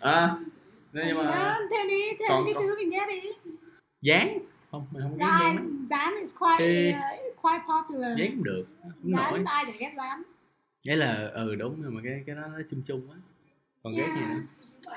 à, 0.00 0.36
nếu 0.92 1.04
như 1.04 1.10
Thì 1.12 1.18
mà 1.18 1.24
đó, 1.24 1.58
thêm 1.70 1.88
đi, 1.88 2.02
thêm 2.18 2.28
Còn- 2.28 2.44
cái 2.44 2.54
còn- 2.54 2.62
thứ 2.62 2.76
mình 2.76 2.90
ghét 2.90 3.06
đi. 3.08 3.20
dán 4.02 4.38
không 4.70 4.86
mình 4.90 5.02
không 5.02 5.12
ghét 5.18 5.26
Dán, 5.26 5.86
dán 5.90 6.14
is 6.20 6.34
quite 6.38 6.64
Ê. 6.66 6.92
uh, 6.92 7.42
quite 7.42 7.64
popular. 7.68 8.18
dán 8.18 8.30
cũng 8.34 8.44
được 8.44 8.64
không 8.82 8.92
nổi 9.02 9.32
Dán 9.32 9.44
ai 9.44 9.64
chả 9.66 9.72
ghét 9.80 9.92
dán. 9.96 10.22
đấy 10.86 10.96
là 10.96 11.30
ừ 11.34 11.54
đúng 11.54 11.76
nhưng 11.82 11.94
mà 11.94 12.00
cái 12.04 12.22
cái 12.26 12.36
đó 12.36 12.42
nó 12.52 12.58
chung 12.70 12.82
chung 12.86 13.10
á 13.10 13.16
còn 13.82 13.92
ghét 13.96 14.06
gì 14.14 14.20
Yeah. 14.20 14.30
nữa 14.30 14.40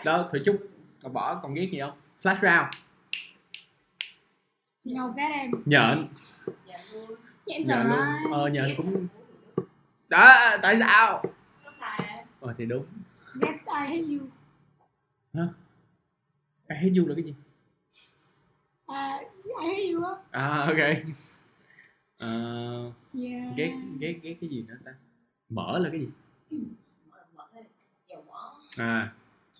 đó 0.05 0.29
thử 0.31 0.39
chút 0.45 0.57
còn 1.03 1.13
bỏ 1.13 1.39
còn 1.43 1.53
ghét 1.53 1.69
gì 1.71 1.79
không 1.79 1.97
flash 2.23 2.35
round 2.41 2.73
ngọc 4.85 5.13
ghét 5.17 5.29
em. 5.33 5.51
Nhện 5.65 6.07
nhện 7.45 7.65
giờ 7.65 7.83
luôn. 7.83 8.33
ờ 8.33 8.49
nhện 8.49 8.73
cũng 8.77 9.07
đó 10.09 10.33
tại 10.61 10.77
sao? 10.79 11.23
Xài 11.79 12.25
ờ 12.39 12.53
thì 12.57 12.65
đúng. 12.65 12.83
Ghét 13.41 13.57
I 13.65 13.73
hate 13.87 13.97
you. 13.97 14.27
À, 16.67 16.75
hết 16.81 16.89
du 16.95 17.07
là 17.07 17.15
cái 17.15 17.23
gì? 17.23 17.33
À, 18.87 19.19
I 19.43 19.67
hate 19.67 19.91
you 19.91 20.03
á? 20.03 20.15
À 20.31 20.65
ok. 20.67 20.77
Ờ, 22.17 22.27
yeah. 23.23 23.57
ghét 23.57 23.73
ghét 23.99 24.19
ghét 24.21 24.37
cái 24.41 24.49
gì 24.49 24.65
nữa 24.67 24.75
ta? 24.85 24.91
Mỡ 25.49 25.79
là 25.79 25.89
cái 25.89 25.99
gì? 25.99 26.09
À 28.77 29.13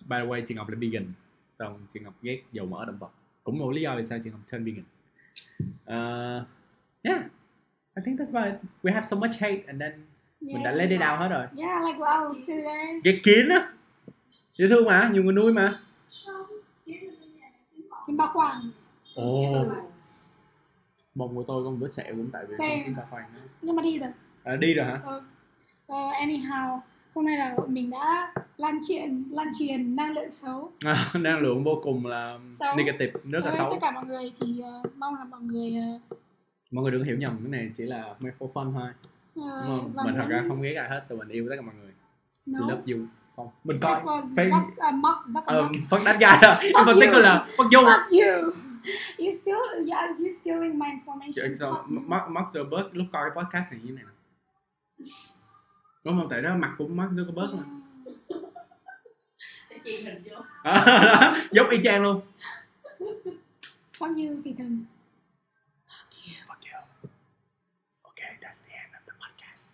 by 0.08 0.16
the 0.16 0.26
way 0.26 0.44
chị 0.46 0.54
ngọc 0.54 0.68
là 0.68 0.76
vegan. 0.80 1.12
Còn 1.58 1.86
chị 1.94 2.00
ngọc 2.00 2.14
ghét 2.22 2.42
dầu 2.52 2.66
mỡ 2.66 2.84
động 2.84 2.98
vật. 2.98 3.10
Cũng 3.44 3.58
một 3.58 3.70
lý 3.70 3.82
do 3.82 3.96
vì 3.96 4.04
sao 4.04 4.18
chị 4.24 4.30
ngọc 4.30 4.40
turn 4.52 4.64
vegan 4.64 4.84
uh, 5.86 6.46
yeah 7.02 7.22
I 7.96 8.00
think 8.04 8.18
that's 8.18 8.34
about 8.34 8.46
it. 8.46 8.60
We 8.82 8.92
have 8.92 9.04
so 9.04 9.16
much 9.16 9.38
hate 9.40 9.66
and 9.66 9.80
then 9.80 9.92
mình 10.40 10.62
đã 10.62 10.70
yeah. 10.70 10.76
let 10.76 10.90
it 10.90 11.00
out 11.10 11.20
hết 11.20 11.28
rồi. 11.28 11.46
Yeah 11.56 11.84
like 11.84 11.98
wow 11.98 12.34
today 12.48 13.00
ghét 13.04 13.20
kiến 13.24 13.48
á. 13.48 13.72
Dễ 14.58 14.68
thương 14.68 14.84
mà 14.86 15.10
nhiều 15.12 15.22
người 15.22 15.34
nuôi 15.34 15.52
mà. 15.52 15.80
Kiến 18.06 18.16
ba 18.16 18.26
khoang. 18.26 18.70
Ồ. 19.14 19.64
Bông 21.14 21.34
của 21.34 21.42
tôi 21.42 21.64
một 21.64 21.76
vết 21.80 21.92
sẹo 21.92 22.06
cũng 22.16 22.30
tại 22.32 22.44
vì 22.48 22.54
Same. 22.58 22.74
con 22.76 22.84
kiến 22.84 22.94
ba 22.96 23.02
khoang 23.10 23.24
đó. 23.34 23.40
nhưng 23.62 23.76
mà 23.76 23.82
đi 23.82 23.98
rồi. 23.98 24.10
À, 24.44 24.56
đi 24.56 24.74
rồi 24.74 24.86
hả? 24.86 25.00
Ờ, 25.86 26.10
anyhow 26.10 26.78
hôm 27.14 27.26
nay 27.26 27.36
là 27.36 27.56
mình 27.68 27.90
đã 27.90 28.32
lan 28.56 28.78
truyền 28.88 29.24
lan 29.30 29.46
truyền 29.58 29.96
năng 29.96 30.12
lượng 30.12 30.30
xấu. 30.30 30.72
À, 30.84 31.10
năng 31.20 31.38
lượng 31.40 31.64
vô 31.64 31.80
cùng 31.82 32.06
là 32.06 32.38
Xấu. 32.50 32.76
negative 32.76 33.12
rất 33.30 33.44
là 33.44 33.52
xấu. 33.52 33.70
tất 33.70 33.76
cả 33.80 33.90
mọi 33.90 34.04
người 34.04 34.32
thì 34.40 34.60
ờ, 34.60 34.82
mong 34.96 35.14
là 35.14 35.24
mọi 35.24 35.40
người 35.40 35.74
ờ, 35.74 36.16
mọi 36.70 36.82
người 36.82 36.92
đừng 36.92 37.04
hiểu 37.04 37.18
nhầm 37.18 37.36
cái 37.42 37.48
này 37.50 37.70
chỉ 37.74 37.84
là 37.84 38.14
for 38.20 38.52
fun 38.52 38.72
thôi 38.72 38.88
đúng 39.34 39.44
không? 39.66 39.92
mình 40.04 40.14
thật 40.18 40.26
ra 40.28 40.44
không 40.48 40.62
ghét 40.62 40.74
ai 40.74 40.88
hết 40.88 41.04
tụi 41.08 41.18
mình 41.18 41.28
yêu 41.28 41.46
tất 41.50 41.56
cả 41.56 41.62
mọi 41.62 41.74
người. 41.82 41.92
Nấu 42.46 42.68
love 42.68 42.92
you 42.92 43.06
không? 43.36 43.48
Mình 43.64 43.76
Except 43.76 44.04
coi 44.06 44.18
uh, 44.18 44.94
Mark 44.94 45.18
Zuckerberg. 45.26 45.62
um, 45.62 45.72
fuck 45.90 46.04
that 46.04 46.16
guy 46.20 46.42
đó 46.42 46.56
em 46.60 46.72
Fuck 46.72 46.86
phân 46.86 47.00
tích 47.00 47.10
là 47.12 47.46
fuck 47.56 47.70
you. 47.80 47.88
Fuck 47.88 48.10
you. 48.10 48.50
You 49.18 49.32
still, 49.40 49.90
yeah, 49.90 50.10
you 50.18 50.28
stealing 50.40 50.78
my 50.78 50.86
information. 50.86 51.52
Fuck 51.58 51.76
you. 51.76 52.00
Mark, 52.06 52.30
Mark 52.30 52.48
Zuckerberg 52.48 52.88
lúc 52.92 53.06
coi 53.12 53.30
cái 53.34 53.44
podcast 53.44 53.72
này 53.72 53.80
như 53.84 53.88
thế 53.88 53.94
này 53.94 54.04
đúng 56.04 56.18
không? 56.18 56.28
Tại 56.30 56.42
đó 56.42 56.54
mặt 56.56 56.74
của 56.78 56.86
Mark 56.88 57.10
Zuckerberg 57.12 57.56
mà 57.56 57.62
hình 59.84 60.22
vô. 60.30 60.36
Đó, 60.64 61.36
giống 61.52 61.68
y 61.68 61.78
chang 61.82 62.02
luôn. 62.02 62.20
Fuck 63.98 64.28
you, 64.28 64.40
thì 64.44 64.54
thần. 64.58 64.84
fuck 65.88 66.72
you. 66.72 66.80
Okay 68.02 68.36
that's 68.42 68.60
the 68.66 68.74
end 68.74 68.92
of 68.94 69.02
the 69.06 69.12
podcast. 69.22 69.72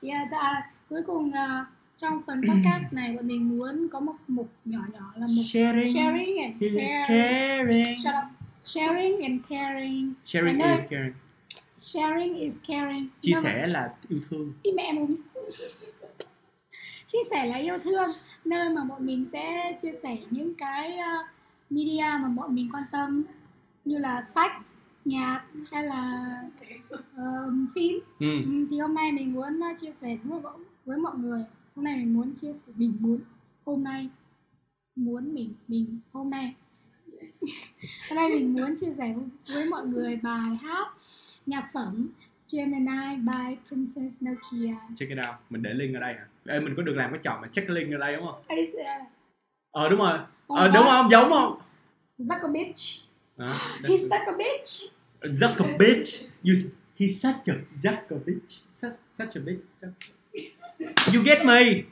Yeah, 0.00 0.30
ta, 0.30 0.70
cuối 0.90 1.02
cùng 1.06 1.32
ờ, 1.32 1.64
trong 1.96 2.22
phần 2.26 2.42
podcast 2.48 2.92
này 2.92 3.12
bọn 3.16 3.26
mình 3.28 3.58
muốn 3.58 3.88
có 3.92 4.00
một 4.00 4.14
mục 4.28 4.48
nhỏ 4.64 4.80
nhỏ 4.92 5.12
là 5.16 5.26
một 5.26 5.42
sharing. 5.46 5.94
sharing 5.94 6.42
and 6.42 6.60
is 6.60 6.72
caring. 6.72 7.70
caring. 7.70 7.96
Shut 7.96 8.14
up. 8.14 8.24
Sharing 8.64 9.22
and 9.22 9.40
caring. 9.48 10.14
sharing 10.24 10.60
is 10.60 10.86
caring. 10.90 11.14
Sharing 11.78 12.38
is 12.38 12.56
caring. 12.68 13.08
chia 13.20 13.34
sẻ 13.42 13.66
là 13.72 13.94
yêu 14.08 14.20
thương. 14.30 14.52
Ý 14.62 14.72
mẹ 14.72 14.92
mồm 14.92 15.16
chia 17.08 17.18
sẻ 17.30 17.46
là 17.46 17.56
yêu 17.56 17.78
thương 17.84 18.10
nơi 18.44 18.70
mà 18.70 18.84
bọn 18.84 19.06
mình 19.06 19.24
sẽ 19.24 19.72
chia 19.82 19.92
sẻ 20.02 20.18
những 20.30 20.54
cái 20.54 20.98
uh, 20.98 21.26
media 21.70 22.04
mà 22.22 22.28
bọn 22.36 22.54
mình 22.54 22.68
quan 22.72 22.84
tâm 22.92 23.24
như 23.84 23.98
là 23.98 24.20
sách 24.20 24.52
nhạc 25.04 25.44
hay 25.70 25.84
là 25.84 26.24
um, 27.16 27.66
phim. 27.74 27.98
Ừ. 28.20 28.42
ừ, 28.44 28.66
thì 28.70 28.78
hôm 28.78 28.94
nay 28.94 29.12
mình 29.12 29.32
muốn 29.32 29.60
uh, 29.70 29.78
chia 29.80 29.90
sẻ 29.90 30.16
với 30.24 30.40
mọi, 30.40 30.52
với 30.84 30.98
mọi 30.98 31.18
người. 31.18 31.40
Hôm 31.76 31.84
nay 31.84 31.96
mình 31.96 32.14
muốn 32.14 32.34
chia 32.34 32.52
sẻ 32.52 32.72
mình 32.76 32.96
muốn 33.00 33.20
hôm 33.66 33.84
nay 33.84 34.08
muốn 34.96 35.34
mình 35.34 35.54
mình 35.68 35.98
hôm 36.12 36.30
nay. 36.30 36.54
Hôm 38.08 38.16
nay 38.16 38.28
mình 38.28 38.54
muốn 38.54 38.74
chia 38.80 38.92
sẻ 38.92 39.14
với 39.48 39.66
mọi 39.66 39.86
người 39.86 40.16
bài 40.16 40.56
hát 40.62 40.88
nhạc 41.46 41.70
phẩm 41.72 42.08
Gemini 42.52 43.16
by 43.16 43.56
Princess 43.68 44.22
Nokia. 44.22 44.76
Check 44.94 45.10
it 45.10 45.18
out 45.28 45.36
mình 45.50 45.62
để 45.62 45.74
link 45.74 45.94
ở 45.94 46.00
đây 46.00 46.14
hả 46.14 46.26
Ê, 46.48 46.60
mình 46.60 46.74
có 46.76 46.82
được 46.82 46.96
làm 46.96 47.12
cái 47.12 47.20
trò 47.22 47.38
mà 47.42 47.48
check 47.48 47.70
link 47.70 47.94
ở 47.94 47.98
đây 47.98 48.16
đúng 48.16 48.26
không? 48.26 48.42
Ấy, 48.48 48.72
ờ, 48.86 49.82
ờ 49.82 49.88
đúng 49.88 49.98
rồi. 49.98 50.18
Ờ 50.48 50.68
đúng 50.68 50.84
không? 50.84 51.10
Giống 51.10 51.30
không? 51.30 51.60
Zuckerbitch 52.18 53.04
Đó, 53.36 53.60
He's 53.82 54.08
Zuckerbitch 54.08 54.88
Zuckerbitch 55.22 56.26
you 56.44 56.54
he's 56.98 57.08
such 57.08 57.46
a 57.46 57.54
Zuckerbitch 57.82 58.62
such, 58.72 58.92
such 59.10 59.36
a 59.36 59.40
bitch 59.40 59.60
you 61.14 61.22
get 61.24 61.44
me. 61.44 61.82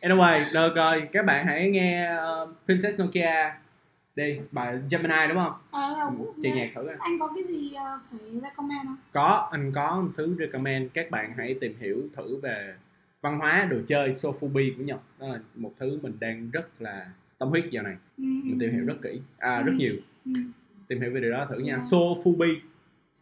Anyway 0.00 0.44
được 0.52 0.74
rồi. 0.74 1.08
Các 1.12 1.24
bạn 1.24 1.46
hãy 1.46 1.70
nghe 1.70 2.16
uh, 2.42 2.48
Princess 2.66 3.00
Nokia 3.00 3.52
đi. 4.14 4.38
Bài 4.50 4.78
Gemini 4.90 5.28
đúng 5.28 5.36
không? 5.36 5.52
Ờ, 5.70 5.94
ờ, 5.94 6.10
chị 6.42 6.50
nhạc 6.50 6.70
thử 6.74 6.82
coi. 6.86 6.96
Anh 6.98 7.18
có 7.20 7.32
cái 7.34 7.44
gì 7.44 7.72
ờ, 7.74 7.98
phải 8.10 8.20
recommend 8.42 8.84
không? 8.84 8.96
có 9.12 9.48
anh 9.52 9.72
có 9.74 10.00
một 10.00 10.10
thứ 10.16 10.36
recommend. 10.38 10.90
Các 10.94 11.10
bạn 11.10 11.34
hãy 11.36 11.56
tìm 11.60 11.76
hiểu 11.80 11.96
thử 12.16 12.36
về 12.36 12.74
văn 13.24 13.38
hóa 13.38 13.68
đồ 13.70 13.76
chơi 13.86 14.10
sofubi 14.10 14.76
của 14.76 14.82
Nhật. 14.82 15.00
Đó 15.20 15.26
là 15.28 15.40
một 15.54 15.72
thứ 15.78 15.98
mình 16.02 16.12
đang 16.20 16.50
rất 16.50 16.80
là 16.82 17.06
tâm 17.38 17.48
huyết 17.48 17.64
giờ 17.70 17.82
này. 17.82 17.96
Ừ, 18.18 18.24
mình 18.24 18.58
tìm 18.60 18.72
hiểu 18.72 18.84
rất 18.86 18.96
kỹ. 19.02 19.20
À 19.38 19.56
Ừ. 19.56 19.62
rất 19.62 19.72
nhiều. 19.76 19.94
ừ. 20.24 20.32
tìm 20.88 21.00
hiểu 21.00 21.10
về 21.14 21.20
điều 21.20 21.30
đó 21.30 21.46
thử 21.50 21.58
nha. 21.58 21.76
Sofubi 21.76 22.56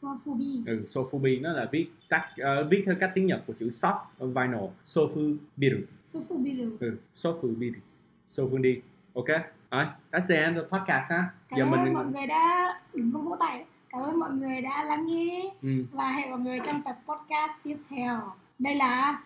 Sofubi 0.01 0.63
ừ, 0.67 0.83
sofubi 0.87 1.41
nó 1.41 1.53
là 1.53 1.69
viết 1.73 1.87
tắt 2.09 2.27
ờ, 2.39 2.69
viết 2.71 2.83
theo 2.87 2.95
cách 3.01 3.11
tiếng 3.15 3.27
Nhật 3.27 3.43
của 3.47 3.53
chữ 3.59 3.69
soft 3.69 3.99
vinyl 4.19 4.69
sofubiru 4.85 5.81
Sofubiru 6.05 6.71
ừ, 6.81 6.97
sofubiru 7.13 7.79
sofundi 8.27 8.81
ok. 9.15 9.27
Rồi 9.71 9.85
that's 10.13 10.29
the 10.29 10.37
end 10.37 10.57
of 10.57 10.63
the 10.63 10.69
podcast 10.79 11.11
ha. 11.11 11.31
Cảm 11.49 11.59
giờ 11.59 11.65
ơn 11.65 11.71
mình 11.85 11.93
mọi 11.95 12.07
người 12.07 12.27
đã 12.27 12.75
đừng 12.95 13.11
có 13.15 13.19
vỗ 13.21 13.37
tay. 13.41 13.65
Cảm 13.91 14.01
ơn 14.03 14.19
mọi 14.21 14.31
người 14.31 14.61
đã 14.63 14.85
lắng 14.85 15.07
nghe. 15.07 15.51
Ừ, 15.63 15.69
Và 15.93 16.09
hẹn 16.13 16.31
mọi 16.31 16.41
người 16.41 16.59
trong 16.67 16.81
tập 16.85 16.97
podcast 17.09 17.53
tiếp 17.65 17.77
theo. 17.91 18.21
Đây 18.59 18.75
là 18.75 19.23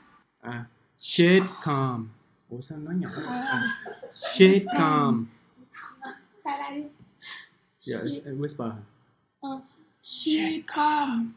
à, 0.46 0.64
shitcom 0.98 2.08
ủa 2.48 2.60
sao 2.60 2.78
nói 2.78 2.94
nhỏ 2.94 3.08
ờ, 3.14 3.22
à, 3.34 3.64
shitcom 4.12 5.26
Lại 6.44 6.58
lại 6.58 6.74
đi 6.74 6.82
yeah, 7.92 8.04
Shit- 8.06 8.38
whisper 8.40 8.70
ờ, 9.40 9.60
Shitcom 10.02 11.32